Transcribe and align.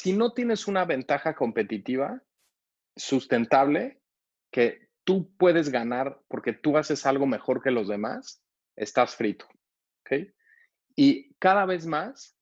si 0.00 0.14
no 0.14 0.32
tienes 0.32 0.66
una 0.66 0.86
ventaja 0.86 1.34
competitiva 1.34 2.22
sustentable 2.96 4.00
que 4.50 4.88
tú 5.04 5.30
puedes 5.36 5.68
ganar 5.68 6.22
porque 6.26 6.54
tú 6.54 6.78
haces 6.78 7.04
algo 7.04 7.26
mejor 7.26 7.62
que 7.62 7.70
los 7.70 7.86
demás, 7.86 8.42
estás 8.76 9.14
frito. 9.14 9.46
Y 10.96 11.34
cada 11.34 11.66
vez 11.66 11.86
más, 11.86 12.34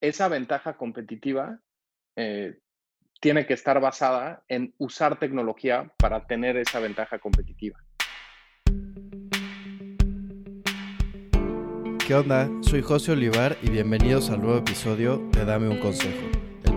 esa 0.00 0.28
ventaja 0.28 0.76
competitiva 0.76 1.60
eh, 2.16 2.60
tiene 3.20 3.46
que 3.46 3.54
estar 3.54 3.80
basada 3.80 4.44
en 4.46 4.72
usar 4.78 5.18
tecnología 5.18 5.92
para 5.98 6.24
tener 6.28 6.56
esa 6.56 6.78
ventaja 6.78 7.18
competitiva. 7.18 7.80
¿Qué 12.06 12.14
onda? 12.14 12.48
Soy 12.62 12.80
José 12.82 13.12
Olivar 13.12 13.56
y 13.60 13.70
bienvenidos 13.70 14.30
al 14.30 14.40
nuevo 14.40 14.58
episodio 14.58 15.18
de 15.32 15.44
Dame 15.44 15.68
un 15.68 15.78
Consejo, 15.78 16.28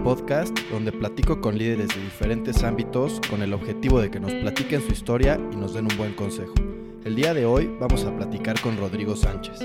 podcast 0.05 0.55
donde 0.69 0.91
platico 0.91 1.41
con 1.41 1.57
líderes 1.57 1.87
de 1.87 1.99
diferentes 1.99 2.63
ámbitos 2.63 3.19
con 3.27 3.41
el 3.41 3.55
objetivo 3.55 3.99
de 3.99 4.11
que 4.11 4.19
nos 4.19 4.31
platiquen 4.33 4.79
su 4.83 4.93
historia 4.93 5.39
y 5.51 5.55
nos 5.55 5.73
den 5.73 5.87
un 5.91 5.97
buen 5.97 6.13
consejo. 6.13 6.53
El 7.03 7.15
día 7.15 7.33
de 7.33 7.47
hoy 7.47 7.75
vamos 7.79 8.05
a 8.05 8.15
platicar 8.15 8.61
con 8.61 8.77
Rodrigo 8.77 9.15
Sánchez. 9.15 9.61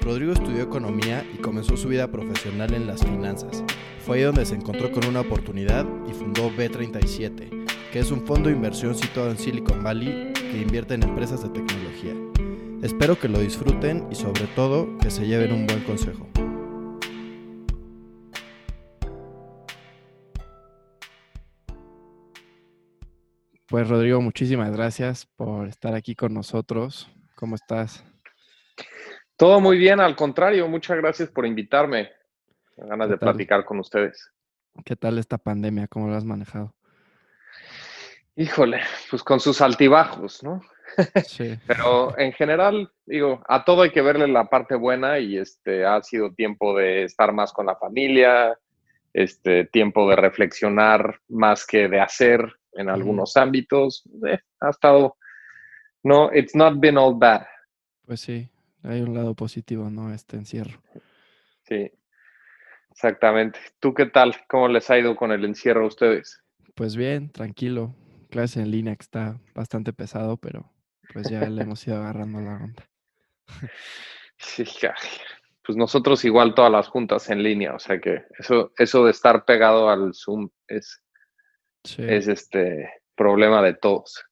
Rodrigo 0.00 0.32
estudió 0.32 0.62
economía 0.62 1.22
y 1.34 1.36
comenzó 1.36 1.76
su 1.76 1.88
vida 1.88 2.10
profesional 2.10 2.72
en 2.72 2.86
las 2.86 3.04
finanzas. 3.04 3.62
Fue 4.06 4.16
ahí 4.16 4.22
donde 4.22 4.46
se 4.46 4.54
encontró 4.54 4.90
con 4.90 5.04
una 5.04 5.20
oportunidad 5.20 5.84
y 6.08 6.14
fundó 6.14 6.50
B37, 6.50 7.66
que 7.92 7.98
es 7.98 8.10
un 8.10 8.26
fondo 8.26 8.48
de 8.48 8.54
inversión 8.56 8.94
situado 8.94 9.30
en 9.32 9.36
Silicon 9.36 9.84
Valley 9.84 10.32
que 10.32 10.62
invierte 10.62 10.94
en 10.94 11.02
empresas 11.02 11.42
de 11.42 11.50
tecnología. 11.50 12.14
Espero 12.80 13.18
que 13.18 13.28
lo 13.28 13.38
disfruten 13.38 14.06
y 14.10 14.14
sobre 14.14 14.46
todo 14.56 14.96
que 14.96 15.10
se 15.10 15.26
lleven 15.26 15.52
un 15.52 15.66
buen 15.66 15.80
consejo. 15.80 16.26
Pues 23.66 23.88
Rodrigo, 23.88 24.20
muchísimas 24.20 24.70
gracias 24.76 25.24
por 25.36 25.68
estar 25.68 25.94
aquí 25.94 26.14
con 26.14 26.34
nosotros. 26.34 27.10
¿Cómo 27.34 27.54
estás? 27.54 28.04
Todo 29.38 29.58
muy 29.58 29.78
bien, 29.78 30.00
al 30.00 30.14
contrario, 30.16 30.68
muchas 30.68 30.98
gracias 30.98 31.30
por 31.30 31.46
invitarme. 31.46 32.10
Ganas 32.76 33.08
de 33.08 33.16
platicar 33.16 33.64
con 33.64 33.78
ustedes. 33.78 34.30
¿Qué 34.84 34.96
tal 34.96 35.18
esta 35.18 35.38
pandemia? 35.38 35.88
¿Cómo 35.88 36.08
lo 36.08 36.14
has 36.14 36.24
manejado? 36.24 36.74
Híjole, 38.36 38.80
pues 39.08 39.22
con 39.22 39.40
sus 39.40 39.62
altibajos, 39.62 40.42
¿no? 40.42 40.60
Sí. 41.26 41.58
Pero 41.66 42.18
en 42.18 42.32
general, 42.32 42.92
digo, 43.06 43.42
a 43.48 43.64
todo 43.64 43.82
hay 43.82 43.90
que 43.90 44.02
verle 44.02 44.28
la 44.28 44.44
parte 44.44 44.74
buena 44.74 45.18
y 45.20 45.38
este 45.38 45.86
ha 45.86 46.02
sido 46.02 46.34
tiempo 46.34 46.76
de 46.76 47.04
estar 47.04 47.32
más 47.32 47.52
con 47.52 47.64
la 47.64 47.76
familia, 47.76 48.58
este 49.14 49.64
tiempo 49.64 50.08
de 50.10 50.16
reflexionar 50.16 51.20
más 51.28 51.64
que 51.64 51.88
de 51.88 52.00
hacer 52.00 52.54
en 52.76 52.88
algunos 52.88 53.36
ámbitos. 53.36 54.04
Eh, 54.26 54.38
ha 54.60 54.70
estado, 54.70 55.16
no, 56.02 56.30
it's 56.32 56.54
not 56.54 56.78
been 56.78 56.98
all 56.98 57.14
bad. 57.16 57.46
Pues 58.06 58.20
sí, 58.20 58.48
hay 58.82 59.00
un 59.00 59.14
lado 59.14 59.34
positivo, 59.34 59.90
¿no? 59.90 60.12
Este 60.12 60.36
encierro. 60.36 60.80
Sí, 61.62 61.90
exactamente. 62.90 63.58
¿Tú 63.80 63.94
qué 63.94 64.06
tal? 64.06 64.34
¿Cómo 64.48 64.68
les 64.68 64.90
ha 64.90 64.98
ido 64.98 65.16
con 65.16 65.32
el 65.32 65.44
encierro 65.44 65.84
a 65.84 65.88
ustedes? 65.88 66.42
Pues 66.74 66.96
bien, 66.96 67.30
tranquilo. 67.30 67.94
Clase 68.30 68.60
en 68.60 68.70
línea 68.70 68.96
que 68.96 69.02
está 69.02 69.38
bastante 69.54 69.92
pesado, 69.92 70.36
pero 70.36 70.72
pues 71.12 71.30
ya 71.30 71.48
le 71.48 71.62
hemos 71.62 71.86
ido 71.86 71.96
agarrando 71.96 72.40
la 72.40 72.56
onda. 72.56 72.88
Sí, 74.36 74.64
pues 75.64 75.78
nosotros 75.78 76.24
igual 76.24 76.54
todas 76.54 76.70
las 76.70 76.88
juntas 76.88 77.30
en 77.30 77.42
línea, 77.42 77.74
o 77.74 77.78
sea 77.78 78.00
que 78.00 78.24
eso, 78.38 78.72
eso 78.76 79.04
de 79.04 79.12
estar 79.12 79.44
pegado 79.44 79.88
al 79.88 80.12
Zoom 80.12 80.50
es, 80.68 81.02
es 81.98 82.28
este 82.28 82.90
problema 83.14 83.62
de 83.62 83.74
todos. 83.74 84.24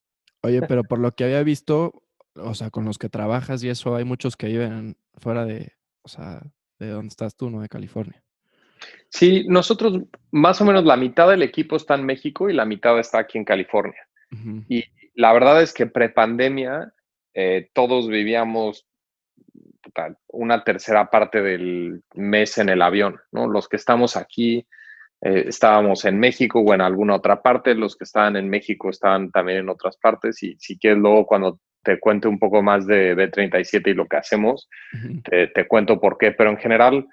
Oye, 0.43 0.61
pero 0.69 0.85
por 0.85 0.99
lo 0.99 1.13
que 1.13 1.25
había 1.25 1.43
visto, 1.43 2.03
o 2.35 2.55
sea, 2.55 2.71
con 2.71 2.85
los 2.85 2.99
que 2.99 3.09
trabajas 3.09 3.63
y 3.63 3.69
eso, 3.69 3.97
hay 3.97 4.05
muchos 4.05 4.37
que 4.37 4.49
viven 4.49 4.97
fuera 5.19 5.45
de, 5.45 5.73
o 6.03 6.09
sea, 6.09 6.43
de 6.79 6.89
donde 6.89 7.09
estás 7.09 7.37
tú, 7.37 7.51
¿no? 7.51 7.61
De 7.61 7.69
California. 7.69 8.23
Sí, 9.09 9.45
nosotros 9.49 10.01
más 10.33 10.61
o 10.61 10.65
menos 10.65 10.85
la 10.85 10.97
mitad 10.97 11.29
del 11.29 11.43
equipo 11.43 11.77
está 11.77 11.95
en 11.95 12.05
México 12.05 12.51
y 12.51 12.55
la 12.55 12.65
mitad 12.65 12.99
está 12.99 13.19
aquí 13.19 13.39
en 13.39 13.45
California. 13.45 14.09
Y 14.67 14.85
la 15.15 15.31
verdad 15.35 15.61
es 15.61 15.75
que 15.75 15.87
prepandemia 15.87 16.95
eh, 17.35 17.69
todos 17.75 18.09
vivíamos 18.09 18.87
una 20.29 20.65
tercera 20.65 21.11
parte 21.11 21.43
del 21.43 22.03
mes 22.15 22.57
en 22.57 22.71
el 22.71 22.81
avión, 22.81 23.21
¿no? 23.31 23.47
Los 23.47 23.69
que 23.69 23.77
estamos 23.77 24.17
aquí 24.17 24.67
eh, 25.23 25.45
estábamos 25.47 26.05
en 26.05 26.19
México 26.19 26.61
o 26.61 26.75
en 26.75 26.81
alguna 26.81 27.15
otra 27.15 27.41
parte, 27.41 27.75
los 27.75 27.97
que 27.97 28.05
estaban 28.05 28.37
en 28.37 28.51
México 28.51 28.91
estaban 28.91 29.31
también 29.31 29.59
en 29.59 29.69
otras 29.69 29.97
partes 29.97 30.43
y 30.43 30.57
si 30.59 30.79
quieres 30.79 30.99
luego 30.99 31.27
cuando 31.27 31.61
te 31.85 31.99
cuente 32.01 32.29
un 32.29 32.39
poco 32.39 32.63
más 32.63 32.87
de 32.87 33.17
B37 33.17 33.91
y 33.91 33.95
lo 33.95 34.07
que 34.07 34.17
hacemos, 34.17 34.69
te, 35.25 35.49
te 35.49 35.67
cuento 35.67 36.01
por 36.01 36.19
qué, 36.19 36.33
pero 36.33 36.51
en 36.51 36.57
general 36.57 37.07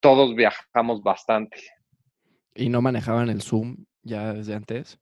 todos 0.00 0.34
viajamos 0.34 1.02
bastante. 1.02 1.58
¿Y 2.54 2.68
no 2.68 2.80
manejaban 2.80 3.28
el 3.28 3.42
Zoom 3.42 3.84
ya 4.02 4.32
desde 4.32 4.54
antes? 4.54 4.98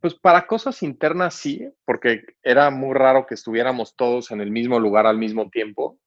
Pues 0.00 0.14
para 0.14 0.46
cosas 0.46 0.82
internas 0.82 1.34
sí, 1.34 1.68
porque 1.84 2.22
era 2.42 2.70
muy 2.70 2.94
raro 2.94 3.26
que 3.26 3.34
estuviéramos 3.34 3.94
todos 3.96 4.30
en 4.30 4.40
el 4.40 4.50
mismo 4.50 4.80
lugar 4.80 5.06
al 5.06 5.18
mismo 5.18 5.50
tiempo, 5.50 5.98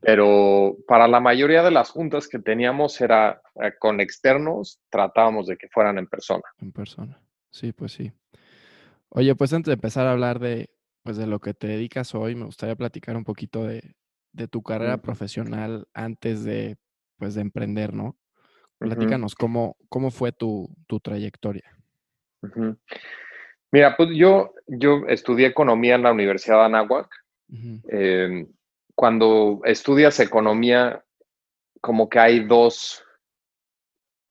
pero 0.00 0.76
para 0.86 1.08
la 1.08 1.20
mayoría 1.20 1.62
de 1.62 1.70
las 1.70 1.90
juntas 1.90 2.28
que 2.28 2.38
teníamos 2.38 3.00
era 3.00 3.42
eh, 3.62 3.72
con 3.78 4.00
externos, 4.00 4.80
tratábamos 4.90 5.46
de 5.46 5.56
que 5.56 5.68
fueran 5.68 5.98
en 5.98 6.06
persona. 6.06 6.44
En 6.58 6.72
persona, 6.72 7.20
sí, 7.50 7.72
pues 7.72 7.92
sí. 7.92 8.12
Oye, 9.08 9.34
pues 9.34 9.52
antes 9.52 9.66
de 9.66 9.74
empezar 9.74 10.06
a 10.06 10.12
hablar 10.12 10.38
de, 10.38 10.70
pues 11.02 11.16
de 11.16 11.26
lo 11.26 11.40
que 11.40 11.54
te 11.54 11.68
dedicas 11.68 12.14
hoy, 12.14 12.34
me 12.34 12.44
gustaría 12.44 12.76
platicar 12.76 13.16
un 13.16 13.24
poquito 13.24 13.64
de, 13.64 13.94
tu 14.50 14.62
carrera 14.62 14.98
profesional 14.98 15.86
antes 15.94 16.44
de, 16.44 16.76
pues, 17.16 17.34
de 17.34 17.40
emprender, 17.40 17.94
¿no? 17.94 18.18
Platícanos 18.78 19.34
cómo, 19.34 19.76
cómo 19.88 20.10
fue 20.10 20.32
tu, 20.32 20.68
trayectoria. 21.02 21.74
Mira, 23.72 23.96
pues 23.96 24.10
yo, 24.14 24.52
yo 24.66 25.06
estudié 25.08 25.46
economía 25.46 25.94
en 25.94 26.02
la 26.02 26.12
Universidad 26.12 26.58
de 26.58 26.64
Anáhuac. 26.64 27.08
Cuando 28.96 29.60
estudias 29.64 30.18
economía, 30.18 31.04
como 31.80 32.08
que 32.08 32.18
hay 32.18 32.44
dos 32.44 33.04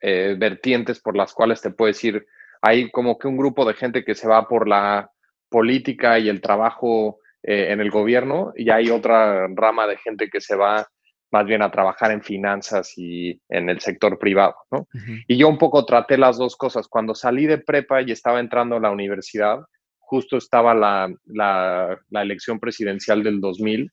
eh, 0.01 0.35
vertientes 0.37 0.99
por 0.99 1.15
las 1.15 1.33
cuales 1.33 1.61
te 1.61 1.69
puedes 1.69 2.03
ir. 2.03 2.25
Hay 2.61 2.89
como 2.91 3.17
que 3.17 3.27
un 3.27 3.37
grupo 3.37 3.63
de 3.63 3.75
gente 3.75 4.03
que 4.03 4.15
se 4.15 4.27
va 4.27 4.47
por 4.47 4.67
la 4.67 5.09
política 5.49 6.19
y 6.19 6.27
el 6.29 6.41
trabajo 6.41 7.19
eh, 7.43 7.71
en 7.71 7.79
el 7.79 7.91
gobierno 7.91 8.53
y 8.55 8.71
hay 8.71 8.89
otra 8.89 9.47
rama 9.53 9.85
de 9.85 9.97
gente 9.97 10.29
que 10.29 10.41
se 10.41 10.55
va 10.55 10.87
más 11.31 11.45
bien 11.45 11.61
a 11.61 11.69
trabajar 11.71 12.11
en 12.11 12.23
finanzas 12.23 12.93
y 12.97 13.39
en 13.49 13.69
el 13.69 13.79
sector 13.81 14.17
privado, 14.17 14.55
¿no? 14.71 14.87
Y 15.27 15.37
yo 15.37 15.47
un 15.47 15.57
poco 15.57 15.85
traté 15.85 16.17
las 16.17 16.37
dos 16.37 16.55
cosas. 16.55 16.87
Cuando 16.87 17.13
salí 17.13 17.45
de 17.45 17.57
prepa 17.57 18.01
y 18.01 18.11
estaba 18.11 18.39
entrando 18.39 18.77
a 18.77 18.79
la 18.79 18.89
universidad, 18.89 19.59
justo 19.99 20.37
estaba 20.37 20.73
la, 20.73 21.13
la, 21.25 22.21
elección 22.21 22.59
presidencial 22.59 23.23
del 23.23 23.41
2000 23.41 23.91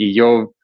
y 0.00 0.14
yo 0.14 0.54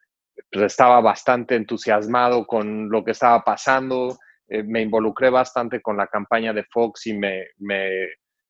pues, 0.51 0.65
estaba 0.65 1.03
bastante 1.03 1.57
entusiasmado 1.57 2.47
con 2.47 2.89
lo 2.89 3.05
que 3.05 3.11
estaba 3.11 3.45
pasando. 3.45 4.17
Eh, 4.49 4.63
me 4.63 4.81
involucré 4.81 5.29
bastante 5.29 5.83
con 5.83 5.99
la 5.99 6.07
campaña 6.07 6.55
de 6.55 6.65
Fox 6.65 7.07
y 7.07 7.13
me, 7.13 7.49
me 7.59 8.07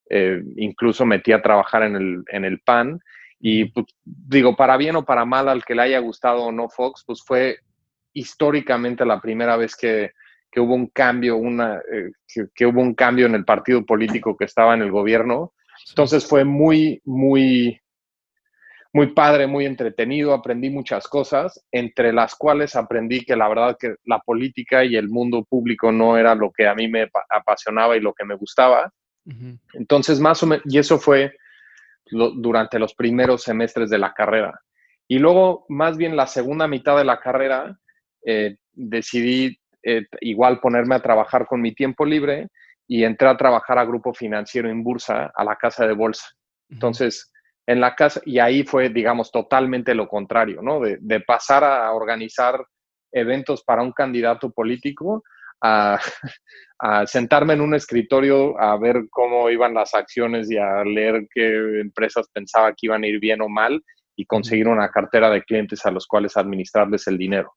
eh, 0.08 0.40
incluso 0.56 1.04
metí 1.04 1.32
a 1.32 1.42
trabajar 1.42 1.82
en 1.82 1.96
el, 1.96 2.22
en 2.28 2.44
el 2.44 2.60
PAN. 2.60 3.00
Y 3.40 3.64
pues, 3.64 3.86
digo, 4.04 4.54
para 4.54 4.76
bien 4.76 4.94
o 4.94 5.04
para 5.04 5.24
mal, 5.24 5.48
al 5.48 5.64
que 5.64 5.74
le 5.74 5.82
haya 5.82 5.98
gustado 5.98 6.44
o 6.44 6.52
no 6.52 6.68
Fox, 6.68 7.02
pues 7.04 7.20
fue 7.26 7.58
históricamente 8.12 9.04
la 9.04 9.20
primera 9.20 9.56
vez 9.56 9.74
que, 9.74 10.12
hubo 10.56 10.72
un 10.72 10.86
cambio, 10.86 11.36
una, 11.36 11.80
eh, 11.92 12.12
que, 12.54 12.64
hubo 12.64 12.80
un 12.80 12.94
cambio 12.94 13.26
en 13.26 13.34
el 13.34 13.44
partido 13.44 13.84
político 13.84 14.36
que 14.36 14.44
estaba 14.44 14.72
en 14.74 14.82
el 14.82 14.92
gobierno. 14.92 15.52
Entonces 15.88 16.24
fue 16.26 16.44
muy, 16.44 17.02
muy, 17.04 17.80
muy 18.96 19.08
padre, 19.08 19.46
muy 19.46 19.66
entretenido, 19.66 20.32
aprendí 20.32 20.70
muchas 20.70 21.06
cosas, 21.06 21.62
entre 21.70 22.14
las 22.14 22.34
cuales 22.34 22.74
aprendí 22.76 23.26
que 23.26 23.36
la 23.36 23.46
verdad 23.46 23.76
que 23.78 23.96
la 24.06 24.20
política 24.20 24.86
y 24.86 24.96
el 24.96 25.10
mundo 25.10 25.44
público 25.44 25.92
no 25.92 26.16
era 26.16 26.34
lo 26.34 26.50
que 26.50 26.66
a 26.66 26.74
mí 26.74 26.88
me 26.88 27.06
apasionaba 27.28 27.94
y 27.94 28.00
lo 28.00 28.14
que 28.14 28.24
me 28.24 28.36
gustaba. 28.36 28.90
Entonces, 29.74 30.18
más 30.18 30.42
o 30.42 30.46
menos, 30.46 30.64
y 30.64 30.78
eso 30.78 30.98
fue 30.98 31.36
durante 32.10 32.78
los 32.78 32.94
primeros 32.94 33.42
semestres 33.42 33.90
de 33.90 33.98
la 33.98 34.14
carrera. 34.14 34.58
Y 35.06 35.18
luego, 35.18 35.66
más 35.68 35.98
bien 35.98 36.16
la 36.16 36.26
segunda 36.26 36.66
mitad 36.66 36.96
de 36.96 37.04
la 37.04 37.20
carrera, 37.20 37.78
eh, 38.24 38.56
decidí 38.72 39.60
eh, 39.82 40.06
igual 40.22 40.58
ponerme 40.58 40.94
a 40.94 41.02
trabajar 41.02 41.46
con 41.46 41.60
mi 41.60 41.74
tiempo 41.74 42.06
libre 42.06 42.48
y 42.88 43.04
entré 43.04 43.28
a 43.28 43.36
trabajar 43.36 43.78
a 43.78 43.84
Grupo 43.84 44.14
Financiero 44.14 44.70
en 44.70 44.82
Bursa, 44.82 45.30
a 45.34 45.44
la 45.44 45.56
casa 45.56 45.86
de 45.86 45.92
bolsa. 45.92 46.28
Entonces, 46.70 47.30
en 47.66 47.80
la 47.80 47.94
casa, 47.94 48.20
y 48.24 48.38
ahí 48.38 48.62
fue, 48.62 48.90
digamos, 48.90 49.32
totalmente 49.32 49.94
lo 49.94 50.08
contrario, 50.08 50.62
¿no? 50.62 50.80
De, 50.80 51.20
pasar 51.20 51.64
a 51.64 51.92
organizar 51.92 52.64
eventos 53.12 53.64
para 53.64 53.82
un 53.82 53.92
candidato 53.92 54.50
político 54.50 55.24
a, 55.62 55.98
sentarme 57.06 57.54
en 57.54 57.62
un 57.62 57.74
escritorio 57.74 58.58
a 58.60 58.78
ver 58.78 59.06
cómo 59.10 59.50
iban 59.50 59.74
las 59.74 59.94
acciones 59.94 60.50
y 60.50 60.58
a 60.58 60.84
leer 60.84 61.26
qué 61.34 61.80
empresas 61.80 62.28
pensaba 62.32 62.70
que 62.70 62.86
iban 62.86 63.02
a 63.02 63.06
ir 63.06 63.18
bien 63.18 63.40
o 63.40 63.48
mal 63.48 63.82
y 64.14 64.26
conseguir 64.26 64.68
una 64.68 64.90
cartera 64.90 65.30
de 65.30 65.42
clientes 65.42 65.84
a 65.86 65.90
los 65.90 66.06
cuales 66.06 66.36
administrarles 66.36 67.06
el 67.06 67.18
dinero. 67.18 67.54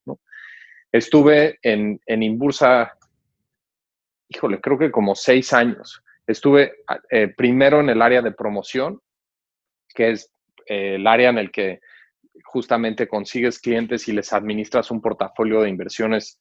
Estuve 0.92 1.60
en, 1.62 2.00
en 2.06 2.24
Inbursa, 2.24 2.98
híjole, 4.30 4.60
creo 4.60 4.78
que 4.78 4.92
como 4.92 5.14
seis 5.14 5.54
años. 5.54 6.02
Estuve 6.26 6.74
eh, 7.10 7.34
primero 7.36 7.80
en 7.80 7.90
el 7.90 8.02
área 8.02 8.22
de 8.22 8.32
promoción, 8.32 9.02
que 9.94 10.12
es 10.12 10.32
eh, 10.66 10.96
el 10.96 11.08
área 11.08 11.30
en 11.30 11.38
el 11.38 11.52
que 11.52 11.80
justamente 12.44 13.08
consigues 13.08 13.60
clientes 13.60 14.08
y 14.08 14.14
les 14.14 14.32
administras 14.34 14.92
un 14.92 15.02
portafolio 15.02 15.62
de 15.62 15.70
inversiones 15.70 16.40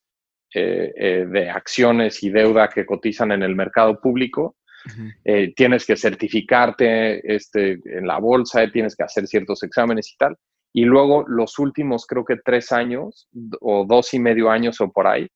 eh, 0.53 1.25
de 1.29 1.49
acciones 1.49 2.23
y 2.23 2.29
deuda 2.29 2.69
que 2.69 2.85
cotizan 2.85 3.31
en 3.31 3.43
el 3.43 3.55
mercado 3.55 3.99
público. 3.99 4.55
tienes 5.55 5.85
que 5.85 5.97
certificarte 5.97 7.35
este, 7.35 7.79
en 7.85 8.07
la 8.07 8.17
bolsa, 8.17 8.71
tienes 8.71 8.95
que 8.95 9.03
hacer 9.03 9.27
ciertos 9.27 9.61
exámenes 9.63 10.11
y 10.11 10.17
tal. 10.17 10.35
Y 10.73 10.85
luego 10.85 11.25
los 11.27 11.59
últimos, 11.59 12.07
creo 12.07 12.23
que 12.23 12.37
tres 12.43 12.71
años 12.71 13.27
o 13.59 13.85
dos 13.85 14.13
y 14.13 14.19
medio 14.19 14.49
años 14.49 14.79
o 14.81 14.91
por 14.91 15.05
ahí, 15.05 15.27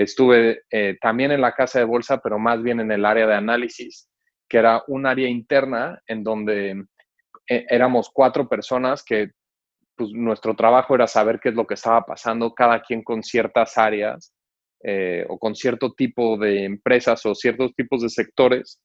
Estuve 0.00 0.62
eh, 0.70 0.96
también 0.98 1.30
en 1.30 1.42
la 1.42 1.52
casa 1.52 1.78
de 1.78 1.84
bolsa, 1.84 2.22
pero 2.22 2.38
más 2.38 2.62
bien 2.62 2.80
en 2.80 2.90
el 2.90 3.04
área 3.04 3.26
de 3.26 3.34
análisis, 3.34 4.08
que 4.48 4.56
era 4.56 4.82
un 4.86 5.04
área 5.04 5.28
interna 5.28 6.00
en 6.06 6.24
donde 6.24 6.86
eh, 7.50 7.66
éramos 7.68 8.08
cuatro 8.14 8.48
personas 8.48 9.02
que 9.02 9.32
pues, 9.96 10.10
nuestro 10.12 10.54
trabajo 10.54 10.94
era 10.94 11.08
saber 11.08 11.40
qué 11.40 11.48
es 11.48 11.56
lo 11.56 11.66
que 11.66 11.74
estaba 11.74 12.02
pasando, 12.06 12.54
cada 12.54 12.80
quien 12.80 13.02
con 13.02 13.24
ciertas 13.24 13.76
áreas 13.76 14.32
eh, 14.84 15.26
o 15.28 15.36
con 15.36 15.56
cierto 15.56 15.92
tipo 15.92 16.38
de 16.38 16.64
empresas 16.64 17.26
o 17.26 17.34
ciertos 17.34 17.74
tipos 17.74 18.02
de 18.02 18.08
sectores, 18.08 18.80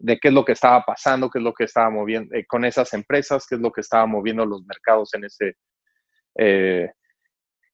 de 0.00 0.18
qué 0.18 0.28
es 0.28 0.34
lo 0.34 0.44
que 0.44 0.52
estaba 0.52 0.82
pasando, 0.84 1.30
qué 1.30 1.38
es 1.38 1.44
lo 1.44 1.54
que 1.54 1.62
estaba 1.64 1.88
moviendo 1.88 2.34
con 2.48 2.64
esas 2.64 2.92
empresas, 2.92 3.46
qué 3.48 3.54
es 3.54 3.60
lo 3.60 3.70
que 3.70 3.82
estaba 3.82 4.04
moviendo 4.04 4.44
los 4.44 4.64
mercados 4.64 5.14
en 5.14 5.24
ese, 5.24 5.54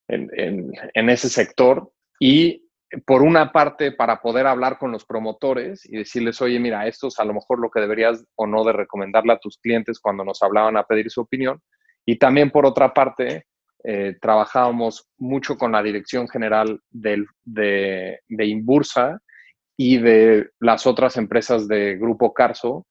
en 0.08 1.08
ese 1.08 1.28
sector. 1.30 1.90
Y 2.20 2.61
por 3.06 3.22
una 3.22 3.52
parte, 3.52 3.92
para 3.92 4.20
poder 4.20 4.46
hablar 4.46 4.78
con 4.78 4.92
los 4.92 5.04
promotores 5.04 5.84
y 5.84 5.98
decirles, 5.98 6.40
oye, 6.42 6.58
mira, 6.60 6.86
esto 6.86 7.08
es 7.08 7.18
a 7.18 7.24
lo 7.24 7.34
mejor 7.34 7.58
lo 7.58 7.70
que 7.70 7.80
deberías 7.80 8.24
o 8.36 8.46
no 8.46 8.64
de 8.64 8.72
recomendarle 8.72 9.32
a 9.32 9.38
tus 9.38 9.58
clientes 9.58 9.98
cuando 10.00 10.24
nos 10.24 10.42
hablaban 10.42 10.76
a 10.76 10.84
pedir 10.84 11.10
su 11.10 11.22
opinión. 11.22 11.60
Y 12.04 12.18
también 12.18 12.50
por 12.50 12.66
otra 12.66 12.92
parte, 12.92 13.46
eh, 13.84 14.16
trabajábamos 14.20 15.08
mucho 15.18 15.56
con 15.56 15.72
la 15.72 15.82
dirección 15.82 16.28
general 16.28 16.80
de, 16.90 17.24
de 17.44 18.46
Inbursa 18.46 19.18
y 19.76 19.98
de 19.98 20.50
las 20.60 20.86
otras 20.86 21.16
empresas 21.16 21.66
de 21.66 21.96
Grupo 21.96 22.32
Carso 22.32 22.86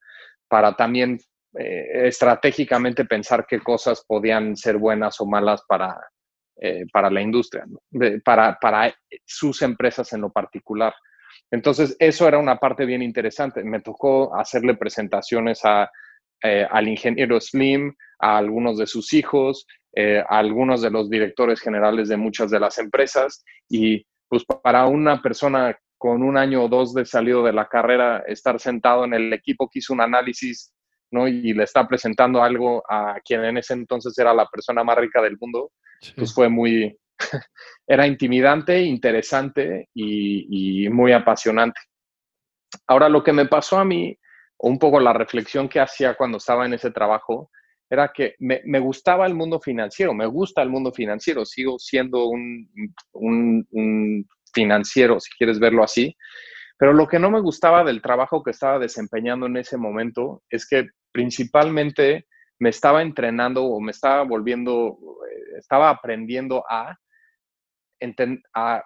para 0.47 0.75
también 0.75 1.19
eh, 1.57 2.07
estratégicamente 2.07 3.06
pensar 3.06 3.45
qué 3.47 3.59
cosas 3.59 4.04
podían 4.07 4.56
ser 4.57 4.77
buenas 4.77 5.19
o 5.21 5.25
malas 5.25 5.62
para, 5.68 5.97
eh, 6.63 6.85
para 6.93 7.09
la 7.09 7.23
industria, 7.23 7.65
para, 8.23 8.95
sus 9.25 9.63
empresas 9.63 10.13
en 10.13 10.21
lo 10.21 10.31
particular. 10.31 10.93
Entonces, 11.49 11.95
eso 11.97 12.27
era 12.27 12.37
una 12.37 12.57
parte 12.57 12.85
bien 12.85 13.01
interesante. 13.01 13.63
Me 13.63 13.81
tocó 13.81 14.35
hacerle 14.35 14.75
presentaciones 14.75 15.65
a, 15.65 15.89
eh, 16.43 16.67
al 16.69 16.87
ingeniero 16.87 17.41
Slim, 17.41 17.95
a 18.19 18.37
algunos 18.37 18.77
de 18.77 18.85
sus 18.85 19.11
hijos, 19.11 19.65
eh, 19.95 20.19
a 20.19 20.37
algunos 20.37 20.83
de 20.83 20.91
los 20.91 21.09
directores 21.09 21.59
generales 21.59 22.09
de 22.09 22.17
muchas 22.17 22.51
de 22.51 22.59
las 22.59 22.77
empresas. 22.77 23.43
Y 23.67 24.05
pues 24.29 24.45
para 24.45 24.85
una 24.85 25.19
persona 25.19 25.75
con 25.97 26.21
un 26.21 26.37
año 26.37 26.65
o 26.65 26.69
dos 26.69 26.93
de 26.93 27.05
salido 27.05 27.43
de 27.43 27.53
la 27.53 27.69
carrera, 27.69 28.23
estar 28.27 28.59
sentado 28.59 29.03
en 29.05 29.15
el 29.15 29.33
equipo 29.33 29.67
que 29.67 29.79
hizo 29.79 29.93
un 29.93 30.01
análisis 30.01 30.71
¿no? 31.11 31.27
y 31.27 31.53
le 31.53 31.63
está 31.63 31.87
presentando 31.87 32.41
algo 32.41 32.83
a 32.89 33.15
quien 33.23 33.43
en 33.43 33.57
ese 33.57 33.73
entonces 33.73 34.17
era 34.17 34.33
la 34.33 34.45
persona 34.47 34.83
más 34.83 34.97
rica 34.97 35.21
del 35.21 35.37
mundo, 35.39 35.71
pues 36.15 36.33
fue 36.33 36.49
muy, 36.49 36.97
era 37.87 38.07
intimidante, 38.07 38.81
interesante 38.81 39.89
y, 39.93 40.87
muy 40.89 41.11
apasionante. 41.11 41.79
Ahora, 42.87 43.09
lo 43.09 43.23
que 43.23 43.33
me 43.33 43.45
pasó 43.45 43.77
a 43.77 43.85
mí, 43.85 44.17
un 44.59 44.79
poco 44.79 44.99
la 44.99 45.13
reflexión 45.13 45.67
que 45.67 45.79
hacía 45.79 46.15
cuando 46.15 46.37
estaba 46.37 46.65
en 46.65 46.73
ese 46.73 46.91
trabajo, 46.91 47.49
era 47.89 48.11
que 48.13 48.35
me, 48.39 48.79
gustaba 48.79 49.25
el 49.25 49.33
mundo 49.33 49.59
financiero, 49.59 50.13
me 50.13 50.25
gusta 50.25 50.61
el 50.61 50.69
mundo 50.69 50.93
financiero, 50.93 51.45
sigo 51.45 51.77
siendo 51.77 52.27
un, 52.27 52.69
un, 53.11 54.27
financiero, 54.53 55.19
si 55.19 55.29
quieres 55.37 55.59
verlo 55.59 55.83
así, 55.83 56.15
pero 56.77 56.93
lo 56.93 57.07
que 57.07 57.19
no 57.19 57.29
me 57.29 57.41
gustaba 57.41 57.83
del 57.83 58.01
trabajo 58.01 58.43
que 58.43 58.51
estaba 58.51 58.79
desempeñando 58.79 59.45
en 59.45 59.57
ese 59.57 59.77
momento 59.77 60.41
es 60.49 60.67
que 60.67 60.89
principalmente 61.11 62.27
me 62.59 62.69
estaba 62.69 63.01
entrenando 63.01 63.63
o 63.65 63.79
me 63.79 63.91
estaba 63.91 64.23
volviendo, 64.23 64.97
eh, 65.29 65.57
estaba 65.57 65.89
aprendiendo 65.89 66.63
a, 66.69 66.97
a, 68.53 68.83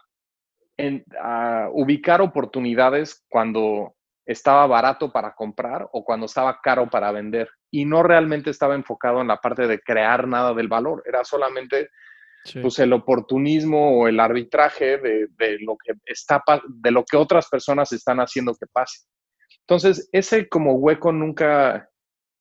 ubicar 1.72 2.22
oportunidades 2.22 3.25
cuando 3.30 3.95
estaba 4.25 4.66
barato 4.66 5.12
para 5.12 5.33
comprar 5.33 5.88
o 5.92 6.04
cuando 6.04 6.25
estaba 6.25 6.60
caro 6.62 6.89
para 6.89 7.12
vender 7.12 7.50
y 7.69 7.86
no 7.86 8.01
realmente 8.01 8.50
estaba 8.50 8.75
enfocado 8.75 9.22
en 9.22 9.27
la 9.27 9.38
parte 9.38 9.68
de 9.68 9.80
crear 9.80 10.27
nada 10.27 10.54
del 10.54 10.68
valor, 10.68 11.04
era 11.06 11.24
solamente 11.24 11.89
pues, 12.62 12.80
el 12.80 12.94
oportunismo 12.94 14.00
o 14.00 14.07
el 14.07 14.19
arbitraje 14.19 14.98
de, 14.98 15.27
de, 15.38 15.60
lo 15.60 15.75
que 15.77 15.94
está, 16.06 16.44
de 16.68 16.92
lo 16.92 17.04
que 17.04 17.18
otras 17.18 17.50
personas 17.50 17.92
están 17.92 18.19
haciendo 18.19 18.56
que 18.56 18.68
pase. 18.72 19.06
Entonces, 19.62 20.10
ese 20.12 20.48
como 20.48 20.74
hueco 20.74 21.12
nunca, 21.12 21.89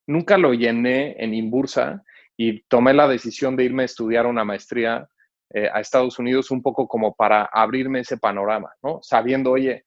nunca 0.06 0.38
lo 0.38 0.52
llené 0.52 1.16
en 1.22 1.34
Inbursa 1.34 2.02
y 2.36 2.62
tomé 2.64 2.94
la 2.94 3.08
decisión 3.08 3.56
de 3.56 3.64
irme 3.64 3.82
a 3.82 3.86
estudiar 3.86 4.26
una 4.26 4.44
maestría 4.44 5.08
eh, 5.52 5.68
a 5.72 5.80
Estados 5.80 6.18
Unidos 6.18 6.50
un 6.50 6.62
poco 6.62 6.88
como 6.88 7.14
para 7.14 7.44
abrirme 7.44 8.00
ese 8.00 8.16
panorama, 8.16 8.72
¿no? 8.82 8.98
Sabiendo, 9.02 9.52
oye, 9.52 9.84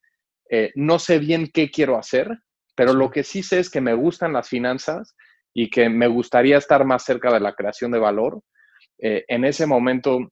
eh, 0.49 0.71
no 0.75 0.97
sé 0.99 1.19
bien 1.19 1.49
qué 1.53 1.69
quiero 1.69 1.97
hacer, 1.97 2.29
pero 2.75 2.93
lo 2.93 3.11
que 3.11 3.23
sí 3.23 3.43
sé 3.43 3.59
es 3.59 3.69
que 3.69 3.81
me 3.81 3.93
gustan 3.93 4.33
las 4.33 4.47
finanzas 4.47 5.15
y 5.53 5.69
que 5.69 5.89
me 5.89 6.07
gustaría 6.07 6.57
estar 6.57 6.85
más 6.85 7.03
cerca 7.03 7.33
de 7.33 7.39
la 7.39 7.53
creación 7.53 7.91
de 7.91 7.99
valor. 7.99 8.41
Eh, 8.99 9.25
en 9.27 9.43
ese 9.43 9.65
momento, 9.65 10.31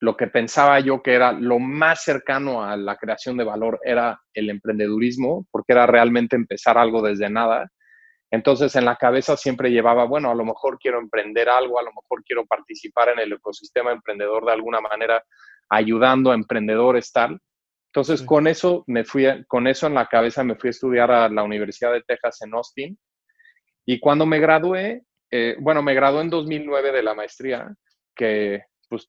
lo 0.00 0.16
que 0.16 0.26
pensaba 0.26 0.78
yo 0.80 1.02
que 1.02 1.14
era 1.14 1.32
lo 1.32 1.58
más 1.58 2.04
cercano 2.04 2.62
a 2.62 2.76
la 2.76 2.96
creación 2.96 3.36
de 3.36 3.44
valor 3.44 3.80
era 3.82 4.20
el 4.34 4.50
emprendedurismo, 4.50 5.46
porque 5.50 5.72
era 5.72 5.86
realmente 5.86 6.36
empezar 6.36 6.76
algo 6.78 7.02
desde 7.02 7.30
nada 7.30 7.70
entonces 8.30 8.74
en 8.74 8.84
la 8.84 8.96
cabeza 8.96 9.36
siempre 9.36 9.70
llevaba, 9.70 10.04
bueno, 10.04 10.30
a 10.30 10.34
lo 10.34 10.44
mejor 10.44 10.78
quiero 10.78 10.98
emprender 10.98 11.48
algo, 11.48 11.78
a 11.78 11.82
lo 11.82 11.90
mejor 11.92 12.24
quiero 12.24 12.44
participar 12.44 13.10
en 13.10 13.20
el 13.20 13.32
ecosistema 13.32 13.92
emprendedor 13.92 14.44
de 14.44 14.52
alguna 14.52 14.80
manera, 14.80 15.22
ayudando 15.68 16.32
a 16.32 16.34
emprendedores 16.34 17.12
tal. 17.12 17.40
Entonces 17.86 18.22
con 18.22 18.46
eso 18.46 18.84
me 18.88 19.04
fui, 19.04 19.26
con 19.46 19.66
eso 19.66 19.86
en 19.86 19.94
la 19.94 20.06
cabeza 20.06 20.44
me 20.44 20.56
fui 20.56 20.68
a 20.68 20.70
estudiar 20.70 21.10
a 21.10 21.28
la 21.28 21.44
Universidad 21.44 21.92
de 21.92 22.02
Texas 22.02 22.42
en 22.42 22.54
Austin. 22.54 22.98
Y 23.86 24.00
cuando 24.00 24.26
me 24.26 24.40
gradué, 24.40 25.02
eh, 25.30 25.56
bueno, 25.60 25.82
me 25.82 25.94
gradué 25.94 26.22
en 26.22 26.30
2009 26.30 26.92
de 26.92 27.02
la 27.02 27.14
maestría, 27.14 27.74
que 28.14 28.64
pues 28.88 29.08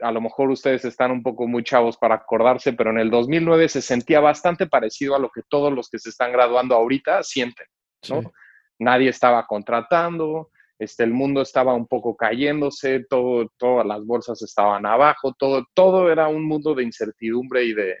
a 0.00 0.12
lo 0.12 0.20
mejor 0.20 0.50
ustedes 0.50 0.84
están 0.84 1.10
un 1.10 1.22
poco 1.22 1.48
muy 1.48 1.64
chavos 1.64 1.96
para 1.96 2.16
acordarse, 2.16 2.74
pero 2.74 2.90
en 2.90 2.98
el 2.98 3.10
2009 3.10 3.68
se 3.68 3.82
sentía 3.82 4.20
bastante 4.20 4.66
parecido 4.66 5.16
a 5.16 5.18
lo 5.18 5.30
que 5.30 5.42
todos 5.48 5.72
los 5.72 5.88
que 5.88 5.98
se 5.98 6.10
están 6.10 6.32
graduando 6.32 6.74
ahorita 6.74 7.22
sienten. 7.22 7.66
¿no? 8.08 8.32
Nadie 8.78 9.10
estaba 9.10 9.46
contratando, 9.46 10.50
este, 10.82 11.04
el 11.04 11.12
mundo 11.12 11.42
estaba 11.42 11.74
un 11.74 11.86
poco 11.86 12.16
cayéndose, 12.16 13.04
todo, 13.08 13.48
todas 13.56 13.86
las 13.86 14.04
bolsas 14.04 14.42
estaban 14.42 14.84
abajo, 14.84 15.32
todo, 15.38 15.64
todo 15.74 16.10
era 16.10 16.26
un 16.26 16.44
mundo 16.44 16.74
de 16.74 16.82
incertidumbre 16.82 17.64
y 17.64 17.72
de, 17.72 17.96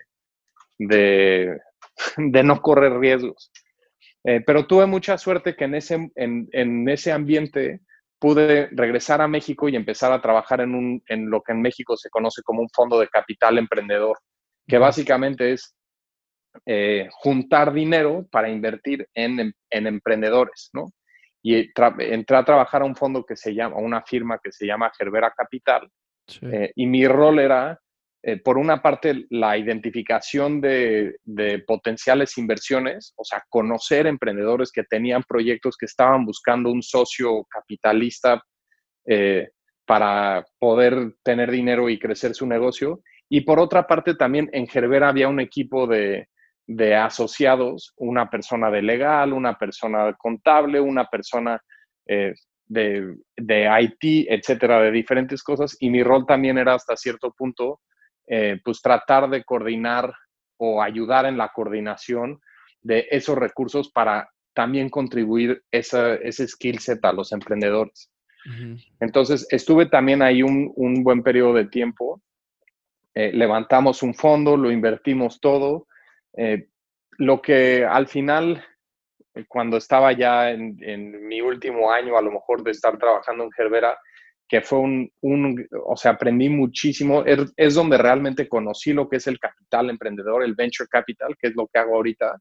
de, 0.78 1.60
no 2.44 2.60
correr 2.60 2.98
riesgos. 2.98 3.52
Eh, 4.24 4.40
pero 4.44 4.66
tuve 4.66 4.86
mucha 4.86 5.16
suerte 5.16 5.54
que 5.54 5.64
en 5.64 5.76
ese, 5.76 6.10
en, 6.16 6.88
ese 6.88 7.12
ambiente 7.12 7.80
pude 8.18 8.68
regresar 8.72 9.20
a 9.20 9.28
México 9.28 9.68
y 9.68 9.76
empezar 9.76 10.12
a 10.12 10.20
trabajar 10.20 10.60
en, 10.60 10.74
un, 10.74 11.02
en 11.06 11.30
lo 11.30 11.40
que 11.42 11.52
en 11.52 11.60
México 11.60 11.96
se 11.96 12.10
conoce 12.10 12.42
como 12.42 12.62
un 12.62 12.68
fondo 12.68 12.98
de 12.98 13.08
capital 13.08 13.58
emprendedor, 13.58 14.18
que 14.66 14.78
básicamente 14.78 15.52
es 15.52 15.74
eh, 16.66 17.08
juntar 17.10 17.72
dinero 17.72 18.26
para 18.30 18.50
invertir 18.50 19.08
en, 19.14 19.54
emprendedores, 19.70 20.70
¿no? 20.74 20.92
Y 21.42 21.56
entré 21.56 22.36
a 22.36 22.44
trabajar 22.44 22.82
a 22.82 22.84
un 22.84 22.94
fondo 22.94 23.24
que 23.24 23.36
se 23.36 23.54
llama, 23.54 23.76
a 23.76 23.80
una 23.80 24.02
firma 24.02 24.38
que 24.42 24.52
se 24.52 24.66
llama 24.66 24.92
Gerbera 24.96 25.32
Capital, 25.36 25.88
eh, 26.42 26.70
y 26.76 26.86
mi 26.86 27.08
rol 27.08 27.40
era, 27.40 27.80
eh, 28.22 28.36
por 28.36 28.58
una 28.58 28.80
parte, 28.80 29.26
la 29.30 29.58
identificación 29.58 30.60
de, 30.60 31.16
potenciales 31.66 32.38
inversiones, 32.38 33.12
o 33.16 33.24
sea, 33.24 33.42
conocer 33.48 34.06
emprendedores 34.06 34.70
que 34.70 34.84
tenían 34.84 35.24
proyectos 35.24 35.76
que 35.76 35.86
estaban 35.86 36.24
buscando 36.24 36.70
un 36.70 36.82
socio 36.82 37.44
capitalista 37.50 38.40
para 39.84 40.44
poder 40.60 41.16
tener 41.24 41.50
dinero 41.50 41.88
y 41.88 41.98
crecer 41.98 42.34
su 42.34 42.46
negocio, 42.46 43.00
Y 43.28 43.40
por 43.40 43.58
otra 43.58 43.86
parte, 43.86 44.14
también 44.14 44.50
en 44.52 44.68
Gerbera 44.68 45.08
había 45.08 45.26
un 45.26 45.40
equipo 45.40 45.86
de, 45.86 46.28
de 46.74 46.96
asociados, 46.96 47.92
una 47.96 48.30
persona 48.30 48.70
de 48.70 48.82
legal, 48.82 49.32
una 49.32 49.58
persona 49.58 50.14
contable, 50.14 50.80
una 50.80 51.04
persona 51.06 51.60
eh, 52.06 52.32
de, 52.66 53.14
de, 53.36 53.68
IT, 53.80 54.26
etcétera, 54.30 54.80
de 54.80 54.90
diferentes 54.90 55.42
cosas. 55.42 55.76
Y 55.80 55.90
mi 55.90 56.02
rol 56.02 56.24
también 56.26 56.56
era 56.58 56.74
hasta 56.74 56.96
cierto 56.96 57.32
punto, 57.32 57.80
eh, 58.26 58.58
pues 58.64 58.80
tratar 58.80 59.28
de 59.28 59.44
coordinar 59.44 60.12
o 60.56 60.82
ayudar 60.82 61.26
en 61.26 61.36
la 61.36 61.48
coordinación 61.48 62.40
de 62.80 63.06
esos 63.10 63.36
recursos 63.36 63.90
para 63.90 64.28
también 64.54 64.88
contribuir 64.88 65.62
esa, 65.70 66.14
ese 66.14 66.46
skill 66.48 66.78
set 66.78 67.04
a 67.04 67.12
los 67.12 67.32
emprendedores. 67.32 68.10
Entonces, 68.98 69.46
estuve 69.50 69.86
también 69.86 70.20
ahí 70.20 70.42
un, 70.42 70.72
un 70.74 71.04
buen 71.04 71.22
periodo 71.22 71.54
de 71.54 71.66
tiempo. 71.66 72.20
Eh, 73.14 73.30
levantamos 73.32 74.02
un 74.02 74.14
fondo, 74.14 74.56
lo 74.56 74.72
invertimos 74.72 75.38
todo. 75.40 75.86
Eh, 76.36 76.68
lo 77.18 77.42
que 77.42 77.84
al 77.84 78.06
final, 78.06 78.64
eh, 79.34 79.44
cuando 79.48 79.76
estaba 79.76 80.12
ya 80.12 80.50
en, 80.50 81.26
mi 81.26 81.40
último 81.40 81.90
año, 81.90 82.16
a 82.16 82.22
lo 82.22 82.32
mejor 82.32 82.62
de 82.62 82.70
estar 82.70 82.98
trabajando 82.98 83.44
en 83.44 83.52
Gerbera, 83.52 83.98
que 84.48 84.60
fue 84.60 84.80
un, 84.80 85.10
o 85.86 85.96
sea, 85.96 86.12
aprendí 86.12 86.48
muchísimo, 86.48 87.24
es, 87.24 87.52
es, 87.56 87.74
donde 87.74 87.96
realmente 87.96 88.48
conocí 88.48 88.92
lo 88.92 89.08
que 89.08 89.16
es 89.16 89.26
el 89.26 89.38
capital 89.38 89.88
emprendedor, 89.88 90.42
el 90.42 90.54
venture 90.54 90.88
capital, 90.90 91.36
que 91.38 91.48
es 91.48 91.54
lo 91.54 91.68
que 91.68 91.78
hago 91.78 91.96
ahorita. 91.96 92.38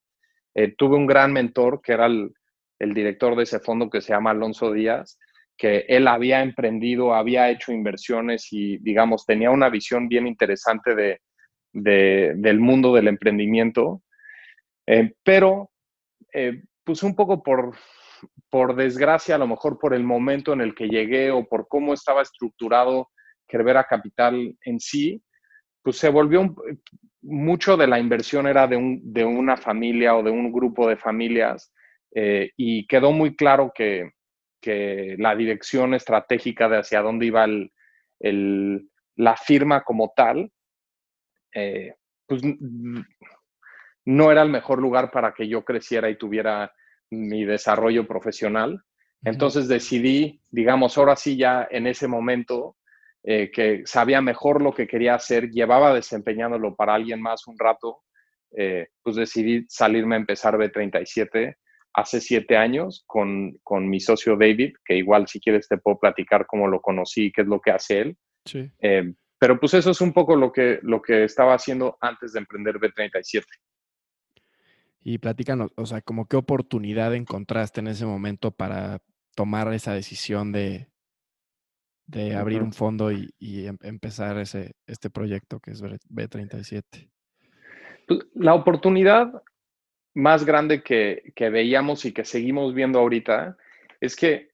Eh, 0.54 0.76
tuve 0.78 0.98
un 0.98 1.08
gran 1.08 1.32
mentor 1.32 1.82
que 1.82 1.94
era 1.94 2.08
el, 2.08 2.34
el, 2.80 2.94
director 2.94 3.36
de 3.38 3.44
ese 3.44 3.60
fondo 3.62 3.90
que 3.90 4.02
se 4.02 4.12
llama 4.12 4.32
Alonso 4.32 4.74
Díaz, 4.74 5.18
que 5.56 5.86
él 5.88 6.08
había 6.08 6.42
emprendido, 6.42 7.14
había 7.14 7.50
hecho 7.50 7.72
inversiones 7.72 8.52
y, 8.52 8.78
digamos, 8.80 9.26
tenía 9.26 9.52
una 9.52 9.70
visión 9.70 10.10
bien 10.10 10.28
interesante 10.28 10.96
de, 10.96 11.22
de 11.74 12.34
del 12.36 12.60
mundo 12.60 12.94
del 12.94 13.08
emprendimiento. 13.08 14.02
Eh, 14.88 15.14
pero, 15.24 15.72
eh, 16.34 16.64
pues 16.84 17.04
un 17.04 17.16
poco 17.16 17.42
por, 17.44 17.76
por 18.50 18.76
desgracia, 18.76 19.36
a 19.36 19.38
lo 19.38 19.48
mejor 19.48 19.80
por 19.80 19.94
el 19.94 20.04
momento 20.04 20.54
en 20.54 20.62
el 20.62 20.76
que 20.76 20.88
llegué 20.88 21.32
o 21.32 21.46
por 21.48 21.68
cómo 21.68 21.94
estaba 21.94 22.22
estructurado 22.22 23.10
Gerbera 23.48 23.84
Capital 23.84 24.56
en 24.66 24.80
sí, 24.80 25.22
pues 25.84 25.98
se 25.98 26.10
volvió 26.10 26.56
mucho 27.22 27.78
de 27.78 27.88
la 27.88 28.00
inversión 28.00 28.48
era 28.48 28.68
de, 28.68 28.78
un, 28.78 29.00
de, 29.14 29.24
una 29.24 29.58
familia 29.58 30.16
o 30.16 30.24
de 30.24 30.32
un 30.32 30.52
grupo 30.52 30.88
de 30.88 30.98
familias 30.98 31.72
eh, 32.16 32.52
y 32.58 32.88
quedó 32.88 33.12
muy 33.12 33.36
claro 33.36 33.72
que, 33.74 34.12
que, 34.60 35.16
la 35.20 35.36
dirección 35.36 35.94
estratégica 35.94 36.68
de 36.68 36.78
hacia 36.78 37.02
dónde 37.02 37.28
iba 37.28 37.48
la 39.16 39.36
firma 39.38 39.84
como 39.84 40.14
tal, 40.16 40.52
eh, 41.54 41.94
pues 42.26 42.42
no 44.06 44.32
era 44.32 44.42
el 44.42 44.50
mejor 44.50 44.80
lugar 44.80 45.12
para 45.12 45.34
que 45.34 45.48
yo 45.48 45.64
creciera 45.64 46.10
y 46.10 46.18
tuviera 46.18 46.74
mi 47.10 47.46
desarrollo 47.46 48.08
profesional. 48.08 48.82
Entonces 49.24 49.68
decidí, 49.68 50.42
digamos, 50.50 50.98
ahora 50.98 51.16
sí 51.16 51.38
ya 51.38 51.68
en 51.70 51.86
ese 51.86 52.08
momento, 52.08 52.78
eh, 53.24 53.52
que 53.52 53.84
sabía 53.86 54.20
mejor 54.22 54.62
lo 54.62 54.74
que 54.74 54.88
quería 54.88 55.14
hacer, 55.14 55.52
llevaba 55.52 55.94
desempeñándolo 55.94 56.76
para 56.76 56.96
alguien 56.96 57.22
más 57.22 57.46
un 57.48 57.58
rato, 57.60 58.00
eh, 58.58 58.88
pues 59.04 59.16
decidí 59.16 59.66
salirme 59.70 60.16
a 60.16 60.20
empezar 60.20 60.58
B37 60.58 61.56
hace 61.94 62.22
siete 62.22 62.58
años 62.58 63.04
con, 63.06 63.58
con, 63.64 63.88
mi 63.90 64.00
socio 64.00 64.38
David, 64.38 64.74
que 64.84 64.96
igual 64.96 65.28
si 65.28 65.40
quieres 65.40 65.68
te 65.68 65.78
puedo 65.78 66.00
platicar 66.00 66.46
cómo 66.48 66.68
lo 66.68 66.82
conocí 66.82 67.26
y 67.26 67.32
qué 67.32 67.42
es 67.42 67.48
lo 67.48 67.60
que 67.60 67.72
hace 67.72 68.00
él. 68.00 68.18
Sí. 68.46 68.72
Eh, 68.80 69.14
pero 69.42 69.60
pues 69.60 69.74
eso 69.74 69.90
es 69.90 70.00
un 70.02 70.14
poco 70.14 70.36
lo 70.36 70.52
que, 70.52 70.78
lo 70.84 71.02
que 71.02 71.24
estaba 71.24 71.56
haciendo 71.56 71.98
antes 72.00 72.34
de 72.34 72.40
emprender 72.42 72.76
B37. 72.76 73.44
Y 75.02 75.18
platícanos, 75.18 75.72
o 75.78 75.88
sea, 75.88 76.04
como 76.04 76.28
qué 76.28 76.38
oportunidad 76.38 77.16
encontraste 77.16 77.80
en 77.80 77.88
ese 77.88 78.06
momento 78.06 78.52
para 78.52 79.02
tomar 79.34 79.74
esa 79.74 79.96
decisión 79.96 80.52
de, 80.52 80.90
de 82.06 82.36
abrir 82.36 82.60
uh 82.60 82.62
-huh. 82.62 82.66
un 82.66 82.74
fondo 82.74 83.12
y, 83.12 83.34
y 83.40 83.66
em 83.66 83.80
empezar 83.82 84.38
ese, 84.38 84.76
este 84.86 85.10
proyecto 85.10 85.60
que 85.60 85.72
es 85.72 85.82
B37. 85.82 87.10
Pues, 88.08 88.20
la 88.36 88.54
oportunidad 88.54 89.42
más 90.14 90.46
grande 90.46 90.84
que, 90.84 91.34
que, 91.36 91.50
veíamos 91.50 92.06
y 92.06 92.14
que 92.14 92.26
seguimos 92.26 92.76
viendo 92.76 93.00
ahorita 93.00 93.58
es 94.00 94.16
que 94.16 94.51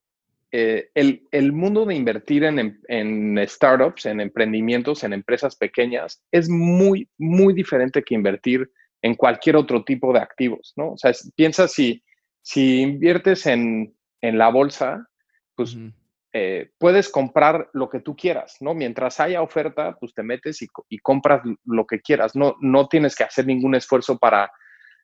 eh, 0.60 0.90
el, 0.96 1.22
el, 1.30 1.52
mundo 1.52 1.86
de 1.86 1.94
invertir 1.94 2.44
en, 2.44 2.82
en, 2.88 3.48
startups, 3.48 4.08
en 4.08 4.20
emprendimientos, 4.20 5.04
en 5.04 5.14
empresas 5.14 5.56
pequeñas, 5.56 6.24
es 6.32 6.50
muy, 6.50 7.08
muy 7.20 7.54
diferente 7.54 8.02
que 8.02 8.16
invertir 8.16 8.68
en 9.04 9.14
cualquier 9.14 9.56
otro 9.56 9.84
tipo 9.84 10.12
de 10.12 10.20
activos, 10.20 10.74
¿no? 10.76 10.94
O 10.94 10.98
sea, 10.98 11.12
piensa 11.36 11.68
si, 11.68 12.04
si 12.42 12.82
inviertes 12.82 13.46
en, 13.46 13.96
en 14.20 14.38
la 14.40 14.50
bolsa, 14.50 15.08
pues 15.54 15.76
uh 15.76 15.80
-huh. 15.80 15.94
eh, 16.34 16.72
puedes 16.80 17.10
comprar 17.10 17.70
lo 17.74 17.88
que 17.88 18.00
tú 18.00 18.16
quieras, 18.16 18.58
¿no? 18.60 18.74
Mientras 18.74 19.20
haya 19.20 19.44
oferta, 19.44 19.96
pues 20.00 20.16
te 20.16 20.24
metes 20.24 20.64
y, 20.64 20.68
y, 20.90 20.98
compras 20.98 21.44
lo 21.66 21.86
que 21.86 22.02
quieras, 22.02 22.36
no, 22.36 22.56
no 22.62 22.88
tienes 22.88 23.16
que 23.16 23.26
hacer 23.26 23.46
ningún 23.46 23.76
esfuerzo 23.76 24.18
para, 24.18 24.50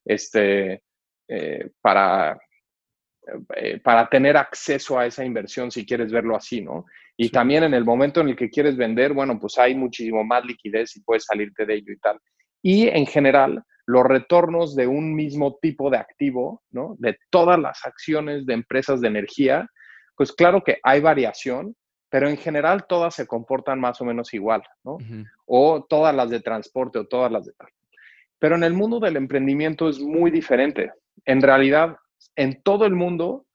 este, 0.04 0.82
eh, 1.28 1.70
para, 1.80 2.40
eh, 3.56 3.80
para 3.80 4.08
tener 4.08 4.36
acceso 4.38 5.00
a 5.00 5.06
esa 5.06 5.24
inversión 5.24 5.72
si 5.72 5.86
quieres 5.86 6.12
verlo 6.12 6.36
así, 6.36 6.62
¿no? 6.62 6.86
Y 7.16 7.26
sí. 7.26 7.32
también 7.32 7.64
en 7.64 7.74
el 7.74 7.86
momento 7.86 8.22
en 8.22 8.30
el 8.30 8.36
que 8.36 8.50
quieres 8.50 8.76
vender, 8.76 9.14
bueno, 9.14 9.40
pues 9.40 9.58
hay 9.58 9.76
muchísimo 9.76 10.24
más 10.24 10.46
liquidez 10.46 10.96
y 10.96 11.02
puedes 11.02 11.26
salirte 11.26 11.66
de 11.66 11.76
ello 11.76 11.94
y 11.94 12.00
tal. 12.00 12.20
Y 12.62 12.88
en 12.88 13.06
general, 13.06 13.64
los 13.86 14.04
retornos 14.04 14.76
de 14.76 14.88
un 14.88 15.14
mismo 15.14 15.58
tipo 15.62 15.90
de 15.90 15.98
activo, 15.98 16.64
¿no? 16.72 16.96
De 17.00 17.18
todas 17.30 17.60
las 17.60 17.86
acciones 17.86 18.46
de 18.46 18.54
empresas 18.54 19.02
de 19.02 19.08
energía, 19.08 19.68
pues 20.16 20.32
claro 20.32 20.64
que 20.64 20.80
hay 20.84 21.02
variación, 21.02 21.76
pero 22.10 22.30
en 22.30 22.38
general 22.38 22.86
todas 22.88 23.16
se 23.16 23.26
comportan 23.26 23.80
más 23.80 24.00
o 24.02 24.06
menos 24.06 24.34
igual, 24.34 24.64
¿no? 24.84 24.94
Uh 24.94 25.00
-huh. 25.00 25.26
O 25.46 25.86
todas 25.90 26.16
las 26.16 26.30
de 26.30 26.40
transporte 26.40 27.00
o 27.00 27.08
todas 27.08 27.32
las 27.32 27.46
de 27.46 27.54
tal. 27.54 27.70
Pero 28.40 28.56
en 28.56 28.64
el 28.64 28.74
mundo 28.74 29.00
del 29.00 29.16
emprendimiento 29.16 29.90
es 29.90 30.00
muy 30.00 30.30
diferente. 30.30 30.92
En 31.26 31.42
realidad, 31.42 31.98
en 32.36 32.62
todo 32.62 32.86
el 32.86 32.94
mundo, 32.94 33.46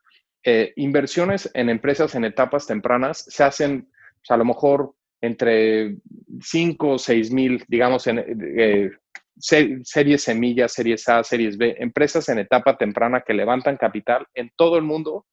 eh, 0.44 0.72
inversiones 0.76 1.50
en 1.54 1.68
empresas 1.68 2.14
en 2.14 2.24
etapas 2.24 2.66
tempranas 2.66 3.24
se 3.28 3.44
hacen, 3.44 3.88
o 3.92 4.24
sea, 4.24 4.34
a 4.34 4.38
lo 4.38 4.44
mejor 4.44 4.94
entre 5.20 5.96
5 6.40 6.88
o 6.88 6.98
6 6.98 7.32
mil, 7.32 7.64
digamos, 7.68 8.06
en, 8.06 8.18
eh, 8.58 8.90
series 9.40 10.22
semillas, 10.22 10.72
series 10.72 11.08
A, 11.08 11.22
series 11.22 11.56
B, 11.56 11.76
empresas 11.78 12.28
en 12.28 12.38
etapa 12.38 12.76
temprana 12.76 13.22
que 13.26 13.34
levantan 13.34 13.76
capital. 13.76 14.26
En 14.34 14.50
todo 14.56 14.76
el 14.76 14.84
mundo 14.84 15.26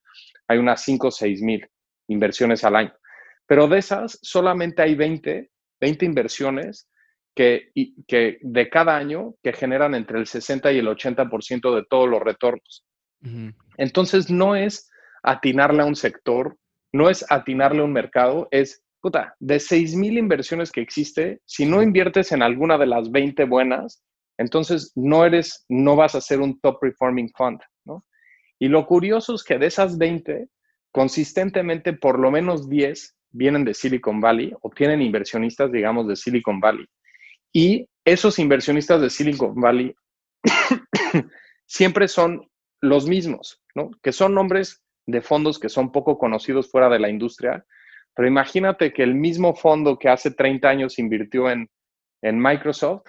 hay 0.48 0.58
unas 0.58 0.82
5 0.82 1.08
o 1.08 1.10
6 1.10 1.42
mil 1.42 1.66
inversiones 2.08 2.64
al 2.64 2.76
año. 2.76 2.92
Pero 3.46 3.68
de 3.68 3.78
esas, 3.78 4.18
solamente 4.22 4.82
hay 4.82 4.94
20, 4.94 5.50
20 5.80 6.04
inversiones 6.04 6.88
que, 7.34 7.70
que 8.06 8.38
de 8.40 8.68
cada 8.68 8.96
año 8.96 9.34
que 9.42 9.52
generan 9.52 9.94
entre 9.94 10.18
el 10.18 10.26
60 10.26 10.72
y 10.72 10.78
el 10.78 10.88
80% 10.88 11.74
de 11.74 11.84
todos 11.88 12.08
los 12.08 12.22
retornos. 12.22 12.84
Uh 13.22 13.28
-huh. 13.28 13.54
Entonces, 13.78 14.30
no 14.30 14.54
es 14.54 14.90
atinarle 15.22 15.82
a 15.82 15.86
un 15.86 15.96
sector, 15.96 16.56
no 16.92 17.10
es 17.10 17.24
atinarle 17.30 17.80
a 17.80 17.84
un 17.84 17.92
mercado, 17.92 18.48
es 18.50 18.82
puta, 19.06 19.36
de 19.38 19.60
6 19.60 19.94
mil 19.94 20.18
inversiones 20.18 20.72
que 20.72 20.80
existe, 20.80 21.40
si 21.44 21.64
no 21.64 21.80
inviertes 21.80 22.32
en 22.32 22.42
alguna 22.42 22.76
de 22.76 22.86
las 22.86 23.10
20 23.10 23.44
buenas, 23.44 24.02
entonces 24.36 24.90
no 24.96 25.24
eres, 25.24 25.64
no 25.68 25.94
vas 25.94 26.16
a 26.16 26.20
ser 26.20 26.40
un 26.40 26.58
top 26.60 26.80
performing 26.80 27.30
fund, 27.36 27.60
¿no? 27.84 28.04
Y 28.58 28.66
lo 28.66 28.84
curioso 28.84 29.34
es 29.34 29.44
que 29.44 29.58
de 29.58 29.66
esas 29.66 29.96
20, 29.96 30.48
consistentemente 30.90 31.92
por 31.92 32.18
lo 32.18 32.32
menos 32.32 32.68
10 32.68 33.16
vienen 33.30 33.64
de 33.64 33.74
Silicon 33.74 34.20
Valley 34.20 34.52
o 34.60 34.70
tienen 34.70 35.02
inversionistas, 35.02 35.70
digamos, 35.70 36.08
de 36.08 36.16
Silicon 36.16 36.58
Valley. 36.58 36.86
Y 37.52 37.88
esos 38.04 38.40
inversionistas 38.40 39.00
de 39.00 39.10
Silicon 39.10 39.54
Valley 39.54 39.94
siempre 41.66 42.08
son 42.08 42.44
los 42.80 43.06
mismos, 43.06 43.62
¿no? 43.74 43.90
Que 44.02 44.12
son 44.12 44.34
nombres 44.34 44.82
de 45.06 45.22
fondos 45.22 45.58
que 45.58 45.68
son 45.68 45.92
poco 45.92 46.18
conocidos 46.18 46.70
fuera 46.70 46.88
de 46.88 46.98
la 46.98 47.08
industria, 47.08 47.64
pero 48.14 48.28
imagínate 48.28 48.92
que 48.92 49.02
el 49.02 49.14
mismo 49.14 49.54
fondo 49.54 49.98
que 49.98 50.08
hace 50.08 50.30
30 50.30 50.68
años 50.68 50.98
invirtió 50.98 51.50
en, 51.50 51.68
en 52.22 52.40
Microsoft, 52.40 53.06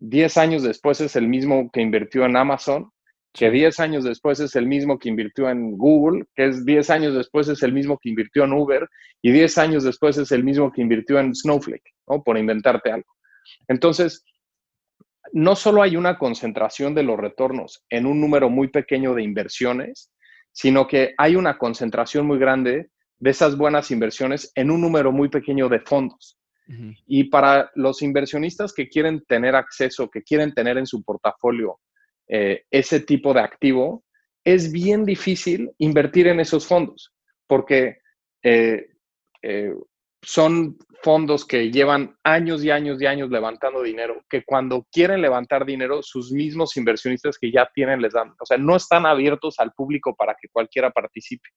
10 0.00 0.36
años 0.38 0.62
después 0.62 1.00
es 1.00 1.14
el 1.16 1.28
mismo 1.28 1.70
que 1.70 1.82
invirtió 1.82 2.24
en 2.24 2.36
Amazon, 2.36 2.90
que 3.32 3.50
10 3.50 3.80
años 3.80 4.04
después 4.04 4.40
es 4.40 4.56
el 4.56 4.66
mismo 4.66 4.98
que 4.98 5.10
invirtió 5.10 5.50
en 5.50 5.76
Google, 5.76 6.24
que 6.34 6.46
es 6.46 6.64
10 6.64 6.88
años 6.90 7.14
después 7.14 7.48
es 7.48 7.62
el 7.62 7.72
mismo 7.72 7.98
que 7.98 8.08
invirtió 8.08 8.44
en 8.44 8.54
Uber, 8.54 8.88
y 9.20 9.30
10 9.30 9.58
años 9.58 9.84
después 9.84 10.16
es 10.16 10.32
el 10.32 10.42
mismo 10.42 10.72
que 10.72 10.80
invirtió 10.80 11.18
en 11.18 11.34
Snowflake, 11.34 11.94
¿no? 12.08 12.22
Por 12.22 12.38
inventarte 12.38 12.90
algo. 12.90 13.12
Entonces, 13.68 14.24
no 15.36 15.54
solo 15.54 15.82
hay 15.82 15.96
una 15.96 16.16
concentración 16.16 16.94
de 16.94 17.02
los 17.02 17.18
retornos 17.18 17.84
en 17.90 18.06
un 18.06 18.22
número 18.22 18.48
muy 18.48 18.68
pequeño 18.68 19.12
de 19.12 19.22
inversiones, 19.22 20.10
sino 20.50 20.86
que 20.86 21.12
hay 21.18 21.36
una 21.36 21.58
concentración 21.58 22.26
muy 22.26 22.38
grande 22.38 22.88
de 23.18 23.30
esas 23.30 23.54
buenas 23.58 23.90
inversiones 23.90 24.50
en 24.54 24.70
un 24.70 24.80
número 24.80 25.12
muy 25.12 25.28
pequeño 25.28 25.68
de 25.68 25.80
fondos. 25.80 26.38
Y 27.06 27.24
para 27.24 27.70
los 27.74 28.00
inversionistas 28.00 28.72
que 28.72 28.88
quieren 28.88 29.24
tener 29.28 29.54
acceso, 29.54 30.08
que 30.08 30.22
quieren 30.22 30.54
tener 30.54 30.78
en 30.78 30.86
su 30.86 31.04
portafolio 31.04 31.80
eh, 32.28 32.64
ese 32.70 33.00
tipo 33.00 33.34
de 33.34 33.40
activo, 33.40 34.04
es 34.42 34.72
bien 34.72 35.04
difícil 35.04 35.70
invertir 35.76 36.28
en 36.28 36.40
esos 36.40 36.66
fondos, 36.66 37.12
porque 37.46 37.98
eh, 38.42 38.86
eh, 39.42 39.74
son 40.26 40.76
fondos 41.04 41.44
que 41.44 41.70
llevan 41.70 42.16
años 42.24 42.64
y 42.64 42.70
años 42.72 43.00
y 43.00 43.06
años 43.06 43.30
levantando 43.30 43.80
dinero, 43.80 44.24
que 44.28 44.42
cuando 44.44 44.84
quieren 44.90 45.22
levantar 45.22 45.64
dinero, 45.64 46.02
sus 46.02 46.32
mismos 46.32 46.76
inversionistas 46.76 47.38
que 47.38 47.52
ya 47.52 47.70
tienen 47.72 48.02
les 48.02 48.12
dan, 48.12 48.34
o 48.40 48.44
sea, 48.44 48.58
no 48.58 48.74
están 48.74 49.06
abiertos 49.06 49.60
al 49.60 49.70
público 49.72 50.16
para 50.16 50.34
que 50.34 50.48
cualquiera 50.48 50.90
participe. 50.90 51.48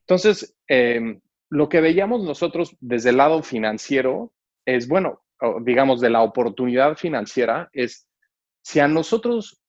Entonces, 0.00 0.56
em, 0.66 1.20
lo 1.50 1.68
que 1.68 1.82
veíamos 1.82 2.24
nosotros 2.24 2.74
desde 2.80 3.10
el 3.10 3.18
lado 3.18 3.42
financiero 3.42 4.32
es, 4.64 4.88
bueno, 4.88 5.22
digamos, 5.60 6.00
de 6.00 6.08
la 6.08 6.22
oportunidad 6.22 6.96
financiera, 6.96 7.68
es 7.74 8.08
si 8.62 8.80
a 8.80 8.88
nosotros, 8.88 9.60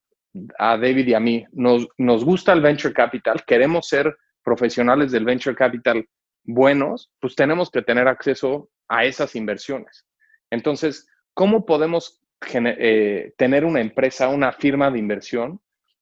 a 0.58 0.78
David 0.78 1.08
y 1.08 1.14
a 1.14 1.20
mí, 1.20 1.46
nos, 1.52 1.90
nos 1.98 2.24
gusta 2.24 2.54
el 2.54 2.62
venture 2.62 2.94
capital, 2.94 3.44
queremos 3.46 3.90
ser 3.90 4.16
profesionales 4.42 5.12
del 5.12 5.26
venture 5.26 5.58
capital 5.58 6.08
buenos, 6.46 7.12
pues 7.20 7.36
tenemos 7.36 7.70
que 7.70 7.82
tener 7.82 8.08
acceso 8.08 8.70
a 8.88 9.06
esas 9.06 9.36
inversiones. 9.36 10.06
Entonces, 10.50 11.08
¿cómo 11.34 11.66
podemos 11.66 12.22
eh, 12.54 13.34
tener 13.38 13.66
una 13.66 13.82
empresa, 13.82 14.30
una 14.30 14.52
firma 14.52 14.92
de 14.92 15.00
inversión 15.00 15.60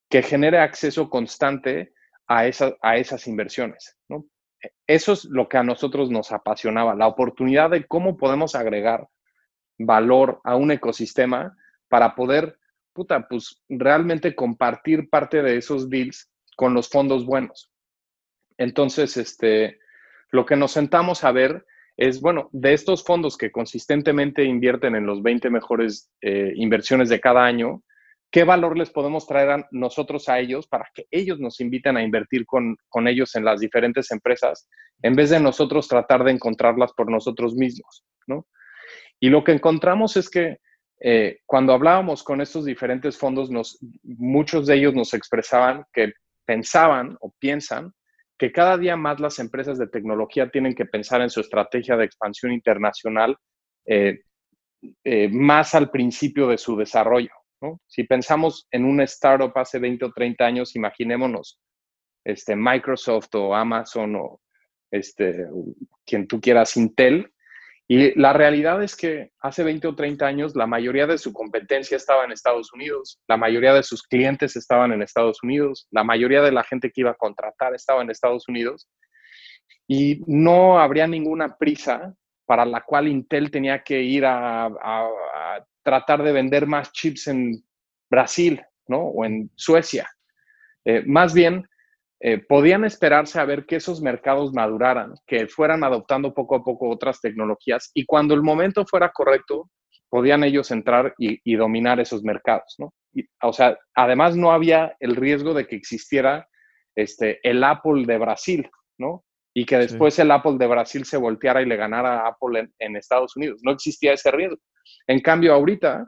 que 0.10 0.22
genere 0.22 0.60
acceso 0.60 1.10
constante 1.10 1.94
a, 2.28 2.42
a 2.82 2.98
esas 2.98 3.28
inversiones? 3.28 3.98
Eso 4.88 5.14
es 5.14 5.26
lo 5.26 5.50
que 5.50 5.58
a 5.58 5.64
nosotros 5.64 6.10
nos 6.10 6.32
apasionaba, 6.32 6.96
la 6.96 7.08
oportunidad 7.08 7.70
de 7.70 7.86
cómo 7.86 8.18
podemos 8.18 8.56
agregar 8.56 9.08
valor 9.78 10.40
a 10.44 10.56
un 10.56 10.72
ecosistema 10.72 11.58
para 11.90 12.16
poder, 12.16 12.58
puta, 12.94 13.28
pues 13.28 13.62
realmente 13.68 14.36
compartir 14.36 15.10
parte 15.10 15.42
de 15.42 15.58
esos 15.58 15.90
deals 15.90 16.30
con 16.56 16.74
los 16.74 16.90
fondos 16.90 17.26
buenos. 17.26 17.72
Entonces, 18.58 19.18
este, 19.18 19.80
lo 20.34 20.48
que 20.48 20.56
nos 20.56 20.72
sentamos 20.72 21.24
a 21.24 21.32
ver 21.32 21.64
es, 21.96 22.20
bueno, 22.20 22.50
de 22.52 22.74
estos 22.74 23.04
fondos 23.04 23.38
que 23.38 23.52
consistentemente 23.52 24.44
invierten 24.44 24.96
en 24.96 25.06
los 25.06 25.22
20 25.22 25.52
mejores 25.52 26.12
eh, 26.22 26.52
inversiones 26.56 27.10
de 27.10 27.22
cada 27.22 27.46
año, 27.46 27.84
¿qué 28.32 28.44
valor 28.44 28.76
les 28.76 28.90
podemos 28.90 29.28
traer 29.28 29.52
a 29.52 29.68
nosotros 29.70 30.28
a 30.30 30.40
ellos 30.40 30.68
para 30.68 30.88
que 30.92 31.06
ellos 31.12 31.40
nos 31.40 31.60
inviten 31.60 31.98
a 31.98 32.04
invertir 32.04 32.48
con, 32.48 32.78
ellos 33.08 33.36
en 33.36 33.46
las 33.46 33.60
diferentes 33.60 34.10
empresas, 34.10 34.68
en 35.04 35.14
vez 35.14 35.30
de 35.30 35.40
nosotros 35.40 35.88
tratar 35.88 36.24
de 36.24 36.32
encontrarlas 36.32 36.94
por 36.94 37.12
nosotros 37.12 37.54
mismos, 37.54 38.04
¿no? 38.26 38.48
Y 39.20 39.30
lo 39.30 39.44
que 39.44 39.52
encontramos 39.52 40.18
es 40.18 40.32
que 40.32 40.58
eh, 41.00 41.42
cuando 41.46 41.74
hablábamos 41.74 42.24
con 42.24 42.42
estos 42.42 42.66
diferentes 42.66 43.20
fondos, 43.20 43.52
nos, 43.52 43.78
muchos 44.02 44.66
de 44.66 44.78
ellos 44.78 44.96
nos 44.96 45.14
expresaban 45.14 45.86
que 45.94 46.14
pensaban 46.46 47.18
o 47.20 47.32
piensan 47.38 47.94
que 48.38 48.52
cada 48.52 48.78
día 48.78 48.96
más 48.96 49.20
las 49.20 49.40
empresas 49.40 49.78
de 49.78 49.88
tecnología 49.88 50.50
tienen 50.50 50.76
que 50.76 50.86
pensar 50.86 51.22
en 51.22 51.30
su 51.30 51.40
estrategia 51.40 51.96
de 51.96 52.06
expansión 52.06 52.52
internacional 52.52 53.38
eh, 53.86 54.22
eh, 55.04 55.30
más 55.30 55.76
al 55.76 55.90
principio 55.90 56.48
de 56.48 56.58
su 56.58 56.76
desarrollo. 56.76 57.32
Si 57.88 58.04
pensamos 58.04 58.68
en 58.72 58.84
una 58.84 59.06
startup 59.06 59.54
hace 59.56 59.80
20 59.80 60.06
o 60.06 60.12
30 60.12 60.46
años, 60.46 60.76
imaginémonos 60.76 61.62
este, 62.26 62.56
Microsoft 62.56 63.34
o 63.36 63.56
Amazon 63.56 64.16
o 64.18 64.42
este, 64.92 65.48
quien 66.06 66.28
tú 66.28 66.42
quieras, 66.42 66.76
Intel, 66.78 67.33
y 67.88 68.18
la 68.20 68.32
realidad 68.32 68.82
es 68.82 68.96
que 68.96 69.32
hace 69.42 69.64
20 69.64 69.88
o 69.90 69.96
30 69.96 70.26
años 70.26 70.56
la 70.56 70.66
mayoría 70.66 71.06
de 71.06 71.18
su 71.18 71.34
competencia 71.34 71.98
estaba 71.98 72.24
en 72.24 72.32
Estados 72.32 72.72
Unidos, 72.74 73.20
la 73.28 73.36
mayoría 73.36 73.74
de 73.74 73.84
sus 73.84 74.04
clientes 74.04 74.56
estaban 74.56 74.94
en 74.94 75.02
Estados 75.02 75.44
Unidos, 75.44 75.88
la 75.92 76.04
mayoría 76.04 76.42
de 76.42 76.52
la 76.52 76.64
gente 76.64 76.92
que 76.92 77.02
iba 77.02 77.12
a 77.12 77.16
contratar 77.16 77.76
estaba 77.76 78.02
en 78.02 78.10
Estados 78.10 78.48
Unidos 78.48 78.88
y 79.88 80.22
no 80.28 80.80
habría 80.80 81.08
ninguna 81.08 81.58
prisa 81.58 82.16
para 82.46 82.66
la 82.66 82.82
cual 82.82 83.08
Intel 83.08 83.52
tenía 83.52 83.84
que 83.84 84.02
ir 84.02 84.26
a, 84.26 84.70
tratar 85.84 86.24
de 86.24 86.32
vender 86.32 86.66
más 86.66 86.94
chips 86.94 87.28
en 87.28 87.62
Brasil 88.10 88.62
¿no? 88.88 89.00
o 89.00 89.26
en 89.26 89.52
Suecia. 89.56 90.10
Eh, 90.86 91.04
más 91.06 91.34
bien, 91.34 91.68
eh, 92.20 92.38
podían 92.38 92.86
esperarse 92.86 93.40
a 93.40 93.46
ver 93.46 93.66
que 93.66 93.76
esos 93.76 94.02
mercados 94.02 94.54
maduraran, 94.54 95.14
que 95.28 95.48
fueran 95.48 95.84
adoptando 95.84 96.34
poco 96.34 96.56
a 96.56 96.64
poco 96.64 96.90
otras 96.90 97.20
tecnologías 97.20 97.92
y 97.94 98.06
cuando 98.06 98.34
el 98.34 98.42
momento 98.42 98.86
fuera 98.86 99.12
correcto, 99.12 99.70
podían 100.10 100.44
ellos 100.44 100.70
entrar 100.72 101.14
y, 101.18 101.56
dominar 101.56 102.00
esos 102.00 102.24
mercados, 102.24 102.76
¿no? 102.78 102.94
o 103.42 103.52
sea, 103.54 103.78
además 103.96 104.36
no 104.36 104.52
había 104.52 104.96
el 105.00 105.16
riesgo 105.16 105.54
de 105.54 105.66
que 105.68 105.76
existiera 105.76 106.48
este, 106.96 107.40
el 107.44 107.64
Apple 107.64 108.06
de 108.06 108.18
Brasil, 108.18 108.70
¿no? 108.98 109.26
Y 109.56 109.66
que 109.66 109.78
después 109.78 110.18
el 110.20 110.32
Apple 110.32 110.58
de 110.58 110.68
Brasil 110.68 111.06
se 111.06 111.18
volteara 111.18 111.62
y 111.62 111.66
le 111.66 111.76
ganara 111.76 112.22
a 112.22 112.30
Apple 112.30 112.70
en, 112.80 112.96
Estados 112.96 113.36
Unidos. 113.36 113.62
No 113.64 113.72
existía 113.72 114.14
ese 114.14 114.32
riesgo. 114.32 114.58
En 115.06 115.20
cambio, 115.20 115.54
ahorita 115.54 116.08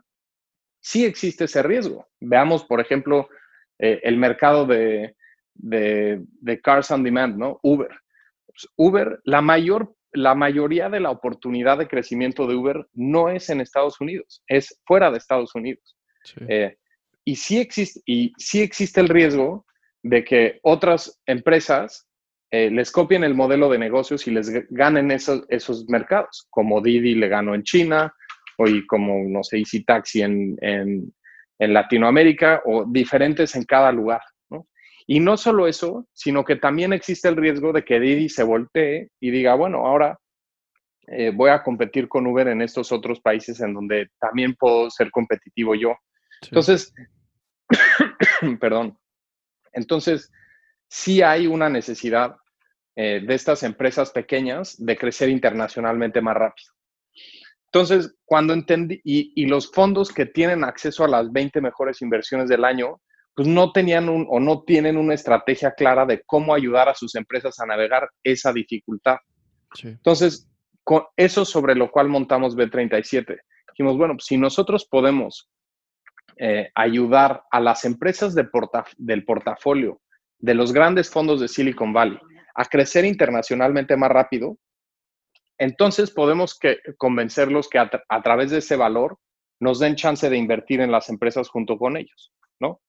sí 0.82 1.06
existe 1.06 1.46
ese 1.46 1.62
riesgo. 1.62 2.08
Veamos, 2.20 2.64
por 2.64 2.82
ejemplo, 2.82 3.28
eh, 3.80 4.00
el 4.04 4.18
mercado 4.18 4.66
de, 4.66 5.16
de, 5.56 6.22
Cars 6.64 6.92
on 6.92 7.04
Demand, 7.04 7.38
¿no? 7.38 7.60
Uber. 7.64 7.90
Pues, 8.46 8.68
Uber, 8.76 9.20
la, 9.24 9.42
mayor, 9.42 9.96
la 10.14 10.36
mayoría 10.36 10.90
de 10.90 11.00
la 11.00 11.12
oportunidad 11.12 11.78
de 11.78 11.88
crecimiento 11.88 12.48
de 12.48 12.56
Uber 12.56 12.88
no 12.94 13.30
es 13.30 13.50
en 13.50 13.62
Estados 13.62 14.00
Unidos, 14.00 14.44
es 14.48 14.80
fuera 14.86 15.12
de 15.12 15.18
Estados 15.18 15.54
Unidos. 15.56 15.98
Eh, 16.48 16.78
y, 17.24 17.36
sí 17.36 17.60
existe, 17.60 18.02
y 18.06 18.34
sí 18.38 18.62
existe 18.62 19.00
el 19.02 19.10
riesgo 19.10 19.66
de 20.02 20.24
que 20.24 20.60
otras 20.64 21.22
empresas 21.26 22.08
eh, 22.52 22.70
les 22.72 22.92
copien 22.92 23.24
el 23.24 23.34
modelo 23.34 23.70
de 23.70 23.80
negocios 23.80 24.28
y 24.28 24.32
les 24.32 24.50
ganen 24.70 25.12
esos, 25.12 25.46
esos 25.50 25.88
mercados, 25.90 26.48
como 26.50 26.82
Didi 26.82 27.16
le 27.16 27.28
ganó 27.28 27.54
en 27.56 27.64
China, 27.64 28.14
o 28.58 28.66
como, 28.88 29.28
no 29.28 29.44
sé, 29.44 29.58
Easy 29.58 29.84
Taxi 29.84 30.22
en, 30.22 30.56
en, 30.62 31.14
en 31.60 31.74
Latinoamérica, 31.74 32.62
o 32.66 32.86
diferentes 32.86 33.56
en 33.56 33.64
cada 33.64 33.92
lugar. 33.92 34.22
Y 35.08 35.20
no 35.20 35.38
solo 35.38 35.68
eso, 35.68 36.08
sino 36.14 36.44
que 36.44 36.56
también 36.56 36.94
existe 36.94 37.28
el 37.28 37.36
riesgo 37.36 37.72
de 37.74 37.86
que 37.86 38.00
Didi 38.00 38.28
se 38.30 38.44
voltee 38.44 39.10
y 39.20 39.30
diga, 39.30 39.54
bueno, 39.56 39.86
ahora 39.86 40.20
eh, 41.08 41.32
voy 41.34 41.52
a 41.52 41.62
competir 41.62 42.08
con 42.08 42.26
Uber 42.26 42.48
en 42.48 42.62
estos 42.62 42.92
otros 42.92 43.22
países 43.22 43.60
en 43.62 43.74
donde 43.74 44.10
también 44.20 44.56
puedo 44.56 44.90
ser 44.90 45.12
competitivo 45.12 45.76
yo. 45.76 45.96
Entonces, 46.42 46.94
perdón. 48.60 48.98
Entonces, 49.74 50.32
sí 50.88 51.22
hay 51.22 51.46
una 51.46 51.70
necesidad 51.70 52.36
eh, 52.96 53.22
de 53.26 53.36
estas 53.36 53.62
empresas 53.62 54.12
pequeñas 54.12 54.76
de 54.84 54.98
crecer 54.98 55.30
internacionalmente 55.30 56.22
más 56.22 56.36
rápido. 56.36 56.72
Entonces, 57.66 58.16
cuando 58.24 58.54
entendí, 58.54 59.02
y, 59.04 59.34
y, 59.36 59.48
los 59.48 59.70
fondos 59.70 60.14
que 60.14 60.26
tienen 60.26 60.64
acceso 60.64 61.04
a 61.04 61.10
las 61.10 61.30
20 61.32 61.60
mejores 61.60 62.02
inversiones 62.02 62.48
del 62.48 62.64
año, 62.64 63.02
pues 63.36 63.48
no 63.48 63.72
tenían 63.74 64.08
un, 64.08 64.26
o 64.30 64.40
no 64.40 64.64
tienen 64.64 64.98
una 64.98 65.14
estrategia 65.14 65.74
clara 65.74 66.06
de 66.06 66.24
cómo 66.26 66.56
ayudar 66.56 66.88
a 66.88 66.96
sus 66.96 67.16
empresas 67.16 67.60
a 67.60 67.66
navegar 67.66 68.10
esa 68.24 68.54
dificultad. 68.54 69.18
Entonces, 69.84 70.50
con 70.86 71.04
eso 71.18 71.44
sobre 71.44 71.76
lo 71.76 71.92
cual 71.92 72.08
montamos 72.08 72.56
B37. 72.56 73.38
Dijimos, 73.72 73.98
bueno, 73.98 74.14
pues 74.14 74.26
si 74.26 74.38
nosotros 74.38 74.88
podemos 74.90 75.50
eh, 76.38 76.70
ayudar 76.76 77.44
a 77.52 77.60
las 77.60 77.84
empresas 77.84 78.36
de 78.36 78.48
del 78.98 79.26
portafolio 79.26 80.00
de 80.40 80.54
los 80.54 80.72
grandes 80.72 81.10
fondos 81.10 81.42
de 81.42 81.50
Silicon 81.50 81.92
Valley 81.92 82.20
a 82.56 82.66
crecer 82.66 83.04
internacionalmente 83.04 83.98
más 83.98 84.12
rápido, 84.12 84.58
entonces 85.58 86.12
podemos 86.12 86.58
que, 86.58 86.78
convencerlos 86.98 87.68
que 87.68 87.80
a, 87.80 87.90
a, 88.08 88.22
través 88.22 88.52
de 88.52 88.60
ese 88.60 88.78
valor 88.78 89.18
nos 89.60 89.80
den 89.80 89.96
chance 89.96 90.30
de 90.30 90.38
invertir 90.38 90.80
en 90.80 90.92
las 90.92 91.10
empresas 91.10 91.50
junto 91.50 91.78
con 91.78 91.98
ellos, 91.98 92.34
¿no? 92.60 92.82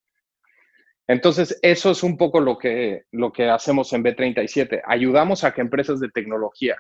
Entonces, 1.09 1.59
eso 1.63 1.91
es 1.91 2.03
un 2.03 2.17
poco 2.17 2.41
lo 2.41 2.59
que, 2.59 3.05
lo 3.13 3.33
que 3.33 3.49
hacemos 3.49 3.93
en 3.93 4.03
B37. 4.03 4.83
Ayudamos 4.87 5.45
a 5.45 5.53
que 5.53 5.61
empresas 5.61 6.01
de 6.01 6.09
tecnología 6.09 6.77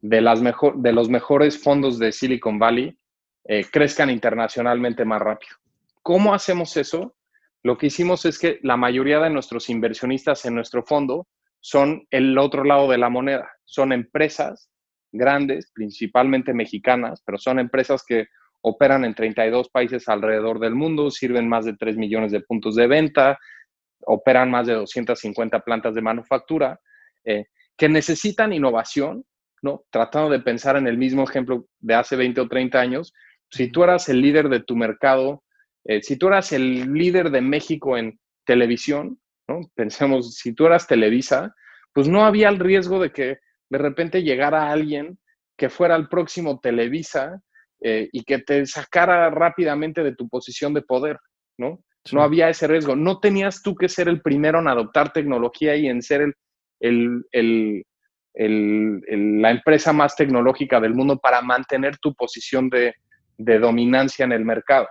de, 0.00 0.20
las 0.20 0.40
mejor, 0.40 0.78
de 0.78 0.92
los 0.92 1.08
mejores 1.08 1.62
fondos 1.62 1.98
de 1.98 2.12
Silicon 2.12 2.58
Valley 2.58 2.96
eh, 3.44 3.64
crezcan 3.70 4.10
internacionalmente 4.10 5.04
más 5.04 5.20
rápido. 5.20 5.56
¿Cómo 6.02 6.32
hacemos 6.32 6.76
eso? 6.76 7.14
Lo 7.62 7.76
que 7.76 7.88
hicimos 7.88 8.24
es 8.24 8.38
que 8.38 8.58
la 8.62 8.76
mayoría 8.76 9.18
de 9.20 9.30
nuestros 9.30 9.68
inversionistas 9.68 10.44
en 10.46 10.54
nuestro 10.54 10.82
fondo 10.84 11.26
son 11.60 12.06
el 12.10 12.38
otro 12.38 12.64
lado 12.64 12.88
de 12.88 12.98
la 12.98 13.10
moneda. 13.10 13.50
Son 13.64 13.92
empresas 13.92 14.70
grandes, 15.12 15.70
principalmente 15.74 16.54
mexicanas, 16.54 17.22
pero 17.24 17.38
son 17.38 17.58
empresas 17.58 18.04
que 18.06 18.28
operan 18.60 19.04
en 19.04 19.14
32 19.14 19.68
países 19.70 20.08
alrededor 20.08 20.58
del 20.60 20.74
mundo, 20.74 21.10
sirven 21.10 21.48
más 21.48 21.64
de 21.64 21.76
3 21.76 21.96
millones 21.96 22.32
de 22.32 22.40
puntos 22.40 22.74
de 22.74 22.86
venta, 22.86 23.38
operan 24.06 24.50
más 24.50 24.66
de 24.66 24.74
250 24.74 25.60
plantas 25.60 25.94
de 25.94 26.02
manufactura, 26.02 26.80
eh, 27.24 27.46
que 27.76 27.88
necesitan 27.88 28.52
innovación 28.52 29.24
¿no? 29.62 29.84
Tratando 29.90 30.30
de 30.30 30.40
pensar 30.40 30.76
en 30.76 30.86
el 30.86 30.98
mismo 30.98 31.24
ejemplo 31.24 31.66
de 31.80 31.94
hace 31.94 32.16
20 32.16 32.40
o 32.42 32.48
30 32.48 32.80
años, 32.80 33.14
si 33.50 33.70
tú 33.70 33.82
eras 33.82 34.08
el 34.08 34.20
líder 34.20 34.48
de 34.48 34.60
tu 34.60 34.76
mercado, 34.76 35.44
eh, 35.84 36.02
si 36.02 36.16
tú 36.16 36.28
eras 36.28 36.52
el 36.52 36.92
líder 36.92 37.30
de 37.30 37.40
México 37.40 37.96
en 37.96 38.18
televisión, 38.44 39.18
¿no? 39.48 39.60
Pensemos, 39.74 40.34
si 40.34 40.54
tú 40.54 40.66
eras 40.66 40.86
Televisa, 40.86 41.54
pues 41.92 42.08
no 42.08 42.24
había 42.24 42.48
el 42.48 42.58
riesgo 42.58 43.00
de 43.00 43.10
que 43.10 43.38
de 43.70 43.78
repente 43.78 44.22
llegara 44.22 44.70
alguien 44.70 45.18
que 45.56 45.70
fuera 45.70 45.96
el 45.96 46.08
próximo 46.08 46.60
Televisa 46.60 47.40
eh, 47.80 48.08
y 48.12 48.24
que 48.24 48.38
te 48.38 48.66
sacara 48.66 49.30
rápidamente 49.30 50.02
de 50.02 50.14
tu 50.14 50.28
posición 50.28 50.74
de 50.74 50.82
poder, 50.82 51.18
¿no? 51.58 51.82
No 52.12 52.22
había 52.22 52.48
ese 52.48 52.66
riesgo. 52.66 52.96
No 52.96 53.20
tenías 53.20 53.62
tú 53.62 53.74
que 53.74 53.88
ser 53.88 54.08
el 54.08 54.22
primero 54.22 54.60
en 54.60 54.68
adoptar 54.68 55.12
tecnología 55.12 55.76
y 55.76 55.88
en 55.88 56.02
ser 56.02 56.34
el, 56.80 57.24
la 58.34 59.50
empresa 59.50 59.92
más 59.92 60.16
tecnológica 60.16 60.80
del 60.80 60.94
mundo 60.94 61.18
para 61.18 61.42
mantener 61.42 61.98
tu 61.98 62.14
posición 62.14 62.70
de, 62.70 62.94
dominancia 63.36 64.24
en 64.24 64.32
el 64.32 64.44
mercado. 64.44 64.88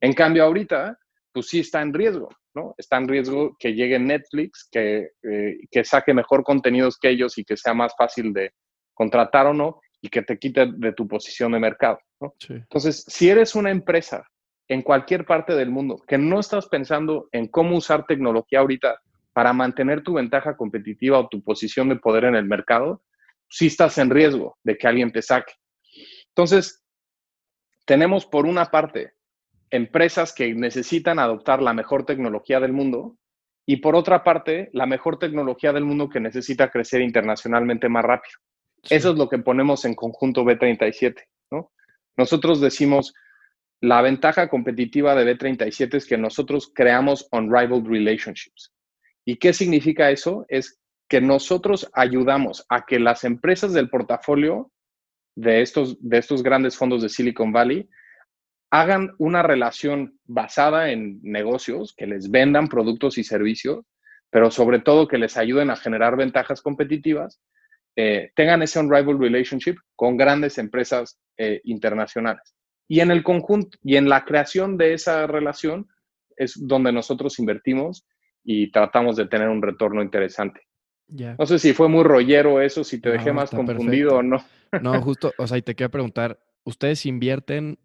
En 0.00 0.12
cambio, 0.12 0.44
ahorita, 0.44 0.96
pues 1.32 1.48
sí 1.48 1.60
está 1.60 1.82
en 1.82 1.92
riesgo, 1.92 2.28
¿no? 2.54 2.74
Está 2.78 2.96
en 2.96 3.08
riesgo 3.08 3.54
que 3.58 3.74
llegue 3.74 3.98
Netflix, 3.98 4.68
que, 4.70 5.10
eh, 5.22 5.58
que 5.70 5.84
saque 5.84 6.14
mejor 6.14 6.42
contenidos 6.42 6.98
que 6.98 7.10
ellos 7.10 7.36
y 7.36 7.44
que 7.44 7.56
sea 7.56 7.74
más 7.74 7.94
fácil 7.98 8.32
de 8.32 8.52
contratar 8.94 9.46
o 9.46 9.54
no 9.54 9.80
y 10.00 10.08
que 10.08 10.22
te 10.22 10.38
quite 10.38 10.66
de 10.76 10.92
tu 10.92 11.06
posición 11.06 11.52
de 11.52 11.60
mercado, 11.60 11.98
¿no? 12.20 12.34
Entonces, 12.48 13.04
si 13.06 13.28
eres 13.28 13.54
una 13.54 13.70
empresa 13.70 14.26
en 14.70 14.82
cualquier 14.82 15.26
parte 15.26 15.56
del 15.56 15.68
mundo, 15.68 16.00
que 16.06 16.16
no 16.16 16.38
estás 16.38 16.68
pensando 16.68 17.28
en 17.32 17.48
cómo 17.48 17.76
usar 17.76 18.06
tecnología 18.06 18.60
ahorita 18.60 19.00
para 19.32 19.52
mantener 19.52 20.04
tu 20.04 20.14
ventaja 20.14 20.56
competitiva 20.56 21.18
o 21.18 21.28
tu 21.28 21.42
posición 21.42 21.88
de 21.88 21.96
poder 21.96 22.24
en 22.24 22.36
el 22.36 22.44
mercado, 22.44 23.02
sí 23.48 23.66
estás 23.66 23.98
en 23.98 24.10
riesgo 24.10 24.58
de 24.62 24.78
que 24.78 24.86
alguien 24.86 25.10
te 25.10 25.22
saque. 25.22 25.54
Entonces, 26.28 26.84
tenemos 27.84 28.26
por 28.26 28.46
una 28.46 28.66
parte 28.66 29.14
empresas 29.70 30.32
que 30.32 30.54
necesitan 30.54 31.18
adoptar 31.18 31.60
la 31.60 31.74
mejor 31.74 32.06
tecnología 32.06 32.60
del 32.60 32.72
mundo 32.72 33.16
y 33.66 33.78
por 33.78 33.96
otra 33.96 34.22
parte 34.22 34.70
la 34.72 34.86
mejor 34.86 35.18
tecnología 35.18 35.72
del 35.72 35.84
mundo 35.84 36.08
que 36.08 36.20
necesita 36.20 36.70
crecer 36.70 37.00
internacionalmente 37.00 37.88
más 37.88 38.04
rápido. 38.04 38.38
Eso 38.88 39.10
es 39.10 39.18
lo 39.18 39.28
que 39.28 39.38
ponemos 39.38 39.84
en 39.84 39.96
conjunto 39.96 40.44
B37, 40.44 41.16
¿no? 41.50 41.72
Nosotros 42.16 42.60
decimos, 42.60 43.12
la 43.80 44.02
ventaja 44.02 44.48
competitiva 44.48 45.14
de 45.14 45.36
B37 45.36 45.94
es 45.94 46.06
que 46.06 46.18
nosotros 46.18 46.70
creamos 46.74 47.26
unrivaled 47.32 47.86
relationships. 47.86 48.72
¿Y 49.24 49.36
qué 49.36 49.52
significa 49.52 50.10
eso? 50.10 50.44
Es 50.48 50.80
que 51.08 51.20
nosotros 51.20 51.90
ayudamos 51.94 52.64
a 52.68 52.84
que 52.84 53.00
las 53.00 53.24
empresas 53.24 53.72
del 53.72 53.88
portafolio 53.88 54.70
de 55.34 55.62
estos, 55.62 55.96
de 56.00 56.18
estos 56.18 56.42
grandes 56.42 56.76
fondos 56.76 57.02
de 57.02 57.08
Silicon 57.08 57.52
Valley 57.52 57.88
hagan 58.70 59.14
una 59.18 59.42
relación 59.42 60.18
basada 60.24 60.90
en 60.90 61.18
negocios, 61.22 61.94
que 61.96 62.06
les 62.06 62.30
vendan 62.30 62.68
productos 62.68 63.18
y 63.18 63.24
servicios, 63.24 63.84
pero 64.30 64.50
sobre 64.50 64.78
todo 64.78 65.08
que 65.08 65.18
les 65.18 65.36
ayuden 65.36 65.70
a 65.70 65.76
generar 65.76 66.16
ventajas 66.16 66.62
competitivas, 66.62 67.40
eh, 67.96 68.30
tengan 68.36 68.62
ese 68.62 68.78
unrivaled 68.78 69.18
relationship 69.18 69.76
con 69.96 70.16
grandes 70.16 70.58
empresas 70.58 71.18
eh, 71.36 71.60
internacionales. 71.64 72.54
Y 72.90 72.98
en 72.98 73.12
el 73.12 73.22
conjunto 73.22 73.78
y 73.84 73.94
en 73.94 74.08
la 74.08 74.24
creación 74.24 74.76
de 74.76 74.94
esa 74.94 75.24
relación 75.28 75.86
es 76.36 76.54
donde 76.60 76.90
nosotros 76.90 77.38
invertimos 77.38 78.04
y 78.42 78.72
tratamos 78.72 79.14
de 79.14 79.28
tener 79.28 79.48
un 79.48 79.62
retorno 79.62 80.02
interesante. 80.02 80.62
No 81.06 81.46
sé 81.46 81.60
si 81.60 81.72
fue 81.72 81.88
muy 81.88 82.02
rollero 82.02 82.60
eso, 82.60 82.82
si 82.82 83.00
te 83.00 83.10
dejé 83.10 83.32
más 83.32 83.50
confundido 83.50 84.16
o 84.16 84.22
no. 84.24 84.44
No, 84.82 85.00
justo, 85.02 85.32
o 85.38 85.46
sea, 85.46 85.56
y 85.58 85.62
te 85.62 85.76
quiero 85.76 85.92
preguntar, 85.92 86.40
¿ustedes 86.64 87.06
invierten, 87.06 87.78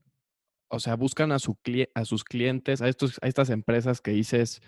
o 0.70 0.80
sea, 0.80 0.96
buscan 0.96 1.32
a, 1.32 1.38
su 1.38 1.56
a 1.94 2.06
sus 2.06 2.24
clientes, 2.24 2.82
a, 2.82 2.88
estos, 2.88 3.20
a 3.22 3.28
estas 3.28 3.52
empresas 3.52 4.02
que 4.02 4.10
dices, 4.10 4.64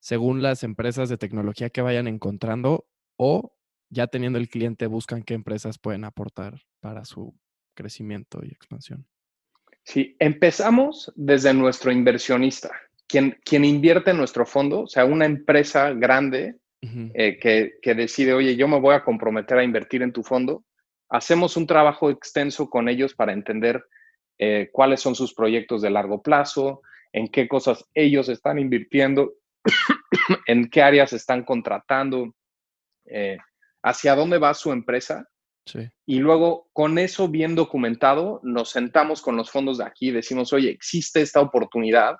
según 0.00 0.40
las 0.40 0.64
empresas 0.64 1.10
de 1.10 1.18
tecnología 1.18 1.68
que 1.68 1.82
vayan 1.82 2.06
encontrando, 2.06 2.86
o 3.16 3.54
ya 3.90 4.06
teniendo 4.06 4.38
el 4.38 4.48
cliente, 4.48 4.86
buscan 4.86 5.22
qué 5.22 5.34
empresas 5.34 5.78
pueden 5.78 6.04
aportar 6.04 6.62
para 6.80 7.04
su 7.04 7.38
crecimiento 7.74 8.40
y 8.42 8.48
expansión? 8.52 9.06
Sí, 9.84 10.16
empezamos 10.18 11.12
desde 11.16 11.52
nuestro 11.52 11.90
inversionista, 11.90 12.70
quien, 13.08 13.38
quien 13.44 13.64
invierte 13.64 14.12
en 14.12 14.16
nuestro 14.16 14.46
fondo, 14.46 14.82
o 14.82 14.86
sea, 14.86 15.04
una 15.04 15.26
empresa 15.26 15.92
grande 15.92 16.56
eh, 17.14 17.38
que, 17.38 17.94
decide, 17.94 18.32
oye, 18.32 18.56
yo 18.56 18.66
me 18.66 18.80
voy 18.80 18.94
a 18.94 19.04
comprometer 19.04 19.58
a 19.58 19.64
invertir 19.64 20.02
en 20.02 20.12
tu 20.12 20.22
fondo. 20.22 20.64
Hacemos 21.08 21.56
un 21.56 21.66
trabajo 21.66 22.10
extenso 22.10 22.68
con 22.70 22.88
ellos 22.88 23.14
para 23.14 23.32
entender 23.32 23.84
eh, 24.38 24.68
cuáles 24.72 25.00
son 25.00 25.14
sus 25.14 25.34
proyectos 25.34 25.82
de 25.82 25.90
largo 25.90 26.22
plazo, 26.22 26.82
en 27.12 27.28
qué 27.28 27.46
cosas 27.46 27.84
ellos 27.94 28.28
están 28.28 28.58
invirtiendo, 28.58 29.34
en 30.46 30.70
qué 30.70 30.82
áreas 30.82 31.12
están 31.12 31.44
contratando, 31.44 32.34
eh, 33.06 33.38
hacia 33.82 34.14
dónde 34.14 34.38
va 34.38 34.54
su 34.54 34.72
empresa 34.72 35.28
y 36.06 36.18
luego, 36.18 36.68
con 36.72 36.98
eso 36.98 37.28
bien 37.28 37.54
documentado, 37.54 38.40
nos 38.42 38.70
sentamos 38.70 39.22
con 39.22 39.36
los 39.36 39.50
fondos 39.50 39.78
de 39.78 39.84
aquí 39.84 40.08
y 40.08 40.12
decimos, 40.12 40.52
oye, 40.52 40.70
existe 40.70 41.20
esta 41.20 41.40
oportunidad 41.40 42.16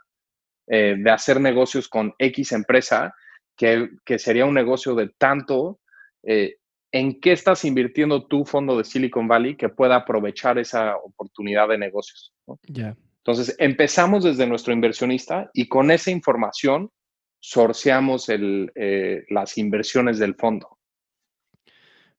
eh, 0.69 0.95
de 0.97 1.11
hacer 1.11 1.41
negocios 1.41 1.89
con 1.89 2.15
X 2.19 2.53
empresa, 2.53 3.15
que, 3.57 3.91
sería 4.19 4.47
un 4.47 4.55
negocio 4.55 4.95
de 4.95 5.11
tanto. 5.19 5.81
Eh, 6.23 6.57
¿En 6.93 7.21
qué 7.21 7.33
estás 7.33 7.65
invirtiendo 7.65 8.27
tu 8.27 8.45
fondo 8.45 8.77
de 8.77 8.85
Silicon 8.85 9.27
Valley 9.27 9.57
que 9.57 9.71
pueda 9.71 9.97
aprovechar 9.97 10.59
esa 10.59 10.97
oportunidad 10.97 11.69
de 11.69 11.79
negocios? 11.79 12.35
Entonces, 13.19 13.57
empezamos 13.59 14.25
desde 14.25 14.47
nuestro 14.47 14.73
inversionista 14.73 15.51
y 15.55 15.69
con 15.69 15.91
esa 15.91 16.11
información 16.11 16.91
sorciamos 17.41 18.29
eh, 18.29 19.25
las 19.29 19.59
inversiones 19.59 20.19
del 20.19 20.35
fondo. 20.35 20.79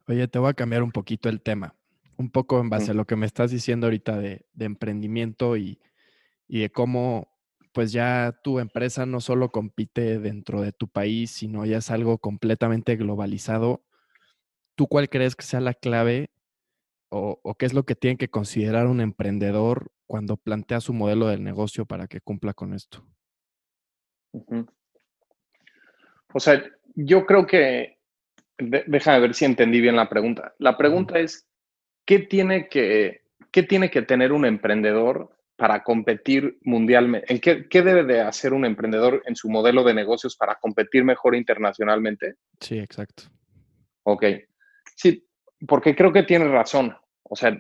Oye, 0.08 0.28
te 0.28 0.38
voy 0.38 0.50
a 0.50 0.54
cambiar 0.54 0.84
un 0.84 0.92
poquito 0.92 1.30
el 1.30 1.42
tema, 1.42 1.76
un 2.18 2.30
poco 2.30 2.60
en 2.60 2.70
base 2.70 2.92
a 2.92 2.94
lo 2.94 3.06
que 3.06 3.16
me 3.16 3.26
estás 3.26 3.52
diciendo 3.52 3.88
ahorita 3.88 4.18
de, 4.18 4.46
emprendimiento 4.60 5.56
y, 5.56 5.80
de 6.48 6.70
cómo 6.70 7.32
pues 7.72 7.92
ya 7.92 8.38
tu 8.44 8.60
empresa 8.60 9.06
no 9.06 9.20
solo 9.20 9.50
compite 9.50 10.20
dentro 10.20 10.62
de 10.62 10.74
tu 10.74 10.88
país, 10.88 11.32
sino 11.32 11.66
ya 11.66 11.78
es 11.78 11.89
algo 11.89 12.20
completamente 12.20 12.98
globalizado. 12.98 13.84
¿Tú 14.76 14.88
cuál 14.88 15.10
crees 15.10 15.36
que 15.36 15.46
sea 15.46 15.60
la 15.60 15.74
clave 15.74 16.30
o, 17.10 17.56
qué 17.58 17.66
es 17.66 17.74
lo 17.74 17.84
que 17.84 17.96
tiene 17.96 18.18
que 18.18 18.30
considerar 18.30 18.88
un 18.88 19.02
emprendedor 19.02 19.92
cuando 20.06 20.38
plantea 20.38 20.82
su 20.82 20.94
modelo 20.94 21.28
de 21.28 21.39
negocio 21.39 21.86
para 21.86 22.08
que 22.08 22.22
cumpla 22.22 22.54
con 22.54 22.74
esto? 22.74 23.04
O 26.34 26.39
sea, 26.39 26.62
yo 26.96 27.26
creo 27.26 27.48
que 27.48 27.98
déjame 28.58 29.20
ver 29.20 29.34
si 29.34 29.46
entendí 29.46 29.82
bien 29.82 29.96
la 29.96 30.10
pregunta. 30.10 30.54
La 30.60 30.78
pregunta 30.78 31.20
es, 31.20 31.48
¿qué 32.06 32.20
tiene 32.20 32.68
que, 32.68 33.24
qué 33.52 33.63
tiene 33.63 33.89
que 33.89 34.02
tener 34.02 34.32
un 34.32 34.46
emprendedor 34.46 35.38
para 35.56 35.84
competir 35.84 36.58
mundialmente? 36.62 37.32
¿En 37.32 37.39
qué, 37.39 37.68
qué, 37.68 37.82
debe 37.82 38.04
de 38.04 38.22
hacer 38.22 38.54
un 38.54 38.66
emprendedor 38.66 39.22
en 39.26 39.36
su 39.36 39.50
modelo 39.50 39.84
de 39.84 39.94
negocios 39.94 40.36
para 40.36 40.56
competir 40.56 41.04
mejor 41.04 41.36
internacionalmente? 41.36 42.36
Sí, 42.60 42.80
exacto. 42.80 43.24
Ok. 44.04 44.26
Sí, 44.96 45.26
porque 45.68 45.96
creo 45.96 46.12
que 46.12 46.24
tiene 46.24 46.48
razón. 46.48 46.96
O 47.24 47.36
sea, 47.36 47.58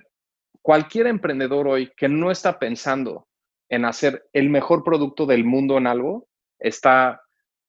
cualquier 0.61 1.07
emprendedor 1.07 1.67
hoy 1.67 1.91
que 1.95 2.09
no 2.09 2.31
está 2.31 2.59
pensando 2.59 3.27
en 3.69 3.85
hacer 3.85 4.27
el 4.33 4.49
mejor 4.49 4.83
producto 4.83 5.25
del 5.25 5.43
mundo 5.43 5.77
en 5.77 5.87
algo, 5.87 6.27
está, 6.59 7.21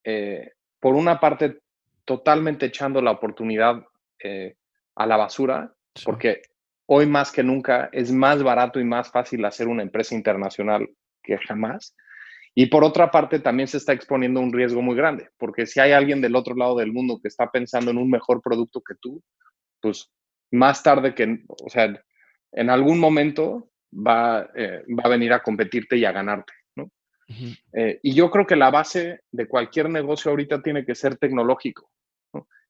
eh, 0.04 0.52
por 0.80 0.94
una 0.94 1.18
parte, 1.18 1.60
totalmente 2.04 2.66
echando 2.66 3.00
la 3.00 3.12
oportunidad 3.12 3.84
eh, 4.22 4.56
a 4.94 5.06
la 5.06 5.16
basura, 5.16 5.74
porque 6.04 6.42
hoy 6.86 7.06
más 7.06 7.32
que 7.32 7.42
nunca 7.42 7.88
es 7.92 8.12
más 8.12 8.42
barato 8.42 8.80
y 8.80 8.84
más 8.84 9.10
fácil 9.10 9.44
hacer 9.44 9.68
una 9.68 9.82
empresa 9.82 10.14
internacional 10.14 10.88
que 11.22 11.38
jamás. 11.38 11.96
Y 12.54 12.66
por 12.66 12.84
otra 12.84 13.10
parte, 13.10 13.40
también 13.40 13.66
se 13.66 13.78
está 13.78 13.92
exponiendo 13.92 14.40
un 14.40 14.52
riesgo 14.52 14.80
muy 14.80 14.94
grande, 14.94 15.28
porque 15.38 15.66
si 15.66 15.80
hay 15.80 15.92
alguien 15.92 16.20
del 16.20 16.36
otro 16.36 16.54
lado 16.54 16.76
del 16.76 16.92
mundo 16.92 17.18
que 17.20 17.28
está 17.28 17.50
pensando 17.50 17.90
en 17.90 17.98
un 17.98 18.08
mejor 18.08 18.40
producto 18.40 18.80
que 18.80 18.94
tú, 19.00 19.22
pues 19.80 20.10
más 20.52 20.82
tarde 20.82 21.14
que, 21.14 21.42
o 21.48 21.68
sea, 21.68 22.00
en 22.52 22.70
algún 22.70 23.00
momento 23.00 23.70
va, 23.92 24.48
eh, 24.54 24.84
va 24.88 25.02
a 25.04 25.08
venir 25.08 25.32
a 25.32 25.42
competirte 25.42 25.96
y 25.96 26.04
a 26.04 26.12
ganarte. 26.12 26.52
Eh, 27.72 28.00
y 28.02 28.14
yo 28.14 28.30
creo 28.30 28.46
que 28.46 28.56
la 28.56 28.70
base 28.70 29.20
de 29.30 29.48
cualquier 29.48 29.90
negocio 29.90 30.30
ahorita 30.30 30.62
tiene 30.62 30.84
que 30.84 30.94
ser 30.94 31.16
tecnológico. 31.16 31.90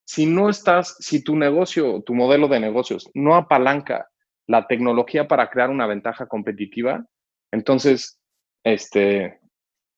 Si 0.04 0.26
no 0.26 0.50
estás, 0.50 0.96
si 1.00 1.24
tu 1.24 1.36
negocio, 1.36 2.02
tu 2.02 2.14
modelo 2.14 2.46
de 2.48 2.60
negocios 2.60 3.10
no 3.14 3.36
apalanca 3.36 4.10
la 4.46 4.66
tecnología 4.66 5.26
para 5.26 5.48
crear 5.48 5.70
una 5.70 5.86
ventaja 5.86 6.26
competitiva, 6.26 7.06
entonces 7.50 8.20
este, 8.64 9.40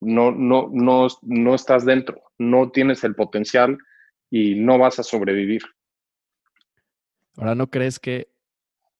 no, 0.00 0.30
no, 0.30 0.68
no, 0.72 1.08
no 1.22 1.54
estás 1.54 1.84
dentro, 1.84 2.22
no 2.38 2.70
tienes 2.70 3.02
el 3.04 3.14
potencial 3.14 3.78
y 4.30 4.54
no 4.54 4.78
vas 4.78 4.98
a 4.98 5.02
sobrevivir. 5.02 5.62
Ahora, 7.36 7.54
¿no 7.54 7.68
crees 7.68 7.98
que 7.98 8.28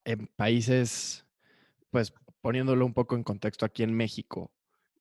en 0.05 0.27
países, 0.37 1.27
pues 1.91 2.13
poniéndolo 2.41 2.85
un 2.85 2.95
poco 2.95 3.17
en 3.17 3.25
contexto 3.25 3.65
aquí 3.65 3.83
en 3.83 3.95
México, 3.95 4.51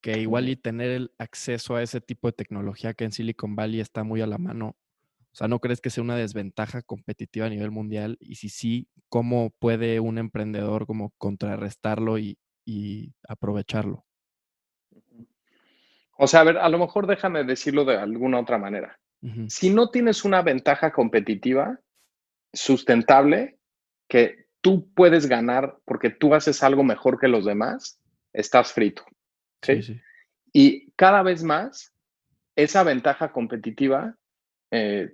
que 0.06 0.20
igual 0.20 0.50
y 0.50 0.56
tener 0.56 0.92
el 0.92 1.12
acceso 1.18 1.76
a 1.76 1.82
ese 1.82 2.00
tipo 2.00 2.28
de 2.28 2.34
tecnología 2.34 2.94
que 2.94 3.06
en 3.06 3.12
Silicon 3.12 3.56
Valley 3.56 3.80
está 3.80 4.04
muy 4.04 4.22
a 4.22 4.28
la 4.28 4.38
mano, 4.38 4.76
o 4.78 5.36
sea, 5.36 5.48
¿no 5.48 5.60
crees 5.60 5.82
que 5.82 5.90
sea 5.90 6.04
una 6.04 6.16
desventaja 6.16 6.84
competitiva 6.84 7.48
a 7.48 7.50
nivel 7.50 7.72
mundial? 7.72 8.16
Y 8.20 8.36
si 8.36 8.50
sí, 8.50 8.88
¿cómo 9.10 9.50
puede 9.58 10.00
un 10.00 10.20
emprendedor 10.20 10.86
como 10.86 11.12
contrarrestarlo 11.18 12.20
y, 12.20 12.38
aprovecharlo? 13.28 14.06
O 16.20 16.28
sea, 16.28 16.42
a 16.42 16.44
ver, 16.44 16.60
a 16.60 16.70
lo 16.70 16.78
mejor 16.78 17.08
déjame 17.08 17.44
decirlo 17.44 17.84
de 17.84 17.98
alguna 17.98 18.40
otra 18.40 18.60
manera. 18.60 19.00
Si 19.48 19.72
no 19.72 19.90
tienes 19.90 20.24
una 20.24 20.44
ventaja 20.44 20.92
competitiva 20.92 21.80
sustentable 22.54 23.58
que 24.08 24.50
tú 24.62 24.88
puedes 24.94 25.26
ganar 25.26 25.80
porque 25.84 26.12
tú 26.12 26.36
haces 26.36 26.62
algo 26.62 26.84
mejor 26.84 27.20
que 27.20 27.28
los 27.28 27.44
demás, 27.44 28.00
estás 28.34 28.72
frito. 28.72 29.04
¿Sí? 29.66 30.02
Y 30.54 30.92
cada 30.92 31.22
vez 31.22 31.44
más, 31.44 31.94
esa 32.56 32.84
ventaja 32.84 33.32
competitiva 33.32 34.16
eh, 34.72 35.14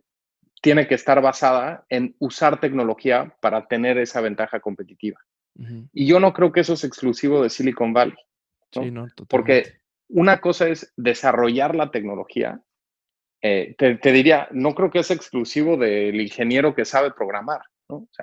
tiene 0.61 0.87
que 0.87 0.95
estar 0.95 1.21
basada 1.21 1.85
en 1.89 2.15
usar 2.19 2.59
tecnología 2.59 3.35
para 3.41 3.67
tener 3.67 3.97
esa 3.97 4.21
ventaja 4.21 4.59
competitiva. 4.59 5.19
Y 5.91 6.05
yo 6.05 6.19
no 6.19 6.33
creo 6.33 6.51
que 6.51 6.61
eso 6.61 6.73
es 6.73 6.83
exclusivo 6.83 7.43
de 7.43 7.49
Silicon 7.49 7.93
Valley. 7.93 8.15
Porque 9.27 9.81
una 10.07 10.39
cosa 10.39 10.69
es 10.69 10.93
desarrollar 10.95 11.75
la 11.75 11.91
tecnología. 11.91 12.61
Eh, 13.41 13.75
te, 13.77 14.11
diría, 14.11 14.47
no 14.51 14.73
creo 14.75 14.91
que 14.91 14.99
es 14.99 15.11
exclusivo 15.11 15.75
del 15.77 16.21
ingeniero 16.21 16.75
que 16.75 16.85
sabe 16.85 17.11
programar. 17.11 17.61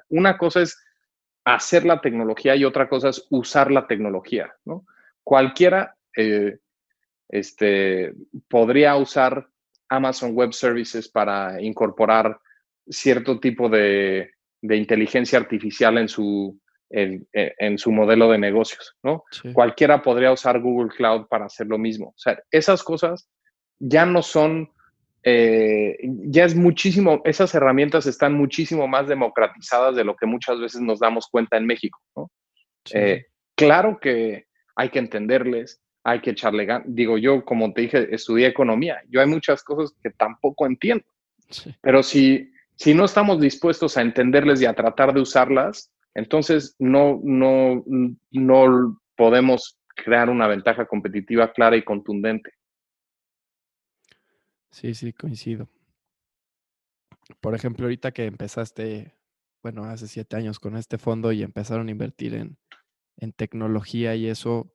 una 0.08 0.38
cosa 0.38 0.62
es 0.62 0.80
hacer 1.44 1.84
la 1.84 2.00
tecnología 2.00 2.54
y 2.56 2.64
otra 2.64 2.88
cosa 2.88 3.08
es 3.08 3.26
usar 3.30 3.70
la 3.70 3.86
tecnología. 3.86 4.54
Cualquiera 5.22 5.97
eh, 6.18 6.58
este, 7.28 8.12
podría 8.48 8.96
usar 8.96 9.48
Amazon 9.88 10.34
Web 10.34 10.52
Services 10.52 11.08
para 11.08 11.62
incorporar 11.62 12.40
cierto 12.88 13.38
tipo 13.38 13.68
de, 13.68 14.32
inteligencia 14.62 15.38
artificial 15.38 15.96
en 15.98 16.08
su, 16.08 16.58
en, 16.90 17.78
su 17.78 17.92
modelo 17.92 18.30
de 18.32 18.38
negocios, 18.38 18.96
¿no? 19.04 19.22
Cualquiera 19.52 20.02
podría 20.02 20.32
usar 20.32 20.60
Google 20.60 20.90
Cloud 20.90 21.26
para 21.28 21.46
hacer 21.46 21.68
lo 21.68 21.78
mismo. 21.78 22.08
O 22.08 22.18
sea, 22.18 22.36
esas 22.50 22.82
cosas 22.82 23.30
ya 23.78 24.04
no 24.04 24.22
son, 24.22 24.72
eh, 25.22 25.98
ya 26.02 26.44
es 26.44 26.56
muchísimo, 26.56 27.22
esas 27.24 27.54
herramientas 27.54 28.06
están 28.06 28.34
muchísimo 28.34 28.88
más 28.88 29.06
democratizadas 29.06 29.94
de 29.94 30.02
lo 30.02 30.16
que 30.16 30.26
muchas 30.26 30.58
veces 30.58 30.80
nos 30.80 30.98
damos 30.98 31.28
cuenta 31.28 31.56
en 31.56 31.66
México, 31.66 32.00
¿no? 32.16 32.28
Eh, 32.92 33.26
claro 33.54 34.00
que 34.00 34.46
hay 34.74 34.88
que 34.88 34.98
entenderles, 34.98 35.80
hay 36.10 36.20
que 36.20 36.30
echarle 36.30 36.64
ganas. 36.64 36.86
Digo, 36.88 37.18
yo, 37.18 37.44
como 37.44 37.72
te 37.72 37.82
dije, 37.82 38.14
estudié 38.14 38.46
economía. 38.46 39.02
Yo 39.08 39.20
hay 39.20 39.26
muchas 39.26 39.62
cosas 39.62 39.96
que 40.02 40.10
tampoco 40.10 40.66
entiendo. 40.66 41.04
Pero 41.80 42.02
si, 42.02 42.52
si 42.76 42.94
no 42.94 43.04
estamos 43.04 43.40
dispuestos 43.40 43.96
a 43.96 44.02
entenderles 44.02 44.60
y 44.60 44.66
a 44.66 44.74
tratar 44.74 45.12
de 45.12 45.20
usarlas, 45.20 45.92
entonces 46.14 46.74
no, 46.78 47.20
no, 47.22 47.84
no 48.30 49.00
podemos 49.16 49.78
crear 49.94 50.30
una 50.30 50.46
ventaja 50.46 50.86
competitiva 50.86 51.52
clara 51.52 51.76
y 51.76 51.82
contundente. 51.82 52.52
Sí, 54.70 54.94
sí, 54.94 55.12
coincido. 55.12 55.68
Por 57.40 57.54
ejemplo, 57.54 57.86
ahorita 57.86 58.12
que 58.12 58.26
empezaste, 58.26 59.14
bueno, 59.62 59.84
hace 59.84 60.06
siete 60.06 60.36
años 60.36 60.58
con 60.60 60.76
este 60.76 60.98
fondo 60.98 61.32
y 61.32 61.42
empezaron 61.42 61.88
a 61.88 61.90
invertir 61.90 62.34
en, 62.34 62.58
en 63.16 63.32
tecnología 63.32 64.14
y 64.14 64.28
eso, 64.28 64.72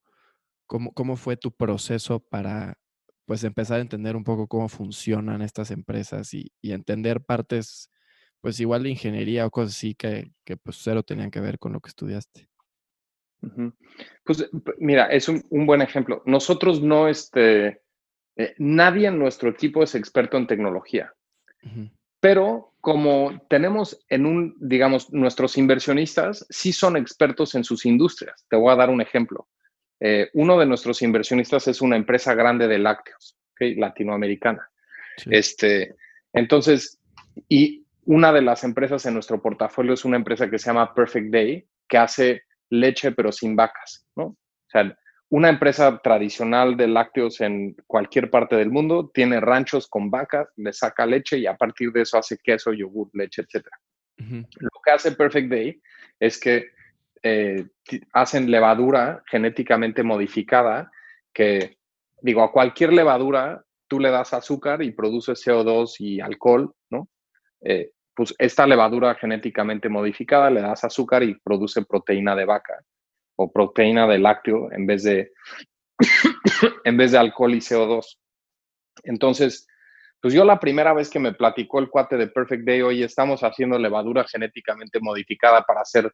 ¿Cómo, 0.66 1.16
fue 1.16 1.38
tu 1.38 1.52
proceso 1.52 2.20
para 2.20 2.78
pues 3.26 3.44
empezar 3.44 3.78
a 3.78 3.82
entender 3.82 4.16
un 4.16 4.24
poco 4.24 4.48
cómo 4.48 4.68
funcionan 4.70 5.42
estas 5.42 5.72
empresas 5.72 6.34
y, 6.34 6.52
entender 6.62 7.22
partes, 7.22 7.90
pues 8.42 8.60
igual 8.60 8.84
de 8.84 8.90
ingeniería 8.90 9.46
o 9.46 9.52
cosas 9.52 9.76
así 9.76 9.96
que, 9.96 10.32
pues 10.64 10.78
cero 10.82 11.04
tenían 11.04 11.32
que 11.32 11.40
ver 11.40 11.60
con 11.60 11.74
lo 11.74 11.80
que 11.80 11.90
estudiaste? 11.90 12.50
Pues 14.24 14.50
mira, 14.78 15.08
es 15.08 15.30
un, 15.30 15.44
buen 15.50 15.82
ejemplo. 15.82 16.22
Nosotros 16.26 16.82
no, 16.82 17.08
este, 17.08 17.82
eh, 18.36 18.56
nadie 18.58 19.08
en 19.08 19.20
nuestro 19.20 19.50
equipo 19.50 19.84
es 19.84 19.96
experto 19.96 20.38
en 20.38 20.48
tecnología, 20.48 21.14
pero 22.20 22.74
como 22.84 23.42
tenemos 23.50 23.98
en 24.10 24.26
un, 24.26 24.58
digamos, 24.60 25.10
nuestros 25.14 25.58
inversionistas 25.58 26.46
sí 26.50 26.74
son 26.74 26.98
expertos 26.98 27.56
en 27.56 27.64
sus 27.64 27.86
industrias. 27.86 28.46
Te 28.50 28.58
voy 28.58 28.74
a 28.74 28.76
dar 28.76 28.90
un 28.90 29.00
ejemplo. 29.00 29.48
Eh, 30.06 30.30
uno 30.34 30.60
de 30.60 30.66
nuestros 30.66 31.02
inversionistas 31.02 31.66
es 31.70 31.82
una 31.82 31.96
empresa 31.96 32.36
grande 32.36 32.68
de 32.68 32.78
lácteos, 32.78 33.38
latinoamericana. 33.58 34.70
Este, 35.28 35.96
entonces, 36.34 37.00
y 37.48 37.86
una 38.04 38.34
de 38.34 38.42
las 38.42 38.66
empresas 38.66 39.06
en 39.06 39.14
nuestro 39.14 39.42
portafolio 39.42 39.94
es 39.94 40.04
una 40.04 40.18
empresa 40.18 40.50
que 40.50 40.60
se 40.60 40.66
llama 40.66 40.94
Perfect 40.94 41.32
Day, 41.32 41.66
que 41.88 41.98
hace 41.98 42.42
leche 42.70 43.14
pero 43.14 43.32
sin 43.32 43.56
vacas, 43.56 44.06
¿no? 44.18 44.26
O 44.26 44.38
sea, 44.68 44.94
una 45.30 45.48
empresa 45.48 45.98
tradicional 46.04 46.76
de 46.76 46.90
lácteos 46.90 47.40
en 47.40 47.74
cualquier 47.88 48.30
parte 48.30 48.58
del 48.58 48.72
mundo 48.72 49.10
tiene 49.14 49.40
ranchos 49.40 49.88
con 49.88 50.12
vacas, 50.12 50.50
le 50.58 50.74
saca 50.74 51.06
leche 51.06 51.38
y 51.38 51.46
a 51.46 51.56
partir 51.56 51.94
de 51.94 52.02
eso 52.02 52.18
hace 52.18 52.38
queso, 52.44 52.74
yogur, 52.74 53.10
leche, 53.14 53.44
etc. 53.44 53.66
Lo 54.18 54.82
que 54.84 54.92
hace 54.92 55.14
Perfect 55.14 55.50
Day 55.50 55.82
es 56.20 56.38
que 56.38 56.74
eh, 57.24 57.66
hacen 58.12 58.52
levadura 58.52 59.24
genéticamente 59.28 60.04
modificada 60.04 60.92
que, 61.34 61.78
digo, 62.22 62.44
a 62.44 62.52
cualquier 62.52 62.94
levadura 62.94 63.64
tú 63.88 64.00
le 64.00 64.12
das 64.12 64.34
azúcar 64.34 64.82
y 64.82 64.92
produce 64.92 65.34
CO2 65.34 65.96
y 66.00 66.20
alcohol, 66.20 66.74
¿no? 66.90 67.10
Eh, 67.62 67.92
pues 68.16 68.36
esta 68.38 68.68
levadura 68.68 69.16
genéticamente 69.16 69.90
modificada 69.90 70.50
le 70.50 70.62
das 70.62 70.84
azúcar 70.84 71.24
y 71.24 71.36
produce 71.40 71.84
proteína 71.86 72.36
de 72.36 72.46
vaca 72.46 72.84
o 73.36 73.52
proteína 73.52 74.06
de 74.08 74.20
lácteo 74.20 74.72
en 74.72 74.86
vez 74.86 75.04
de, 75.04 75.32
en 76.84 76.98
vez 76.98 77.12
de 77.12 77.18
alcohol 77.18 77.54
y 77.54 77.60
CO2. 77.60 78.18
Entonces, 79.04 79.68
pues 80.22 80.34
yo 80.34 80.46
la 80.46 80.60
primera 80.60 80.94
vez 80.94 81.10
que 81.10 81.20
me 81.20 81.34
platicó 81.34 81.80
el 81.80 81.90
cuate 81.90 82.18
de 82.18 82.28
Perfect 82.28 82.66
Day, 82.66 82.82
hoy 82.82 83.04
estamos 83.04 83.42
haciendo 83.42 83.80
levadura 83.80 84.24
genéticamente 84.26 85.00
modificada 85.00 85.64
para 85.64 85.82
hacer 85.82 86.12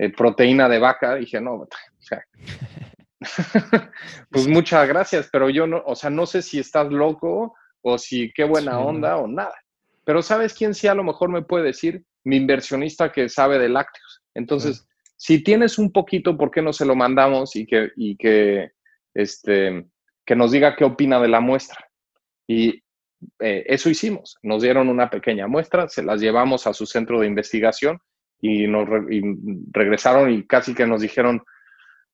eh, 0.00 0.08
proteína 0.08 0.66
de 0.66 0.78
vaca, 0.78 1.16
dije, 1.16 1.42
no, 1.42 1.54
o 1.56 1.68
sea, 1.98 2.24
pues 4.30 4.48
muchas 4.48 4.88
gracias, 4.88 5.28
pero 5.30 5.50
yo 5.50 5.66
no, 5.66 5.82
o 5.84 5.94
sea, 5.94 6.08
no 6.08 6.24
sé 6.24 6.40
si 6.40 6.58
estás 6.58 6.90
loco 6.90 7.54
o 7.82 7.98
si 7.98 8.32
qué 8.32 8.44
buena 8.44 8.80
onda 8.80 9.18
o 9.18 9.26
nada. 9.26 9.54
Pero 10.04 10.22
¿sabes 10.22 10.54
quién 10.54 10.74
sí 10.74 10.88
a 10.88 10.94
lo 10.94 11.04
mejor 11.04 11.28
me 11.28 11.42
puede 11.42 11.66
decir? 11.66 12.02
Mi 12.24 12.36
inversionista 12.36 13.12
que 13.12 13.28
sabe 13.28 13.58
de 13.58 13.68
lácteos. 13.68 14.22
Entonces, 14.34 14.88
si 15.16 15.44
tienes 15.44 15.78
un 15.78 15.92
poquito, 15.92 16.34
¿por 16.38 16.50
qué 16.50 16.62
no 16.62 16.72
se 16.72 16.86
lo 16.86 16.96
mandamos 16.96 17.54
y 17.54 17.66
que, 17.66 17.90
y 17.94 18.16
que, 18.16 18.70
este, 19.12 19.84
que 20.24 20.34
nos 20.34 20.50
diga 20.50 20.76
qué 20.76 20.84
opina 20.84 21.20
de 21.20 21.28
la 21.28 21.40
muestra? 21.40 21.90
Y 22.46 22.82
eh, 23.38 23.64
eso 23.66 23.90
hicimos. 23.90 24.38
Nos 24.42 24.62
dieron 24.62 24.88
una 24.88 25.10
pequeña 25.10 25.46
muestra, 25.46 25.88
se 25.88 26.02
las 26.02 26.22
llevamos 26.22 26.66
a 26.66 26.72
su 26.72 26.86
centro 26.86 27.20
de 27.20 27.26
investigación 27.26 28.00
y 28.40 28.66
nos 28.66 28.88
regresaron 29.70 30.30
y 30.30 30.46
casi 30.46 30.74
que 30.74 30.86
nos 30.86 31.02
dijeron, 31.02 31.42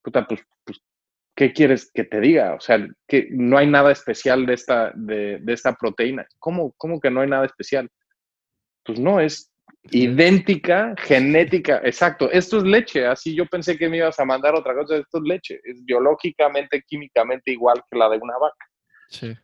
puta, 0.02 0.26
pues, 0.26 0.40
pues, 0.64 0.80
¿qué 1.34 1.52
quieres 1.52 1.90
que 1.92 2.04
te 2.04 2.20
diga? 2.20 2.54
O 2.54 2.60
sea, 2.60 2.86
que 3.06 3.28
no 3.30 3.58
hay 3.58 3.66
nada 3.66 3.92
especial 3.92 4.46
de 4.46 4.54
esta, 4.54 4.92
de, 4.94 5.40
esta 5.46 5.74
proteína. 5.74 6.26
¿Cómo, 6.38 6.72
¿Cómo 6.76 7.00
que 7.00 7.10
no 7.10 7.20
hay 7.20 7.28
nada 7.28 7.46
especial? 7.46 7.88
Pues 8.84 8.98
no, 8.98 9.20
es 9.20 9.52
idéntica, 9.90 10.94
genética, 10.98 11.80
exacto. 11.84 12.30
Esto 12.30 12.58
es 12.58 12.64
leche, 12.64 13.06
así 13.06 13.34
yo 13.34 13.46
pensé 13.46 13.76
que 13.76 13.88
me 13.88 13.98
ibas 13.98 14.18
a 14.18 14.24
mandar 14.24 14.54
otra 14.54 14.74
cosa, 14.74 14.96
esto 14.96 15.18
es 15.18 15.24
leche, 15.24 15.60
es 15.64 15.84
biológicamente, 15.84 16.82
químicamente 16.86 17.52
igual 17.52 17.82
que 17.90 17.98
la 17.98 18.08
de 18.08 18.18
una 18.18 18.38
vaca. 18.38 18.66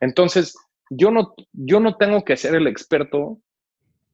Entonces, 0.00 0.54
yo 0.90 1.10
no, 1.10 1.34
yo 1.52 1.80
no 1.80 1.96
tengo 1.96 2.24
que 2.24 2.36
ser 2.36 2.54
el 2.54 2.66
experto 2.66 3.38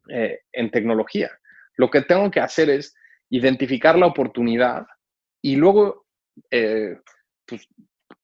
eh, 0.09 0.41
en 0.53 0.71
tecnología. 0.71 1.31
Lo 1.79 1.89
que 1.91 2.03
tengo 2.03 2.31
que 2.31 2.41
hacer 2.41 2.69
es 2.69 2.95
identificar 3.31 3.97
la 3.97 4.07
oportunidad 4.07 4.87
y 5.41 5.57
luego 5.57 6.07
eh, 6.51 6.99
pues, 7.47 7.69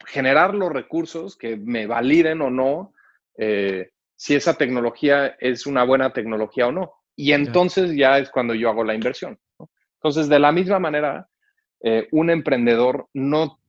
generar 0.07 0.55
los 0.55 0.73
recursos 0.73 1.37
que 1.37 1.57
me 1.57 1.87
validen 1.87 2.43
o 2.43 2.51
no 2.51 2.93
eh, 3.39 3.91
si 4.17 4.35
esa 4.35 4.55
tecnología 4.55 5.37
es 5.39 5.67
una 5.67 5.85
buena 5.85 6.13
tecnología 6.13 6.67
o 6.67 6.73
no. 6.73 6.93
Y 7.17 7.33
entonces 7.33 7.95
ya 7.95 8.19
es 8.19 8.29
cuando 8.29 8.55
yo 8.55 8.69
hago 8.69 8.83
la 8.83 8.95
inversión. 8.95 9.39
Entonces, 9.99 10.29
de 10.29 10.41
la 10.41 10.51
misma 10.51 10.81
manera, 10.81 11.29
eh, 11.81 12.09
un 12.11 12.31
emprendedor 12.31 13.09
no, 13.15 13.61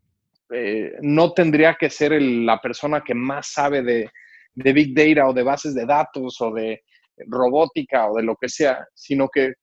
no 1.01 1.33
tendría 1.33 1.75
que 1.75 1.91
ser 1.91 2.19
la 2.19 2.59
persona 2.59 3.03
que 3.03 3.13
más 3.13 3.51
sabe 3.51 3.83
de, 3.83 4.09
de 4.55 4.73
Big 4.73 4.95
Data 4.95 5.27
o 5.27 5.33
de 5.33 5.43
bases 5.43 5.75
de 5.75 5.85
datos 5.85 6.41
o 6.41 6.51
de 6.51 6.83
robótica 7.27 8.09
o 8.09 8.17
de 8.17 8.23
lo 8.23 8.35
que 8.35 8.49
sea, 8.49 8.87
sino 8.95 9.29
que 9.29 9.53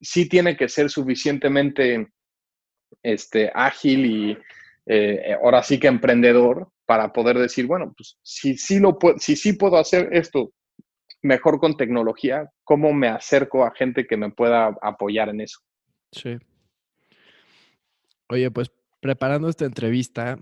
sí 0.00 0.28
tiene 0.28 0.56
que 0.56 0.68
ser 0.68 0.90
suficientemente 0.90 2.08
este, 3.02 3.50
ágil 3.54 4.06
y 4.06 4.38
eh, 4.86 5.34
ahora 5.42 5.62
sí 5.62 5.78
que 5.78 5.86
emprendedor 5.86 6.70
para 6.86 7.12
poder 7.12 7.38
decir, 7.38 7.66
bueno, 7.66 7.92
pues 7.96 8.18
si 8.22 8.56
sí, 8.56 8.80
lo 8.80 8.98
si 9.18 9.36
sí 9.36 9.52
puedo 9.52 9.76
hacer 9.76 10.08
esto 10.12 10.52
mejor 11.22 11.58
con 11.58 11.76
tecnología, 11.76 12.48
¿cómo 12.64 12.92
me 12.92 13.08
acerco 13.08 13.64
a 13.64 13.74
gente 13.74 14.06
que 14.06 14.16
me 14.16 14.30
pueda 14.30 14.76
apoyar 14.80 15.28
en 15.28 15.42
eso? 15.42 15.58
Sí. 16.12 16.38
Oye, 18.30 18.50
pues 18.50 18.70
preparando 19.00 19.48
esta 19.48 19.64
entrevista, 19.64 20.38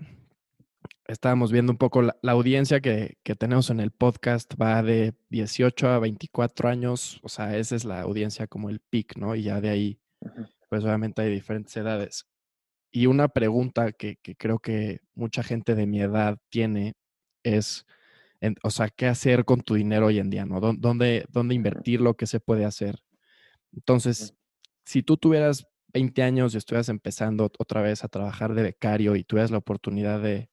estábamos 1.07 1.51
viendo 1.51 1.71
un 1.71 1.77
poco 1.77 2.01
la, 2.01 2.15
audiencia 2.23 2.81
que, 2.81 3.17
tenemos 3.37 3.69
en 3.69 3.79
el 3.79 3.91
podcast 3.91 4.53
va 4.61 4.83
de 4.83 5.15
18 5.29 5.89
a 5.89 5.99
24 5.99 6.69
años, 6.69 7.19
o 7.23 7.29
sea, 7.29 7.57
esa 7.57 7.75
es 7.75 7.85
la 7.85 8.01
audiencia 8.01 8.47
como 8.47 8.69
el 8.69 8.79
pic, 8.79 9.17
¿no? 9.17 9.35
Y 9.35 9.43
ya 9.43 9.61
de 9.61 9.69
ahí, 9.69 9.99
pues 10.69 10.83
obviamente 10.83 11.21
hay 11.21 11.31
diferentes 11.31 11.75
edades. 11.77 12.27
Y 12.91 13.07
una 13.07 13.29
pregunta 13.29 13.91
que, 13.91 14.17
creo 14.37 14.59
que 14.59 14.99
mucha 15.15 15.43
gente 15.43 15.75
de 15.75 15.87
mi 15.87 16.01
edad 16.01 16.37
tiene 16.49 16.95
es, 17.43 17.85
o 18.63 18.69
sea, 18.69 18.89
¿qué 18.89 19.07
hacer 19.07 19.45
con 19.45 19.61
tu 19.61 19.75
dinero 19.75 20.07
hoy 20.07 20.19
en 20.19 20.29
día, 20.29 20.45
¿no? 20.45 20.59
¿Dónde, 20.59 21.25
dónde 21.29 21.55
invertir 21.55 22.01
lo 22.01 22.15
que 22.15 22.27
se 22.27 22.39
puede 22.39 22.65
hacer? 22.65 22.99
Entonces, 23.73 24.35
si 24.85 25.03
tú 25.03 25.17
tuvieras 25.17 25.67
20 25.93 26.21
años 26.23 26.53
y 26.53 26.57
estuvieras 26.57 26.89
empezando 26.89 27.51
otra 27.59 27.81
vez 27.81 28.03
a 28.03 28.09
trabajar 28.09 28.53
de 28.53 28.63
becario 28.63 29.15
y 29.15 29.23
tuvieras 29.23 29.51
la 29.51 29.57
oportunidad 29.57 30.21
de, 30.21 30.49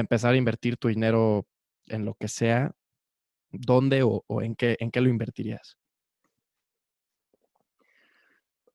empezar 0.00 0.34
a 0.34 0.36
invertir 0.36 0.76
tu 0.76 0.88
dinero 0.88 1.46
en 1.88 2.04
lo 2.04 2.14
que 2.14 2.28
sea, 2.28 2.72
¿dónde 3.50 4.02
o, 4.02 4.24
en, 4.42 4.54
qué, 4.54 4.76
en 4.80 4.90
qué 4.90 5.00
lo 5.00 5.08
invertirías? 5.08 5.78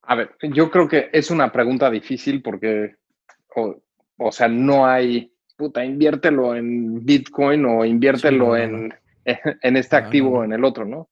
A 0.03 0.15
ver, 0.15 0.36
yo 0.41 0.71
creo 0.71 0.88
que 0.88 1.10
es 1.13 1.29
una 1.29 1.51
pregunta 1.51 1.89
difícil 1.89 2.41
porque, 2.41 2.95
o, 3.55 4.32
sea, 4.32 4.47
no 4.47 4.88
hay, 4.88 5.32
puta, 5.55 5.86
inviértelo 5.86 6.55
en 6.55 7.05
Bitcoin 7.05 7.65
o 7.65 7.86
inviértelo 7.86 8.58
en, 8.58 8.93
en, 9.25 9.77
este 9.77 9.95
activo 9.95 10.39
o 10.39 10.43
en 10.43 10.53
el 10.53 10.63
otro, 10.63 10.86
¿no? 10.86 11.10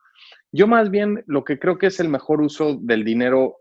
Yo 0.52 0.66
más 0.66 0.90
bien 0.90 1.24
lo 1.28 1.44
que 1.44 1.60
creo 1.60 1.78
que 1.78 1.88
es 1.88 2.00
el 2.00 2.10
mejor 2.10 2.42
uso 2.42 2.76
del 2.76 3.04
dinero 3.04 3.58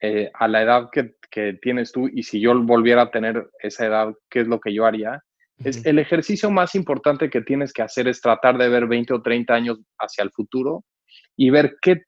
eh, 0.00 0.30
a 0.34 0.48
la 0.48 0.62
edad 0.62 0.90
que, 0.92 1.14
tienes 1.60 1.90
tú 1.90 2.06
y 2.06 2.22
si 2.22 2.40
yo 2.40 2.54
volviera 2.62 3.02
a 3.02 3.10
tener 3.10 3.50
esa 3.58 3.86
edad, 3.86 4.14
¿qué 4.30 4.42
es 4.42 4.46
lo 4.46 4.60
que 4.60 4.72
yo 4.72 4.86
haría? 4.86 5.24
Es 5.58 5.84
el 5.86 5.98
ejercicio 5.98 6.50
más 6.50 6.74
importante 6.74 7.30
que 7.30 7.40
tienes 7.40 7.72
que 7.72 7.82
hacer 7.82 8.08
es 8.08 8.20
tratar 8.20 8.58
de 8.58 8.68
ver 8.68 8.86
20 8.86 9.14
o 9.14 9.22
30 9.22 9.54
años 9.54 9.80
hacia 9.98 10.24
el 10.24 10.30
futuro 10.30 10.84
y 11.36 11.50
ver 11.50 11.76
qué, 11.80 12.02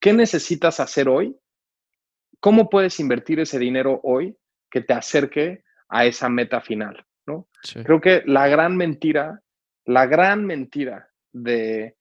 qué 0.00 0.12
necesitas 0.12 0.80
hacer 0.80 1.08
hoy, 1.08 1.36
cómo 2.40 2.68
puedes 2.68 2.98
invertir 2.98 3.38
ese 3.40 3.58
dinero 3.58 4.00
hoy 4.02 4.36
que 4.70 4.80
te 4.80 4.92
acerque 4.92 5.62
a 5.88 6.04
esa 6.04 6.28
meta 6.28 6.60
final, 6.60 7.04
¿no? 7.26 7.48
Creo 7.84 8.00
que 8.00 8.22
la 8.26 8.48
gran 8.48 8.76
mentira, 8.76 9.40
la 9.84 10.06
gran 10.06 10.46
mentira 10.46 11.08
de 11.32 11.96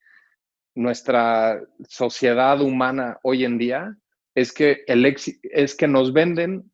nuestra 0.76 1.62
sociedad 1.88 2.62
humana 2.62 3.20
hoy 3.24 3.44
en 3.46 3.58
día 3.58 3.96
es 4.36 4.54
que, 4.54 4.84
el 4.88 5.06
es 5.44 5.76
que 5.76 5.88
nos 5.88 6.14
venden, 6.14 6.72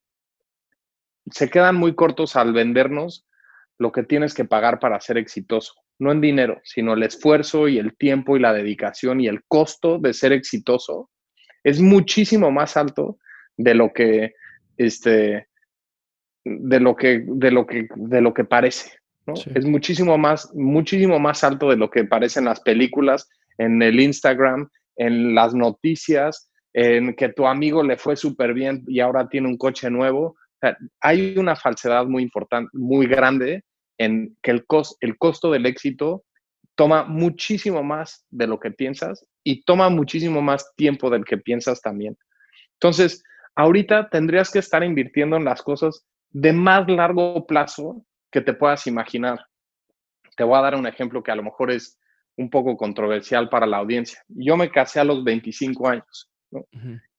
se 1.32 1.50
quedan 1.50 1.76
muy 1.76 1.96
cortos 1.96 2.36
al 2.36 2.54
vendernos 2.54 3.26
lo 3.78 3.92
que 3.92 4.04
tienes 4.04 4.34
que 4.34 4.46
pagar 4.46 4.80
para 4.80 5.00
ser 5.00 5.18
exitoso, 5.18 5.74
no 6.00 6.12
en 6.12 6.22
dinero, 6.22 6.62
sino 6.64 6.94
el 6.94 7.04
esfuerzo 7.04 7.68
y 7.68 7.78
el 7.78 7.96
tiempo 7.96 8.38
y 8.38 8.40
la 8.40 8.54
dedicación 8.54 9.22
y 9.22 9.28
el 9.28 9.44
costo 9.48 10.00
de 10.00 10.14
ser 10.14 10.32
exitoso 10.32 11.10
es 11.64 11.82
muchísimo 11.82 12.52
más 12.52 12.78
alto 12.78 13.18
de 13.58 13.74
lo 13.74 13.92
que 13.92 14.34
este 14.78 15.48
de 16.46 16.80
lo 16.80 16.96
que 16.96 17.24
de 17.26 17.52
lo 17.52 17.66
que 17.66 17.88
de 17.96 18.22
lo 18.22 18.34
que 18.34 18.46
parece, 18.46 18.92
¿no? 19.26 19.34
Es 19.34 19.66
muchísimo 19.66 20.18
más 20.18 20.54
muchísimo 20.54 21.20
más 21.20 21.44
alto 21.44 21.70
de 21.70 21.78
lo 21.78 21.90
que 21.90 22.06
parece 22.06 22.40
en 22.40 22.46
las 22.46 22.62
películas, 22.62 23.28
en 23.58 23.82
el 23.82 24.00
Instagram, 24.00 24.70
en 24.96 25.34
las 25.34 25.56
noticias, 25.56 26.52
en 26.74 27.16
que 27.16 27.30
tu 27.30 27.48
amigo 27.48 27.84
le 27.84 27.98
fue 27.98 28.16
súper 28.16 28.54
bien 28.54 28.84
y 28.88 29.00
ahora 29.00 29.28
tiene 29.28 29.48
un 29.48 29.58
coche 29.58 29.90
nuevo. 29.90 30.36
Hay 31.02 31.38
una 31.38 31.56
falsedad 31.56 32.06
muy 32.06 32.24
importante, 32.24 32.70
muy 32.74 33.08
grande 33.08 33.64
en 33.98 34.36
que 34.42 34.52
el, 34.52 34.66
el 35.02 35.18
costo 35.18 35.52
del 35.52 35.66
éxito 35.66 36.24
toma 36.76 37.04
muchísimo 37.04 37.84
más 37.84 38.26
de 38.30 38.48
lo 38.48 38.60
que 38.60 38.72
piensas 38.72 39.26
y 39.44 39.64
toma 39.64 39.90
muchísimo 39.90 40.42
más 40.42 40.74
tiempo 40.76 41.10
del 41.10 41.24
que 41.24 41.38
piensas 41.38 41.82
también. 41.82 42.18
Entonces, 42.74 43.24
ahorita 43.56 44.10
tendrías 44.10 44.52
que 44.52 44.60
estar 44.60 44.84
invirtiendo 44.84 45.38
en 45.38 45.46
las 45.46 45.62
cosas 45.62 46.06
de 46.32 46.52
más 46.52 46.90
largo 46.90 47.46
plazo 47.46 48.06
que 48.32 48.42
te 48.42 48.54
puedas 48.54 48.88
imaginar. 48.88 49.46
Te 50.36 50.44
voy 50.44 50.58
a 50.58 50.62
dar 50.62 50.76
un 50.76 50.88
ejemplo 50.88 51.24
que 51.24 51.32
a 51.32 51.36
lo 51.36 51.44
mejor 51.44 51.72
es 51.72 51.98
un 52.36 52.50
poco 52.50 52.76
controversial 52.76 53.48
para 53.48 53.66
la 53.66 53.78
audiencia. 53.78 54.22
Yo 54.28 54.58
me 54.58 54.70
casé 54.70 55.00
a 55.00 55.06
los 55.06 55.24
25 55.24 55.88
años 55.88 56.30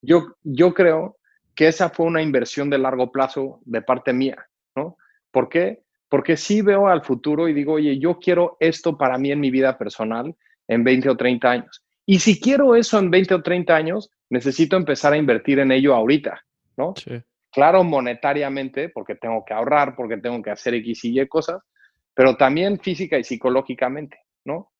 yo, 0.03 0.37
yo 0.43 0.75
creo 0.75 1.17
que 1.57 1.67
esa 1.67 1.89
fue 1.91 2.07
una 2.07 2.23
inversión 2.23 2.71
de 2.71 2.79
largo 2.79 3.11
plazo 3.11 3.61
de 3.65 3.83
parte 3.83 4.13
mía, 4.13 4.47
¿no? 4.77 4.99
¿Por 5.33 5.49
qué? 5.49 5.83
Porque 6.09 6.37
sí 6.37 6.63
veo 6.63 6.87
al 6.87 7.03
futuro 7.03 7.49
y 7.49 7.55
digo, 7.55 7.73
oye, 7.73 7.99
yo 7.99 8.19
quiero 8.19 8.57
esto 8.61 8.97
para 8.97 9.19
mí 9.19 9.33
en 9.33 9.41
mi 9.41 9.51
vida 9.51 9.77
personal 9.77 10.37
en 10.69 10.85
20 10.85 11.09
o 11.09 11.17
30 11.17 11.51
años. 11.51 11.83
Y 12.05 12.21
si 12.21 12.39
quiero 12.39 12.77
eso 12.77 12.99
en 12.99 13.11
20 13.11 13.35
o 13.35 13.43
30 13.43 13.75
años, 13.75 14.11
necesito 14.31 14.77
empezar 14.77 15.15
a 15.15 15.17
invertir 15.17 15.59
en 15.59 15.73
ello 15.73 15.95
ahorita, 15.95 16.45
¿no? 16.77 16.95
Claro, 17.51 17.83
monetariamente, 17.83 18.91
porque 18.91 19.15
tengo 19.15 19.43
que 19.45 19.55
ahorrar, 19.55 19.97
porque 19.97 20.19
tengo 20.19 20.43
que 20.43 20.51
hacer 20.51 20.75
X 20.75 21.07
y 21.07 21.21
Y 21.21 21.27
cosas, 21.27 21.63
pero 22.15 22.37
también 22.37 22.79
física 22.79 23.19
y 23.19 23.25
psicológicamente, 23.25 24.19
¿no? 24.45 24.71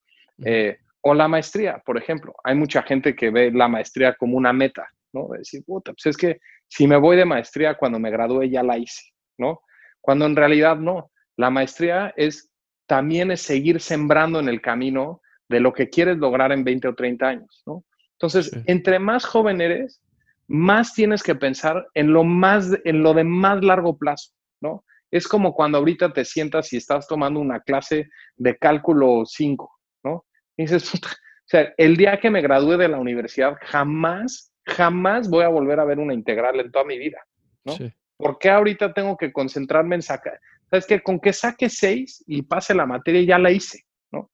O 1.01 1.15
la 1.15 1.27
maestría, 1.27 1.83
por 1.85 1.97
ejemplo. 1.97 2.35
Hay 2.45 2.55
mucha 2.55 2.83
gente 2.83 3.17
que 3.17 3.31
ve 3.31 3.51
la 3.51 3.67
maestría 3.67 4.15
como 4.15 4.37
una 4.37 4.53
meta, 4.53 4.89
¿no? 5.17 5.29
De 5.33 5.39
decir, 5.39 5.65
puta, 5.65 5.93
pues 5.93 6.07
es 6.07 6.17
que 6.17 6.41
si 6.69 6.87
me 6.87 6.97
voy 6.97 7.17
de 7.17 7.25
maestría 7.25 7.77
cuando 7.77 7.99
me 7.99 8.11
gradué 8.11 8.51
ya 8.51 8.63
la 8.63 8.77
hice, 8.79 9.03
¿no? 9.39 9.61
Cuando 10.01 10.27
en 10.27 10.37
realidad 10.37 10.77
no. 10.77 11.11
La 11.37 11.51
maestría 11.51 12.13
es 12.17 12.51
también 12.87 13.31
es 13.31 13.41
seguir 13.41 13.81
sembrando 13.81 14.39
en 14.39 14.49
el 14.49 14.61
camino 14.61 15.21
de 15.49 15.61
lo 15.61 15.73
que 15.73 15.89
quieres 15.89 16.19
lograr 16.19 16.53
en 16.53 16.65
20 16.65 16.89
o 16.89 16.95
30 16.95 17.27
años, 17.27 17.63
¿no? 17.67 17.85
Entonces, 18.13 18.51
entre 18.67 18.99
más 18.99 19.25
joven 19.25 19.61
eres, 19.61 20.01
más 20.49 20.95
tienes 20.95 21.23
que 21.23 21.35
pensar 21.35 21.87
en 21.95 22.13
lo 22.13 22.25
más 22.25 22.71
en 22.85 23.03
lo 23.03 23.13
de 23.13 23.25
más 23.25 23.63
largo 23.63 23.99
plazo, 23.99 24.33
¿no? 24.61 24.85
Es 25.11 25.29
como 25.29 25.55
cuando 25.55 25.79
ahorita 25.79 26.13
te 26.13 26.25
sientas 26.25 26.73
y 26.73 26.79
estás 26.79 27.07
tomando 27.07 27.41
una 27.41 27.61
clase 27.61 28.09
de 28.37 28.57
cálculo 28.57 29.25
5, 29.25 29.71
¿no? 30.05 30.25
Y 30.57 30.63
dices, 30.63 30.95
o 30.95 30.99
sea, 31.45 31.73
el 31.77 31.97
día 31.97 32.19
que 32.19 32.31
me 32.31 32.43
gradúe 32.43 32.77
de 32.77 32.89
la 32.89 32.99
universidad, 32.99 33.57
jamás, 33.63 34.53
jamás 34.67 35.29
voy 35.31 35.45
a 35.45 35.49
volver 35.49 35.81
a 35.81 35.85
ver 35.85 35.99
una 35.99 36.15
integral 36.15 36.61
en 36.61 36.71
toda 36.71 36.85
mi 36.85 36.99
vida, 36.99 37.19
¿no? 37.65 37.75
¿Por 38.17 38.39
qué 38.39 38.51
ahorita 38.51 38.93
tengo 38.93 39.17
que 39.17 39.33
concentrarme 39.33 39.97
en 39.97 40.03
sacar? 40.03 40.41
¿Sabes 40.71 40.87
que 40.87 41.03
Con 41.03 41.21
que 41.21 41.33
saque 41.33 41.69
seis 41.69 42.25
y 42.27 42.43
pase 42.43 42.75
la 42.75 42.87
materia 42.87 43.23
ya 43.23 43.39
la 43.39 43.51
hice, 43.51 43.85
¿no? 44.11 44.31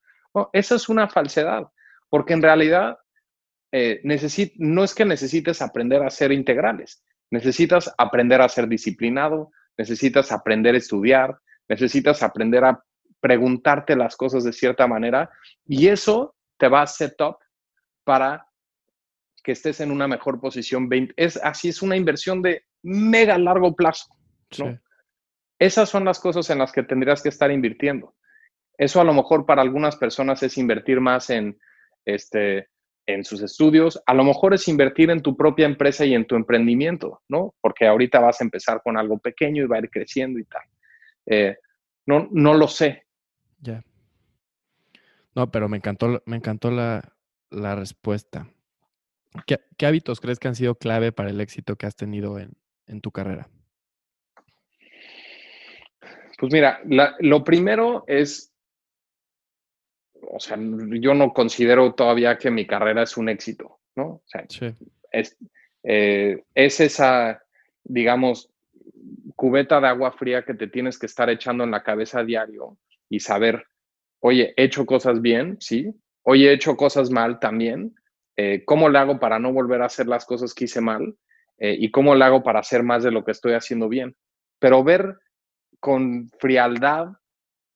esa 0.52 0.76
es 0.76 0.88
una 0.88 1.08
falsedad, 1.08 1.64
porque 2.08 2.32
en 2.32 2.42
realidad 2.42 2.98
eh, 3.72 4.00
no 4.56 4.84
es 4.84 4.94
que 4.94 5.04
necesites 5.04 5.60
aprender 5.60 6.02
a 6.02 6.06
hacer 6.06 6.32
integrales, 6.32 7.04
necesitas 7.30 7.92
aprender 7.98 8.40
a 8.40 8.48
ser 8.48 8.68
disciplinado, 8.68 9.50
necesitas 9.76 10.32
aprender 10.32 10.74
a 10.74 10.78
estudiar, 10.78 11.38
necesitas 11.68 12.22
aprender 12.22 12.64
a 12.64 12.82
preguntarte 13.20 13.96
las 13.96 14.16
cosas 14.16 14.44
de 14.44 14.52
cierta 14.52 14.86
manera 14.86 15.30
y 15.66 15.88
eso 15.88 16.34
te 16.58 16.68
va 16.68 16.82
a 16.82 16.86
set 16.86 17.20
up 17.20 17.36
para 18.04 18.46
que 19.42 19.52
estés 19.52 19.80
en 19.80 19.90
una 19.90 20.08
mejor 20.08 20.40
posición. 20.40 20.88
Es, 21.16 21.36
así 21.42 21.68
es 21.68 21.82
una 21.82 21.96
inversión 21.96 22.42
de 22.42 22.64
mega 22.82 23.38
largo 23.38 23.74
plazo. 23.74 24.06
Esas 25.58 25.88
son 25.88 26.04
las 26.04 26.18
cosas 26.20 26.48
en 26.50 26.58
las 26.58 26.72
que 26.72 26.82
tendrías 26.82 27.22
que 27.22 27.28
estar 27.28 27.50
invirtiendo. 27.50 28.14
Eso 28.76 29.00
a 29.00 29.04
lo 29.04 29.14
mejor 29.14 29.46
para 29.46 29.62
algunas 29.62 29.96
personas 29.96 30.42
es 30.42 30.58
invertir 30.58 31.00
más 31.00 31.30
en, 31.30 31.58
este, 32.04 32.68
en 33.06 33.24
sus 33.24 33.42
estudios, 33.42 34.02
a 34.06 34.14
lo 34.14 34.24
mejor 34.24 34.54
es 34.54 34.66
invertir 34.68 35.10
en 35.10 35.22
tu 35.22 35.36
propia 35.36 35.66
empresa 35.66 36.04
y 36.04 36.14
en 36.14 36.26
tu 36.26 36.36
emprendimiento, 36.36 37.22
¿no? 37.28 37.54
Porque 37.60 37.86
ahorita 37.86 38.20
vas 38.20 38.40
a 38.40 38.44
empezar 38.44 38.80
con 38.82 38.96
algo 38.96 39.18
pequeño 39.18 39.62
y 39.62 39.66
va 39.66 39.76
a 39.76 39.80
ir 39.80 39.90
creciendo 39.90 40.38
y 40.38 40.44
tal. 40.44 40.62
Eh, 41.26 41.56
no, 42.06 42.28
no 42.32 42.54
lo 42.54 42.66
sé, 42.66 43.04
ya. 43.62 43.82
No, 45.34 45.50
pero 45.50 45.68
me 45.68 45.78
encantó, 45.78 46.22
me 46.26 46.36
encantó 46.36 46.70
la, 46.70 47.14
respuesta. 47.50 48.48
¿Qué, 49.46 49.86
hábitos 49.86 50.20
crees 50.20 50.38
que 50.38 50.48
han 50.48 50.54
sido 50.54 50.74
clave 50.74 51.12
para 51.12 51.30
el 51.30 51.40
éxito 51.40 51.76
que 51.76 51.86
has 51.86 51.96
tenido 51.96 52.38
en, 52.38 53.00
tu 53.00 53.10
carrera? 53.10 53.48
Pues 56.38 56.52
mira, 56.52 56.80
lo 57.20 57.44
primero 57.44 58.04
es, 58.06 58.52
o 60.30 60.40
sea, 60.40 60.58
yo 60.58 61.14
no 61.14 61.32
considero 61.32 61.94
todavía 61.94 62.36
que 62.36 62.50
mi 62.50 62.66
carrera 62.66 63.02
es 63.02 63.16
un 63.16 63.28
éxito, 63.28 63.80
¿no? 63.94 64.04
O 64.04 64.22
sea, 64.26 64.44
es, 65.12 65.36
eh, 65.84 66.42
es 66.54 66.80
esa, 66.80 67.42
digamos, 67.84 68.50
cubeta 69.36 69.80
de 69.80 69.88
agua 69.88 70.12
fría 70.12 70.44
que 70.44 70.54
te 70.54 70.68
tienes 70.68 70.98
que 70.98 71.06
estar 71.06 71.30
echando 71.30 71.64
en 71.64 71.70
la 71.70 71.82
cabeza 71.82 72.20
a 72.20 72.24
diario 72.24 72.76
y 73.08 73.20
saber, 73.20 73.66
oye, 74.20 74.52
he 74.56 74.64
hecho 74.64 74.84
cosas 74.84 75.20
bien, 75.20 75.56
sí, 75.60 75.94
oye, 76.22 76.50
he 76.50 76.52
hecho 76.52 76.76
cosas 76.76 77.10
mal 77.10 77.38
también, 77.40 77.94
eh, 78.36 78.64
¿cómo 78.64 78.88
le 78.88 78.98
hago 78.98 79.18
para 79.18 79.38
no 79.38 79.52
volver 79.52 79.82
a 79.82 79.86
hacer 79.86 80.06
las 80.06 80.24
cosas 80.24 80.54
que 80.54 80.64
hice 80.64 80.80
mal? 80.80 81.16
Eh, 81.58 81.76
¿Y 81.78 81.90
cómo 81.90 82.14
le 82.14 82.24
hago 82.24 82.42
para 82.42 82.60
hacer 82.60 82.82
más 82.82 83.02
de 83.02 83.10
lo 83.10 83.24
que 83.24 83.32
estoy 83.32 83.52
haciendo 83.52 83.88
bien? 83.88 84.16
Pero 84.58 84.82
ver 84.82 85.18
con 85.80 86.28
frialdad 86.38 87.08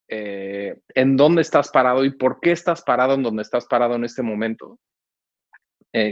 eh, 0.09 0.79
en 0.95 1.17
dónde 1.17 1.43
estás 1.43 1.71
parado 1.71 2.05
y 2.05 2.11
por 2.11 2.41
qué 2.41 2.53
estás 2.53 2.83
parado 2.83 3.15
en 3.15 3.23
donde 3.23 3.43
estás 3.43 3.67
parado 3.67 3.97
en 3.97 4.05
este 4.05 4.23
momento, 4.23 4.79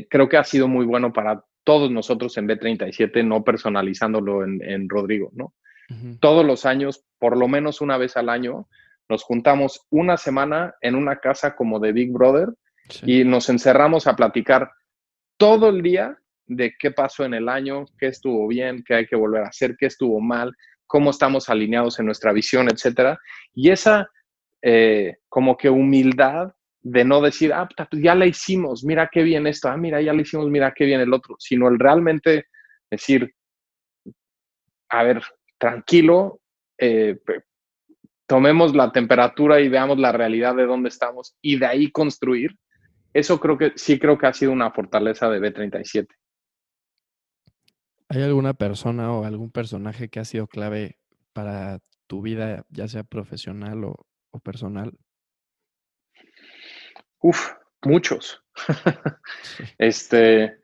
creo 0.09 0.31
que 0.31 0.39
ha 0.39 0.45
sido 0.45 0.67
muy 0.67 0.87
bueno 0.87 1.13
para 1.13 1.45
todos 1.63 1.91
nosotros 1.91 2.39
en 2.39 2.49
B37, 2.49 3.23
no 3.23 3.45
personalizándolo 3.45 4.43
en, 4.43 4.89
Rodrigo, 4.89 5.31
¿no? 5.35 5.53
Todos 6.21 6.43
los 6.43 6.65
años, 6.65 7.05
por 7.19 7.37
lo 7.37 7.49
menos 7.49 7.83
una 7.83 7.99
vez 7.99 8.17
al 8.17 8.31
año, 8.31 8.67
nos 9.11 9.23
juntamos 9.25 9.87
una 9.91 10.17
semana 10.17 10.75
en 10.81 10.95
una 10.95 11.17
casa 11.17 11.55
como 11.55 11.81
de 11.81 11.93
Big 11.93 12.11
Brother 12.11 12.49
y 13.03 13.25
nos 13.25 13.49
encerramos 13.49 14.07
a 14.07 14.17
platicar 14.17 14.71
todo 15.37 15.69
el 15.69 15.83
día 15.83 16.19
de 16.47 16.75
qué 16.79 16.91
pasó 16.91 17.25
en 17.25 17.35
el 17.35 17.49
año, 17.49 17.87
qué 17.99 18.09
estuvo 18.09 18.47
bien, 18.47 18.85
qué 18.87 18.95
hay 18.95 19.07
que 19.07 19.17
volver 19.17 19.43
a 19.43 19.49
hacer, 19.49 19.77
qué 19.79 19.87
estuvo 19.87 20.21
mal, 20.21 20.53
cómo 20.87 21.11
estamos 21.11 21.49
alineados 21.49 21.99
en 21.99 22.07
nuestra 22.07 22.33
visión, 22.33 22.69
etcétera. 22.71 23.19
Y 23.55 23.71
esa 23.71 24.09
eh, 24.63 25.17
como 25.29 25.57
que 25.57 25.69
humildad 25.69 26.55
de 26.81 27.05
no 27.05 27.21
decir, 27.21 27.53
ah, 27.53 27.69
pues 27.91 28.03
ya 28.03 28.15
la 28.15 28.27
hicimos, 28.27 28.85
mira 28.85 29.11
qué 29.11 29.23
bien 29.23 29.47
esto, 29.47 29.69
ah, 29.69 29.77
mira, 29.77 30.01
ya 30.01 30.13
la 30.13 30.23
hicimos, 30.23 30.49
mira 30.49 30.73
qué 30.75 30.85
bien 30.85 31.01
el 31.01 31.13
otro, 31.13 31.37
sino 31.39 31.69
el 31.69 31.79
realmente 31.79 32.47
decir, 32.91 33.35
a 34.91 35.03
ver, 35.03 35.23
tranquilo, 35.59 36.41
eh, 36.79 37.19
tomemos 38.27 38.75
la 38.75 38.93
temperatura 38.93 39.61
y 39.61 39.69
veamos 39.69 39.99
la 39.99 40.13
realidad 40.13 40.55
de 40.55 40.67
dónde 40.67 40.89
estamos 40.89 41.37
y 41.43 41.59
de 41.59 41.67
ahí 41.67 41.91
construir. 41.91 42.57
Eso 43.15 43.41
creo 43.41 43.57
que 43.57 43.73
sí 43.77 43.99
creo 43.99 44.19
que 44.19 44.27
ha 44.27 44.35
sido 44.35 44.53
una 44.53 44.71
fortaleza 44.71 45.31
de 45.31 45.41
B37. 45.41 46.09
¿Hay 48.09 48.23
alguna 48.23 48.53
persona 48.53 49.11
o 49.13 49.25
algún 49.25 49.51
personaje 49.51 50.11
que 50.11 50.21
ha 50.21 50.25
sido 50.25 50.47
clave 50.47 50.99
para 51.33 51.81
tu 52.07 52.21
vida, 52.21 52.67
ya 52.69 52.87
sea 52.87 53.03
profesional 53.03 53.85
o 53.85 54.39
personal? 54.41 54.93
Uf, 57.25 57.53
muchos. 57.83 58.45
este, 59.79 60.59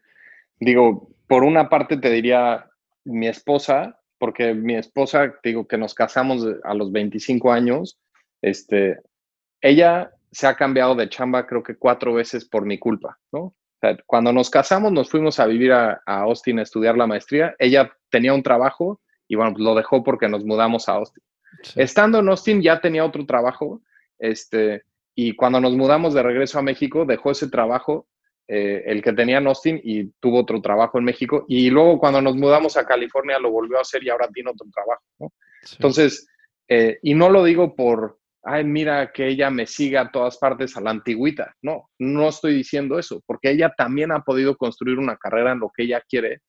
digo, 0.59 1.09
por 1.27 1.43
una 1.43 1.71
parte 1.71 1.97
te 1.97 2.11
diría 2.11 2.69
mi 3.05 3.29
esposa, 3.29 3.99
porque 4.19 4.53
mi 4.53 4.75
esposa, 4.75 5.35
digo 5.43 5.67
que 5.67 5.79
nos 5.79 5.95
casamos 5.95 6.47
a 6.65 6.75
los 6.75 6.93
25 6.93 7.51
años, 7.51 7.99
este, 8.43 9.01
ella 9.63 10.13
se 10.31 10.47
ha 10.47 10.55
cambiado 10.55 10.95
de 10.95 11.09
chamba 11.09 11.47
creo 11.47 11.63
que 11.63 11.77
cuatro 11.77 12.15
veces 12.15 12.45
por 12.45 12.65
mi 12.65 12.79
culpa, 12.79 13.19
¿no? 13.33 13.55
cuando 14.07 14.33
nos 14.33 14.51
casamos 14.51 14.93
nos 14.93 15.11
fuimos 15.11 15.41
a 15.41 15.47
vivir 15.47 15.73
a, 15.73 16.03
Austin 16.05 16.59
a 16.59 16.63
estudiar 16.63 16.97
la 16.97 17.07
maestría, 17.07 17.55
ella 17.59 17.91
tenía 18.11 18.35
un 18.35 18.43
trabajo 18.43 19.01
y 19.27 19.37
bueno, 19.37 19.53
pues 19.53 19.65
lo 19.65 19.75
dejó 19.75 20.05
porque 20.05 20.29
nos 20.29 20.45
mudamos 20.45 20.89
a 20.89 20.95
Austin. 20.95 21.23
Estando 21.77 22.19
en 22.19 22.29
Austin 22.29 22.63
ya 22.63 22.81
tenía 22.81 23.05
otro 23.05 23.25
trabajo, 23.27 23.81
este, 24.19 24.83
y 25.15 25.35
cuando 25.35 25.61
nos 25.61 25.77
mudamos 25.77 26.15
de 26.15 26.23
regreso 26.23 26.59
a 26.59 26.63
México, 26.63 27.05
dejó 27.05 27.31
ese 27.31 27.49
trabajo, 27.49 28.09
eh, 28.49 28.83
el 28.87 29.03
que 29.03 29.13
tenía 29.13 29.39
en 29.39 29.47
Austin, 29.47 29.81
y 29.83 30.11
tuvo 30.21 30.41
otro 30.41 30.61
trabajo 30.61 30.99
en 30.99 31.05
México. 31.05 31.45
Y 31.49 31.71
luego 31.71 31.99
cuando 31.99 32.21
nos 32.21 32.37
mudamos 32.37 32.77
a 32.77 32.85
California, 32.85 33.39
lo 33.39 33.51
volvió 33.51 33.79
a 33.79 33.83
hacer 33.83 34.03
y 34.03 34.11
ahora 34.11 34.29
tiene 34.29 34.51
otro 34.51 34.67
trabajo. 34.73 35.33
Entonces, 35.73 36.27
eh, 36.69 36.99
y 37.03 37.15
no 37.15 37.31
lo 37.31 37.45
digo 37.45 37.75
por, 37.75 38.19
ay, 38.43 38.65
mira 38.65 39.13
que 39.13 39.29
ella 39.29 39.51
me 39.51 39.67
siga 39.67 40.03
a 40.03 40.11
todas 40.11 40.39
partes 40.39 40.77
a 40.77 40.81
la 40.81 40.91
antigüita. 40.91 41.55
No, 41.63 41.91
no 41.99 42.29
estoy 42.29 42.55
diciendo 42.55 42.99
eso, 42.99 43.23
porque 43.27 43.51
ella 43.51 43.73
también 43.77 44.13
ha 44.13 44.21
podido 44.21 44.57
construir 44.57 44.99
una 44.99 45.17
carrera 45.17 45.53
en 45.53 45.61
lo 45.61 45.71
que 45.75 45.85
ella 45.85 46.03
quiere 46.09 46.41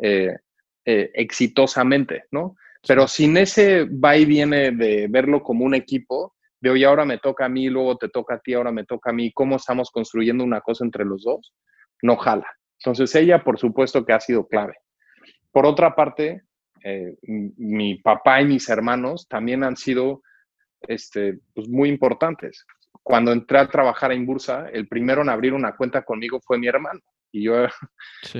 eh, 0.00 0.36
exitosamente, 0.84 2.24
¿no? 2.30 2.54
Pero 2.86 3.08
sin 3.08 3.36
ese 3.36 3.84
va 3.84 4.16
y 4.16 4.24
viene 4.24 4.70
de 4.70 5.06
verlo 5.08 5.42
como 5.42 5.64
un 5.64 5.74
equipo, 5.74 6.34
de 6.60 6.70
hoy 6.70 6.84
ahora 6.84 7.04
me 7.04 7.18
toca 7.18 7.44
a 7.44 7.48
mí, 7.48 7.68
luego 7.68 7.96
te 7.96 8.08
toca 8.08 8.34
a 8.34 8.40
ti, 8.40 8.54
ahora 8.54 8.72
me 8.72 8.84
toca 8.84 9.10
a 9.10 9.12
mí, 9.12 9.32
¿cómo 9.32 9.56
estamos 9.56 9.90
construyendo 9.90 10.44
una 10.44 10.60
cosa 10.60 10.84
entre 10.84 11.04
los 11.04 11.24
dos? 11.24 11.54
No 12.02 12.16
jala. 12.16 12.46
Entonces 12.80 13.14
ella, 13.14 13.42
por 13.42 13.58
supuesto 13.58 14.04
que 14.04 14.12
ha 14.12 14.20
sido 14.20 14.46
clave. 14.46 14.74
Por 15.50 15.66
otra 15.66 15.94
parte, 15.94 16.42
eh, 16.84 17.16
mi 17.22 17.96
papá 17.96 18.40
y 18.40 18.46
mis 18.46 18.68
hermanos 18.68 19.26
también 19.28 19.64
han 19.64 19.76
sido 19.76 20.22
este, 20.82 21.38
pues, 21.54 21.68
muy 21.68 21.88
importantes. 21.88 22.64
Cuando 23.02 23.32
entré 23.32 23.58
a 23.58 23.68
trabajar 23.68 24.12
en 24.12 24.26
Bursa, 24.26 24.68
el 24.70 24.86
primero 24.86 25.22
en 25.22 25.28
abrir 25.28 25.54
una 25.54 25.76
cuenta 25.76 26.02
conmigo 26.02 26.40
fue 26.40 26.58
mi 26.58 26.66
hermano. 26.66 27.00
Y 27.30 27.44
yo, 27.44 27.66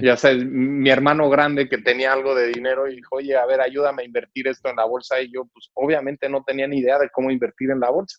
ya 0.02 0.16
sabes, 0.16 0.44
mi 0.44 0.88
hermano 0.90 1.28
grande 1.28 1.68
que 1.68 1.78
tenía 1.78 2.12
algo 2.12 2.34
de 2.34 2.48
dinero 2.48 2.88
y 2.88 2.96
dijo, 2.96 3.16
oye, 3.16 3.36
a 3.36 3.46
ver, 3.46 3.60
ayúdame 3.60 4.02
a 4.02 4.06
invertir 4.06 4.48
esto 4.48 4.68
en 4.68 4.76
la 4.76 4.84
bolsa. 4.84 5.20
Y 5.20 5.32
yo, 5.32 5.46
pues 5.46 5.70
obviamente 5.74 6.28
no 6.28 6.42
tenía 6.44 6.66
ni 6.66 6.78
idea 6.78 6.98
de 6.98 7.10
cómo 7.10 7.30
invertir 7.30 7.70
en 7.70 7.80
la 7.80 7.90
bolsa, 7.90 8.18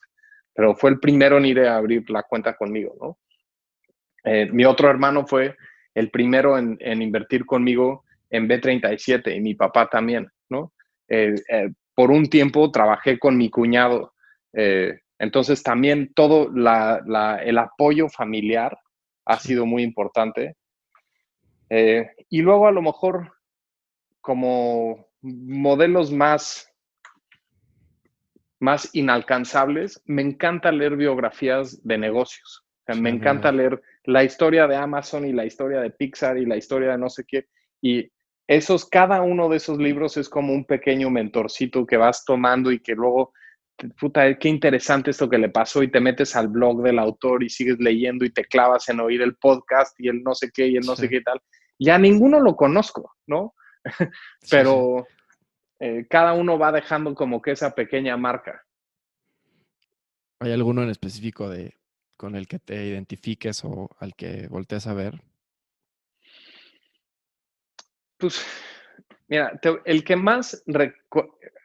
pero 0.54 0.76
fue 0.76 0.92
el 0.92 1.00
primero 1.00 1.38
en 1.38 1.46
ir 1.46 1.60
a 1.62 1.78
abrir 1.78 2.10
la 2.10 2.24
cuenta 2.24 2.56
conmigo, 2.56 2.96
¿no? 3.00 3.18
Eh, 4.24 4.50
mi 4.52 4.66
otro 4.66 4.90
hermano 4.90 5.26
fue 5.26 5.56
el 5.94 6.12
primero 6.12 6.58
en, 6.58 6.78
invertir 7.02 7.46
conmigo 7.46 8.04
en 8.30 8.48
B37 8.48 9.36
y 9.36 9.40
mi 9.40 9.56
papá 9.56 9.88
también, 9.88 10.28
¿no? 10.50 10.74
Eh, 11.08 11.36
eh, 11.50 11.70
por 12.00 12.12
un 12.12 12.30
tiempo 12.30 12.72
trabajé 12.72 13.20
con 13.20 13.36
mi 13.36 13.50
cuñado. 13.50 14.14
entonces 14.54 15.62
también 15.62 16.14
todo 16.14 16.48
el 16.48 17.58
apoyo 17.58 18.08
familiar 18.08 18.80
ha 19.26 19.38
sido 19.38 19.66
muy 19.66 19.84
importante. 19.84 20.56
Eh, 21.70 22.10
y 22.30 22.42
luego 22.42 22.68
a 22.68 22.72
lo 22.72 22.82
mejor 22.82 23.34
como 24.22 25.10
modelos 25.22 26.10
más, 26.10 26.74
más 28.62 28.90
inalcanzables, 28.94 30.02
me 30.06 30.22
encanta 30.22 30.72
leer 30.72 30.96
biografías 30.96 31.86
de 31.86 31.98
negocios. 31.98 32.66
me 32.96 33.10
encanta 33.10 33.52
leer 33.52 33.82
la 34.06 34.24
historia 34.24 34.68
de 34.68 34.78
Amazon 34.78 35.26
y 35.26 35.34
la 35.34 35.44
historia 35.44 35.82
de 35.82 35.92
Pixar 35.92 36.38
y 36.38 36.46
la 36.46 36.56
historia 36.56 36.92
de 36.92 36.98
no 36.98 37.10
sé 37.10 37.26
qué. 37.28 37.50
Y 37.82 38.10
esos, 38.50 38.88
cada 38.88 39.22
uno 39.22 39.48
de 39.48 39.58
esos 39.58 39.78
libros 39.78 40.18
es 40.18 40.28
como 40.28 40.54
un 40.54 40.66
pequeño 40.66 41.12
mentorcito 41.12 41.86
que 41.86 41.98
vas 41.98 42.26
tomando 42.26 42.72
y 42.72 42.80
que 42.80 42.96
luego 42.96 43.32
puta, 44.00 44.38
qué 44.40 44.50
interesante 44.50 45.12
esto 45.12 45.30
que 45.30 45.38
le 45.38 45.50
pasó 45.50 45.84
y 45.84 45.92
te 45.92 46.00
metes 46.00 46.36
al 46.36 46.48
blog 46.48 46.82
del 46.82 46.98
autor 46.98 47.44
y 47.44 47.50
sigues 47.50 47.78
leyendo 47.80 48.26
y 48.26 48.32
te 48.32 48.44
clavas 48.44 48.90
en 48.90 49.02
oír 49.02 49.22
el 49.22 49.36
podcast 49.36 49.98
y 50.00 50.08
el 50.08 50.24
no 50.24 50.34
sé 50.34 50.50
qué 50.52 50.68
y 50.68 50.78
el 50.78 50.86
no 50.86 50.96
sé 50.96 51.08
qué 51.08 51.22
tal. 51.22 51.40
Ya 51.78 52.00
ninguno 52.00 52.40
lo 52.40 52.56
conozco, 52.56 53.14
¿no? 53.28 53.54
Pero 54.50 55.06
eh, 55.80 56.08
cada 56.10 56.34
uno 56.34 56.58
va 56.58 56.72
dejando 56.72 57.14
como 57.14 57.44
que 57.44 57.52
esa 57.52 57.76
pequeña 57.76 58.18
marca. 58.18 58.66
¿Hay 60.40 60.52
alguno 60.52 60.82
en 60.82 60.90
específico 60.90 61.48
de 61.50 61.76
con 62.18 62.36
el 62.36 62.48
que 62.48 62.58
te 62.58 62.84
identifiques 62.84 63.64
o 63.64 63.90
al 64.00 64.16
que 64.16 64.48
voltees 64.48 64.88
a 64.88 64.96
ver? 64.96 65.22
Pues, 68.20 68.46
mira, 69.28 69.60
el 69.86 70.04
que 70.04 70.16
más, 70.16 70.64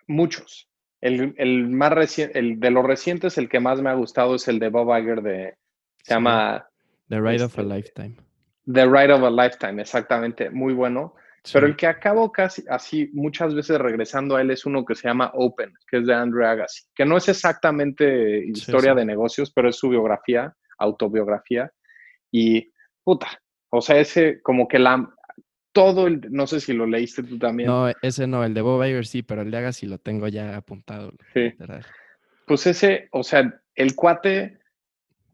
muchos, 0.07 0.71
el, 1.01 1.69
más 1.69 1.93
reciente, 1.93 2.39
el 2.39 2.61
de 2.61 2.71
los 2.71 2.85
recientes, 2.85 3.37
el 3.37 3.49
que 3.49 3.61
más 3.61 3.83
me 3.83 3.91
ha 3.91 3.95
gustado 3.95 4.37
es 4.37 4.49
el 4.49 4.59
de 4.59 4.69
Bob 4.69 4.97
Iger 4.97 5.21
de, 5.21 5.55
se 6.03 6.15
llama... 6.15 6.67
The 7.09 7.21
Ride 7.21 7.45
of 7.45 7.59
a 7.59 7.63
este, 7.63 7.75
Lifetime. 7.75 8.17
The 8.73 8.87
Ride 8.87 9.13
of 9.13 9.23
a 9.25 9.31
Lifetime, 9.31 9.83
exactamente, 9.83 10.49
muy 10.49 10.73
bueno. 10.73 11.15
Pero 11.53 11.67
el 11.67 11.77
que 11.77 11.87
acabo 11.87 12.33
casi 12.33 12.65
así 12.71 13.11
muchas 13.13 13.55
veces 13.55 13.79
regresando 13.79 14.37
a 14.37 14.41
él 14.41 14.51
es 14.51 14.65
uno 14.65 14.83
que 14.83 14.95
se 14.95 15.09
llama 15.09 15.31
Open, 15.35 15.75
que 15.87 15.99
es 15.99 16.07
de 16.07 16.15
Andrew 16.15 16.47
Agassi, 16.47 16.85
que 16.95 17.05
no 17.05 17.19
es 17.19 17.29
exactamente 17.29 18.47
historia 18.47 18.95
de 18.95 19.05
negocios, 19.05 19.53
pero 19.55 19.69
es 19.69 19.77
su 19.77 19.91
biografía, 19.91 20.55
autobiografía. 20.79 21.71
Y 22.31 22.73
puta, 23.03 23.29
o 23.69 23.83
sea, 23.83 23.99
ese 23.99 24.41
como 24.41 24.67
que 24.67 24.79
la, 24.79 25.07
todo 25.75 26.07
el, 26.07 26.21
no 26.31 26.47
sé 26.47 26.61
si 26.61 26.73
lo 26.73 26.87
leíste 26.87 27.25
tú 27.25 27.37
también. 27.39 27.69
No, 27.69 27.91
ese 28.01 28.27
no, 28.27 28.45
el 28.45 28.55
de 28.55 28.63
Bob 28.63 28.83
Iger 28.85 29.05
sí, 29.05 29.23
pero 29.23 29.43
el 29.43 29.51
de 29.51 29.59
Agassi 29.59 29.87
lo 29.87 29.99
tengo 29.99 30.29
ya 30.29 30.57
apuntado. 30.57 31.13
Sí. 31.35 31.53
Pues 32.47 32.67
ese, 32.67 33.09
o 33.11 33.25
sea, 33.25 33.61
el 33.75 33.95
cuate, 33.97 34.61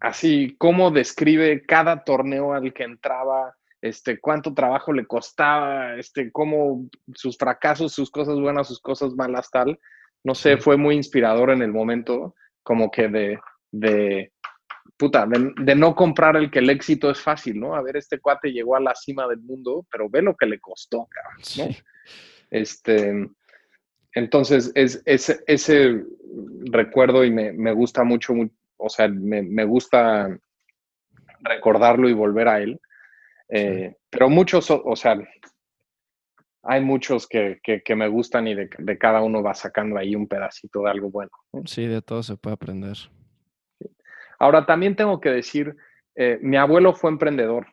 así, 0.00 0.56
cómo 0.58 0.90
describe 0.90 1.64
cada 1.66 2.04
torneo 2.04 2.54
al 2.54 2.72
que 2.72 2.84
entraba, 2.84 3.54
este, 3.82 4.18
cuánto 4.18 4.54
trabajo 4.54 4.94
le 4.94 5.06
costaba, 5.06 5.96
este, 5.96 6.32
cómo 6.32 6.88
sus 7.14 7.36
fracasos, 7.36 7.92
sus 7.92 8.10
cosas 8.10 8.40
buenas, 8.40 8.66
sus 8.66 8.80
cosas 8.80 9.12
malas, 9.12 9.50
tal. 9.50 9.78
No 10.24 10.34
sé, 10.34 10.56
fue 10.56 10.78
muy 10.78 10.96
inspirador 10.96 11.50
en 11.50 11.60
el 11.60 11.72
momento, 11.72 12.34
como 12.62 12.90
que 12.90 13.08
de, 13.08 13.38
de 13.70 14.32
puta, 14.96 15.26
de, 15.26 15.74
no 15.74 15.94
comprar 15.94 16.36
el 16.36 16.50
que 16.50 16.60
el 16.60 16.70
éxito 16.70 17.10
es 17.10 17.20
fácil, 17.20 17.58
¿no? 17.58 17.74
A 17.74 17.82
ver, 17.82 17.96
este 17.96 18.20
cuate 18.20 18.52
llegó 18.52 18.76
a 18.76 18.80
la 18.80 18.94
cima 18.94 19.26
del 19.28 19.40
mundo, 19.40 19.86
pero 19.90 20.08
ve 20.08 20.22
lo 20.22 20.36
que 20.36 20.46
le 20.46 20.60
costó, 20.60 21.08
cabrón, 21.10 21.42
¿no? 21.58 21.76
Este, 22.50 23.28
entonces, 24.12 24.72
es, 24.74 25.02
ese 25.06 26.04
recuerdo 26.64 27.24
y 27.24 27.30
me, 27.30 27.72
gusta 27.72 28.02
mucho, 28.04 28.34
o 28.76 28.88
sea, 28.88 29.08
me, 29.08 29.64
gusta 29.64 30.36
recordarlo 31.40 32.08
y 32.08 32.12
volver 32.12 32.48
a 32.48 32.60
él. 32.60 32.80
Eh, 33.48 33.94
pero 34.10 34.28
muchos, 34.28 34.70
o 34.70 34.96
sea, 34.96 35.16
hay 36.62 36.80
muchos 36.80 37.26
que, 37.26 37.60
me 37.96 38.08
gustan 38.08 38.48
y 38.48 38.54
de, 38.54 38.98
cada 38.98 39.22
uno 39.22 39.42
va 39.42 39.54
sacando 39.54 39.96
ahí 39.96 40.14
un 40.14 40.26
pedacito 40.26 40.82
de 40.82 40.90
algo 40.90 41.10
bueno. 41.10 41.30
Sí, 41.64 41.86
de 41.86 42.02
todo 42.02 42.22
se 42.22 42.36
puede 42.36 42.54
aprender. 42.54 42.96
Ahora, 44.40 44.66
también 44.66 44.96
tengo 44.96 45.20
que 45.20 45.30
decir, 45.30 45.76
eh, 46.16 46.38
mi 46.42 46.56
abuelo 46.56 46.94
fue 46.94 47.10
emprendedor. 47.10 47.66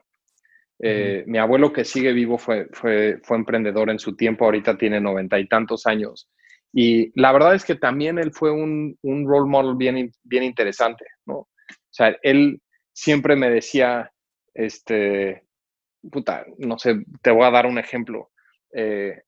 Eh, 0.79 1.23
mi 1.25 1.39
abuelo 1.39 1.73
que 1.73 1.83
sigue 1.83 2.13
vivo 2.13 2.37
fue, 2.37 2.67
fue, 2.71 3.19
fue 3.23 3.37
emprendedor 3.37 3.89
en 3.89 3.97
su 3.97 4.15
tiempo, 4.15 4.45
ahorita 4.45 4.77
tiene 4.77 5.01
noventa 5.01 5.39
y 5.39 5.47
tantos 5.47 5.87
años. 5.87 6.29
Y 6.71 7.11
la 7.19 7.31
verdad 7.31 7.55
es 7.55 7.65
que 7.65 7.75
también 7.75 8.19
él 8.19 8.31
fue 8.31 8.51
un, 8.51 8.95
un 9.01 9.27
role 9.27 9.49
model 9.49 9.75
bien, 9.75 10.11
bien 10.23 10.43
interesante, 10.43 11.05
¿no? 11.25 11.35
O 11.35 11.49
sea, 11.89 12.15
él 12.21 12.61
siempre 12.93 13.35
me 13.35 13.49
decía, 13.49 14.11
este, 14.53 15.43
puta, 16.11 16.45
no 16.57 16.77
sé, 16.77 17.03
te 17.21 17.31
voy 17.31 17.45
a 17.45 17.51
dar 17.51 17.65
un 17.65 17.79
ejemplo. 17.79 18.29
Eh, 18.73 19.23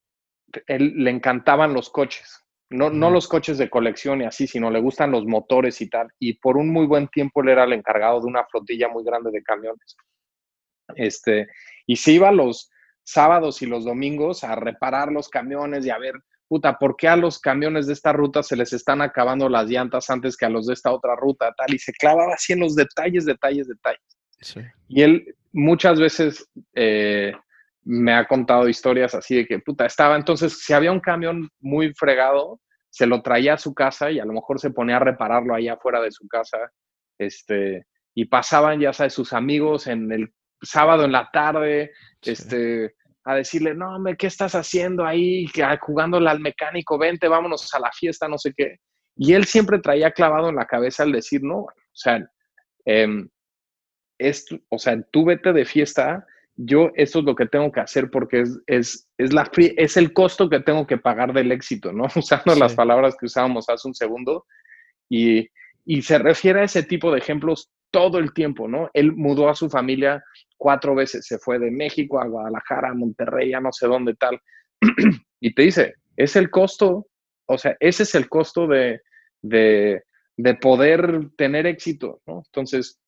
él 0.67 0.93
le 0.97 1.09
encantaban 1.09 1.73
los 1.73 1.89
coches, 1.89 2.45
no, 2.69 2.89
no 2.89 3.09
los 3.09 3.27
coches 3.27 3.57
de 3.57 3.69
colección 3.69 4.21
y 4.21 4.25
así, 4.25 4.47
sino 4.47 4.69
le 4.69 4.79
gustan 4.79 5.11
los 5.11 5.25
motores 5.25 5.81
y 5.81 5.89
tal. 5.89 6.09
Y 6.19 6.33
por 6.33 6.57
un 6.57 6.69
muy 6.69 6.85
buen 6.85 7.07
tiempo 7.07 7.41
él 7.41 7.49
era 7.49 7.63
el 7.63 7.73
encargado 7.73 8.19
de 8.19 8.27
una 8.27 8.45
flotilla 8.45 8.89
muy 8.89 9.03
grande 9.03 9.31
de 9.31 9.41
camiones. 9.41 9.97
Este, 10.95 11.47
y 11.85 11.95
se 11.95 12.11
iba 12.13 12.31
los 12.31 12.69
sábados 13.03 13.61
y 13.61 13.65
los 13.65 13.85
domingos 13.85 14.43
a 14.43 14.55
reparar 14.55 15.11
los 15.11 15.29
camiones 15.29 15.85
y 15.85 15.89
a 15.89 15.97
ver, 15.97 16.13
puta, 16.47 16.77
¿por 16.77 16.95
qué 16.95 17.07
a 17.07 17.15
los 17.15 17.39
camiones 17.39 17.87
de 17.87 17.93
esta 17.93 18.13
ruta 18.13 18.43
se 18.43 18.55
les 18.55 18.73
están 18.73 19.01
acabando 19.01 19.49
las 19.49 19.67
llantas 19.67 20.09
antes 20.09 20.37
que 20.37 20.45
a 20.45 20.49
los 20.49 20.67
de 20.67 20.73
esta 20.73 20.91
otra 20.91 21.15
ruta? 21.15 21.53
Tal, 21.57 21.73
y 21.73 21.79
se 21.79 21.91
clavaba 21.93 22.33
así 22.33 22.53
en 22.53 22.59
los 22.59 22.75
detalles, 22.75 23.25
detalles, 23.25 23.67
detalles. 23.67 24.01
Y 24.87 25.01
él 25.01 25.35
muchas 25.51 25.99
veces 25.99 26.47
eh, 26.75 27.33
me 27.91 28.13
ha 28.13 28.27
contado 28.27 28.69
historias 28.69 29.15
así 29.15 29.37
de 29.37 29.47
que, 29.47 29.57
puta, 29.57 29.87
estaba 29.87 30.15
entonces, 30.15 30.63
si 30.63 30.73
había 30.73 30.91
un 30.91 30.99
camión 30.99 31.49
muy 31.59 31.91
fregado, 31.95 32.61
se 32.87 33.07
lo 33.07 33.23
traía 33.23 33.55
a 33.55 33.57
su 33.57 33.73
casa 33.73 34.11
y 34.11 34.19
a 34.19 34.25
lo 34.25 34.33
mejor 34.33 34.59
se 34.59 34.69
ponía 34.69 34.97
a 34.97 34.99
repararlo 34.99 35.55
ahí 35.55 35.67
afuera 35.67 35.99
de 35.99 36.11
su 36.11 36.27
casa, 36.27 36.59
este, 37.17 37.87
y 38.13 38.25
pasaban, 38.25 38.79
ya 38.79 38.93
sabes, 38.93 39.13
sus 39.13 39.33
amigos 39.33 39.87
en 39.87 40.11
el 40.11 40.31
sábado 40.61 41.03
en 41.03 41.11
la 41.11 41.31
tarde, 41.33 41.91
este, 42.21 42.93
a 43.23 43.33
decirle, 43.33 43.73
no, 43.73 43.95
hombre, 43.95 44.17
¿qué 44.17 44.27
estás 44.27 44.53
haciendo 44.53 45.03
ahí? 45.03 45.47
Jugándole 45.81 46.29
al 46.29 46.41
mecánico, 46.41 46.99
vente, 46.99 47.27
vámonos 47.27 47.73
a 47.73 47.79
la 47.79 47.91
fiesta, 47.91 48.27
no 48.27 48.37
sé 48.37 48.53
qué. 48.55 48.77
Y 49.15 49.33
él 49.33 49.45
siempre 49.45 49.79
traía 49.79 50.11
clavado 50.11 50.49
en 50.49 50.57
la 50.57 50.67
cabeza 50.67 51.05
el 51.05 51.11
decir, 51.11 51.41
no, 51.41 51.61
o 51.61 51.73
sea, 51.91 52.23
eh, 52.85 53.07
es, 54.19 54.45
o 54.69 54.77
sea, 54.77 55.01
tú 55.11 55.25
vete 55.25 55.53
de 55.53 55.65
fiesta, 55.65 56.23
yo 56.61 56.91
eso 56.95 57.19
es 57.19 57.25
lo 57.25 57.35
que 57.35 57.45
tengo 57.45 57.71
que 57.71 57.79
hacer 57.79 58.11
porque 58.11 58.41
es, 58.41 58.59
es, 58.67 59.07
es, 59.17 59.31
la, 59.31 59.49
es 59.55 59.95
el 59.95 60.11
costo 60.11 60.49
que 60.49 60.59
tengo 60.59 60.85
que 60.85 60.97
pagar 60.97 61.31
del 61.31 61.53
éxito, 61.53 61.93
¿no? 61.93 62.03
Usando 62.15 62.53
las 62.55 62.73
palabras 62.75 63.15
que 63.17 63.27
usábamos 63.27 63.69
hace 63.69 63.87
un 63.87 63.95
segundo. 63.95 64.45
Y, 65.07 65.47
y 65.85 66.01
se 66.01 66.17
refiere 66.17 66.59
a 66.59 66.65
ese 66.65 66.83
tipo 66.83 67.11
de 67.11 67.19
ejemplos 67.19 67.71
todo 67.91 68.19
el 68.19 68.33
tiempo, 68.33 68.67
¿no? 68.67 68.89
Él 68.93 69.13
mudó 69.13 69.47
a 69.47 69.55
su 69.55 69.69
familia 69.69 70.21
cuatro 70.57 70.93
veces, 70.95 71.25
se 71.25 71.39
fue 71.39 71.59
de 71.59 71.71
México 71.71 72.19
a 72.19 72.27
Guadalajara, 72.27 72.89
a 72.89 72.93
Monterrey, 72.93 73.53
a 73.53 73.61
no 73.61 73.71
sé 73.71 73.87
dónde 73.87 74.15
tal. 74.15 74.37
y 75.39 75.53
te 75.53 75.61
dice, 75.61 75.93
es 76.17 76.35
el 76.35 76.49
costo, 76.49 77.07
o 77.45 77.57
sea, 77.57 77.77
ese 77.79 78.03
es 78.03 78.15
el 78.15 78.27
costo 78.27 78.67
de, 78.67 79.01
de, 79.41 80.03
de 80.35 80.55
poder 80.55 81.29
tener 81.37 81.65
éxito, 81.65 82.21
¿no? 82.27 82.43
Entonces, 82.45 82.99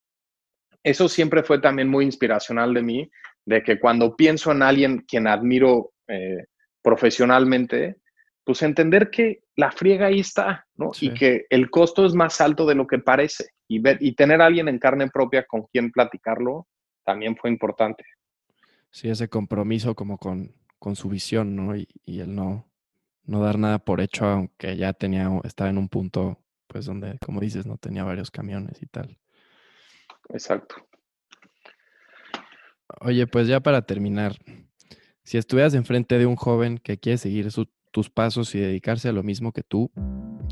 eso 0.83 1.09
siempre 1.09 1.43
fue 1.43 1.59
también 1.59 1.89
muy 1.89 2.05
inspiracional 2.05 2.73
de 2.73 2.81
mí, 2.81 3.11
de 3.45 3.63
que 3.63 3.79
cuando 3.79 4.15
pienso 4.15 4.51
en 4.51 4.61
alguien 4.61 4.99
quien 5.07 5.27
admiro 5.27 5.93
eh, 6.07 6.45
profesionalmente, 6.81 7.97
pues 8.43 8.61
entender 8.63 9.09
que 9.09 9.43
la 9.55 9.71
friega 9.71 10.07
ahí 10.07 10.19
está, 10.19 10.65
¿no? 10.75 10.91
Y 10.99 11.13
que 11.13 11.45
el 11.49 11.69
costo 11.69 12.05
es 12.05 12.13
más 12.13 12.41
alto 12.41 12.65
de 12.65 12.75
lo 12.75 12.87
que 12.87 12.99
parece. 12.99 13.51
Y, 13.67 13.79
ver, 13.79 13.97
y 14.01 14.15
tener 14.15 14.41
a 14.41 14.47
alguien 14.47 14.67
en 14.67 14.79
carne 14.79 15.09
propia 15.09 15.45
con 15.45 15.63
quien 15.71 15.91
platicarlo 15.91 16.67
también 17.03 17.35
fue 17.35 17.49
importante. 17.49 18.03
Sí, 18.89 19.09
ese 19.09 19.29
compromiso 19.29 19.95
como 19.95 20.17
con, 20.17 20.53
con 20.79 20.95
su 20.95 21.09
visión, 21.09 21.55
¿no? 21.55 21.75
Y, 21.75 21.87
y, 22.03 22.19
el 22.19 22.35
no, 22.35 22.69
no 23.23 23.41
dar 23.41 23.57
nada 23.57 23.79
por 23.79 24.01
hecho, 24.01 24.25
aunque 24.25 24.75
ya 24.75 24.93
tenía, 24.93 25.29
estaba 25.43 25.69
en 25.69 25.77
un 25.77 25.87
punto, 25.87 26.39
pues 26.67 26.85
donde, 26.85 27.17
como 27.19 27.39
dices, 27.39 27.65
no 27.65 27.77
tenía 27.77 28.03
varios 28.03 28.31
camiones 28.31 28.81
y 28.81 28.87
tal. 28.87 29.17
Exacto. 30.29 30.75
Oye, 32.99 33.27
pues 33.27 33.47
ya 33.47 33.59
para 33.59 33.83
terminar, 33.83 34.33
si 35.23 35.37
estuvieras 35.37 35.73
enfrente 35.73 36.17
de 36.17 36.25
un 36.25 36.35
joven 36.35 36.77
que 36.77 36.97
quiere 36.97 37.17
seguir 37.17 37.47
tus 37.91 38.09
pasos 38.09 38.53
y 38.55 38.59
dedicarse 38.59 39.09
a 39.09 39.13
lo 39.13 39.23
mismo 39.23 39.51
que 39.51 39.63
tú, 39.63 39.91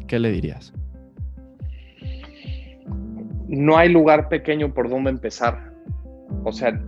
¿qué 0.08 0.20
le 0.20 0.32
dirías? 0.32 0.74
No 3.48 3.78
hay 3.78 3.90
lugar 3.90 4.30
pequeño 4.30 4.74
por 4.74 4.90
donde 4.90 5.10
empezar. 5.10 5.74
O 6.44 6.52
sea, 6.52 6.80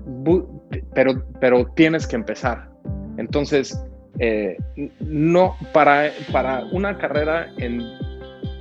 pero, 0.94 1.26
pero 1.40 1.66
tienes 1.76 2.06
que 2.06 2.16
empezar. 2.16 2.70
Entonces, 3.18 3.84
eh, 4.20 4.58
no, 5.00 5.56
para, 5.74 6.12
para 6.32 6.64
una 6.72 6.98
carrera 6.98 7.52
en 7.58 7.82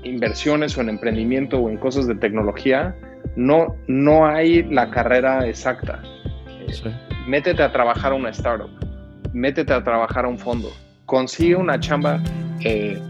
inversiones 0.05 0.77
o 0.79 0.81
en 0.81 0.89
emprendimiento 0.89 1.61
o 1.61 1.69
en 1.69 1.77
cosas 1.77 2.07
de 2.07 2.15
tecnología, 2.15 2.97
no, 3.37 3.77
no 3.87 4.27
hay 4.27 4.63
la 4.63 4.91
carrera 4.91 5.47
exacta. 5.47 6.03
Métete 7.27 7.63
a 7.63 7.73
trabajar 7.73 8.13
a 8.13 8.15
una 8.15 8.31
startup, 8.31 8.71
métete 9.33 9.73
a 9.73 9.83
trabajar 9.83 10.25
a 10.25 10.29
un 10.29 10.39
fondo, 10.39 10.71
consigue 11.07 11.57
una 11.57 11.79
chamba, 11.79 12.23
eh, 12.65 13.01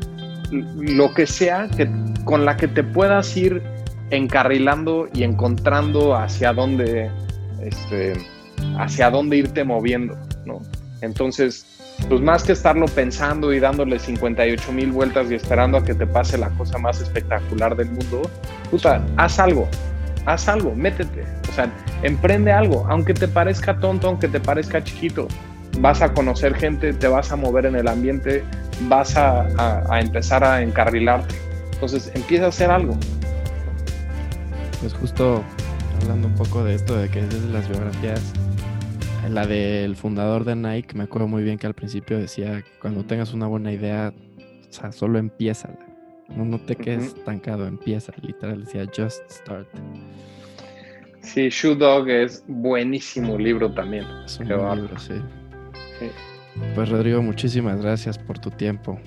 lo 0.51 1.13
que 1.15 1.27
sea 1.27 1.69
que, 1.69 1.89
con 2.25 2.45
la 2.45 2.57
que 2.57 2.69
te 2.69 2.83
puedas 2.83 3.37
ir 3.37 3.63
encarrilando 4.11 5.09
y 5.15 5.23
encontrando 5.23 6.17
hacia 6.17 6.53
dónde, 6.53 7.11
este, 7.63 8.15
hacia 8.79 9.11
dónde 9.11 9.39
irte 9.39 9.65
moviendo, 9.65 10.19
¿no? 10.45 10.61
Entonces, 11.01 11.67
pues 12.09 12.21
más 12.21 12.43
que 12.43 12.53
estarlo 12.53 12.87
pensando 12.87 13.53
y 13.53 13.61
dándole 13.61 13.99
58 13.99 14.73
mil 14.73 14.91
vueltas 14.93 15.31
y 15.31 15.35
esperando 15.35 15.79
a 15.79 15.85
que 15.85 15.95
te 15.95 16.07
pase 16.07 16.39
la 16.39 16.49
cosa 16.51 16.79
más 16.79 17.01
espectacular 17.01 17.77
del 17.77 17.91
mundo, 17.91 18.23
puta, 18.71 19.05
haz 19.17 19.39
algo, 19.39 19.69
haz 20.27 20.49
algo, 20.49 20.75
métete, 20.75 21.25
o 21.49 21.53
sea, 21.53 21.73
emprende 22.03 22.53
algo, 22.53 22.87
aunque 22.89 23.15
te 23.15 23.29
parezca 23.29 23.79
tonto, 23.79 24.09
aunque 24.09 24.29
te 24.29 24.41
parezca 24.41 24.83
chiquito, 24.83 25.29
vas 25.79 26.03
a 26.03 26.13
conocer 26.13 26.55
gente, 26.55 26.93
te 26.93 27.09
vas 27.09 27.33
a 27.33 27.37
mover 27.37 27.67
en 27.67 27.77
el 27.77 27.89
ambiente, 27.89 28.45
vas 28.89 29.17
a, 29.17 29.47
empezar 30.01 30.45
a 30.45 30.63
encarrilarte. 30.63 31.35
Entonces, 31.73 32.11
empieza 32.15 32.47
a 32.47 32.49
hacer 32.49 32.71
algo. 32.71 32.97
Pues 34.81 34.95
justo 34.95 35.43
hablando 36.01 36.29
un 36.29 36.35
poco 36.35 36.65
de 36.65 36.75
esto, 36.75 36.97
de 36.97 37.09
que 37.09 37.21
es 37.21 37.47
de 37.47 37.53
las 37.53 37.69
biografías, 37.69 38.33
la 39.29 39.47
del 39.47 39.97
fundador 39.97 40.45
de 40.45 40.57
Nike, 40.57 40.97
me 40.97 41.05
acuerdo 41.05 41.29
muy 41.29 41.43
bien 41.43 41.59
que 41.59 41.67
al 41.67 41.75
principio 41.75 42.19
decía, 42.19 42.65
cuando 42.81 43.05
tengas 43.05 43.33
una 43.33 43.47
buena 43.47 43.73
idea, 43.73 44.13
o 44.69 44.73
sea, 44.73 44.93
solo 44.93 45.19
empieza. 45.19 45.71
No, 46.37 46.45
no 46.45 46.59
te 46.61 46.77
quedes 46.77 47.07
estancado, 47.07 47.67
empieza. 47.67 48.13
Literal 48.23 48.65
decía, 48.65 48.87
just 48.87 49.29
start. 49.31 49.69
Sí, 51.23 51.49
Shoe 51.49 51.77
Dog 51.77 52.09
es 52.09 52.45
buenísimo 52.47 53.37
libro 53.37 53.73
también. 53.73 54.05
Es 54.25 54.39
un 54.39 54.49
libro, 54.49 54.99
sí. 54.99 55.15
Pues 56.75 56.89
Rodrigo, 56.89 57.23
muchísimas 57.23 57.81
gracias 57.83 58.19
por 58.19 58.39
tu 58.39 58.51
tiempo. 58.51 58.99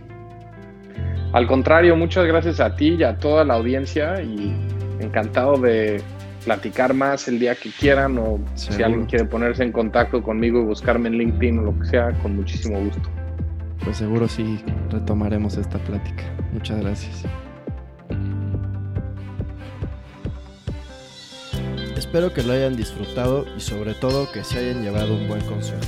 Al 1.34 1.47
contrario, 1.47 1.95
muchas 1.95 2.26
gracias 2.26 2.59
a 2.59 2.76
ti 2.76 2.95
y 2.99 3.03
a 3.03 3.17
toda 3.17 3.43
la 3.43 3.55
audiencia 3.55 4.21
y 4.21 4.55
encantado 4.99 5.57
de 5.57 6.01
platicar 6.45 6.93
más 6.93 7.28
el 7.28 7.39
día 7.39 7.55
que 7.55 7.71
quieran 7.71 8.17
o 8.19 8.39
si 8.55 8.84
alguien 8.84 9.05
quiere 9.05 9.26
ponerse 9.26 9.63
en 9.63 9.71
contacto 9.71 10.21
conmigo 10.21 10.61
y 10.61 10.65
buscarme 10.65 11.09
en 11.09 11.17
LinkedIn 11.17 11.59
o 11.59 11.61
lo 11.63 11.80
que 11.80 11.86
sea, 11.86 12.11
con 12.21 12.36
muchísimo 12.36 12.80
gusto. 12.80 13.09
Pues 13.84 13.97
seguro 13.97 14.27
sí 14.27 14.63
retomaremos 14.89 15.57
esta 15.57 15.77
plática. 15.79 16.23
Muchas 16.53 16.79
gracias. 16.81 17.23
Espero 21.97 22.31
que 22.31 22.43
lo 22.43 22.53
hayan 22.53 22.75
disfrutado 22.75 23.45
y 23.57 23.59
sobre 23.59 23.95
todo 23.95 24.31
que 24.31 24.43
se 24.43 24.59
hayan 24.59 24.84
llevado 24.84 25.15
un 25.15 25.27
buen 25.27 25.41
consejo. 25.41 25.81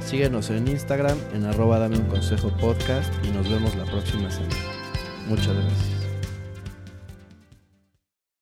Síguenos 0.00 0.48
en 0.48 0.66
Instagram 0.66 1.18
en 1.34 1.44
arroba 1.44 1.78
dame 1.78 1.98
un 1.98 2.06
consejo 2.06 2.48
podcast 2.58 3.12
y 3.22 3.28
nos 3.28 3.50
vemos 3.50 3.76
la 3.76 3.84
próxima 3.84 4.30
semana. 4.30 4.56
Muchas 5.28 5.54
gracias. 5.54 5.97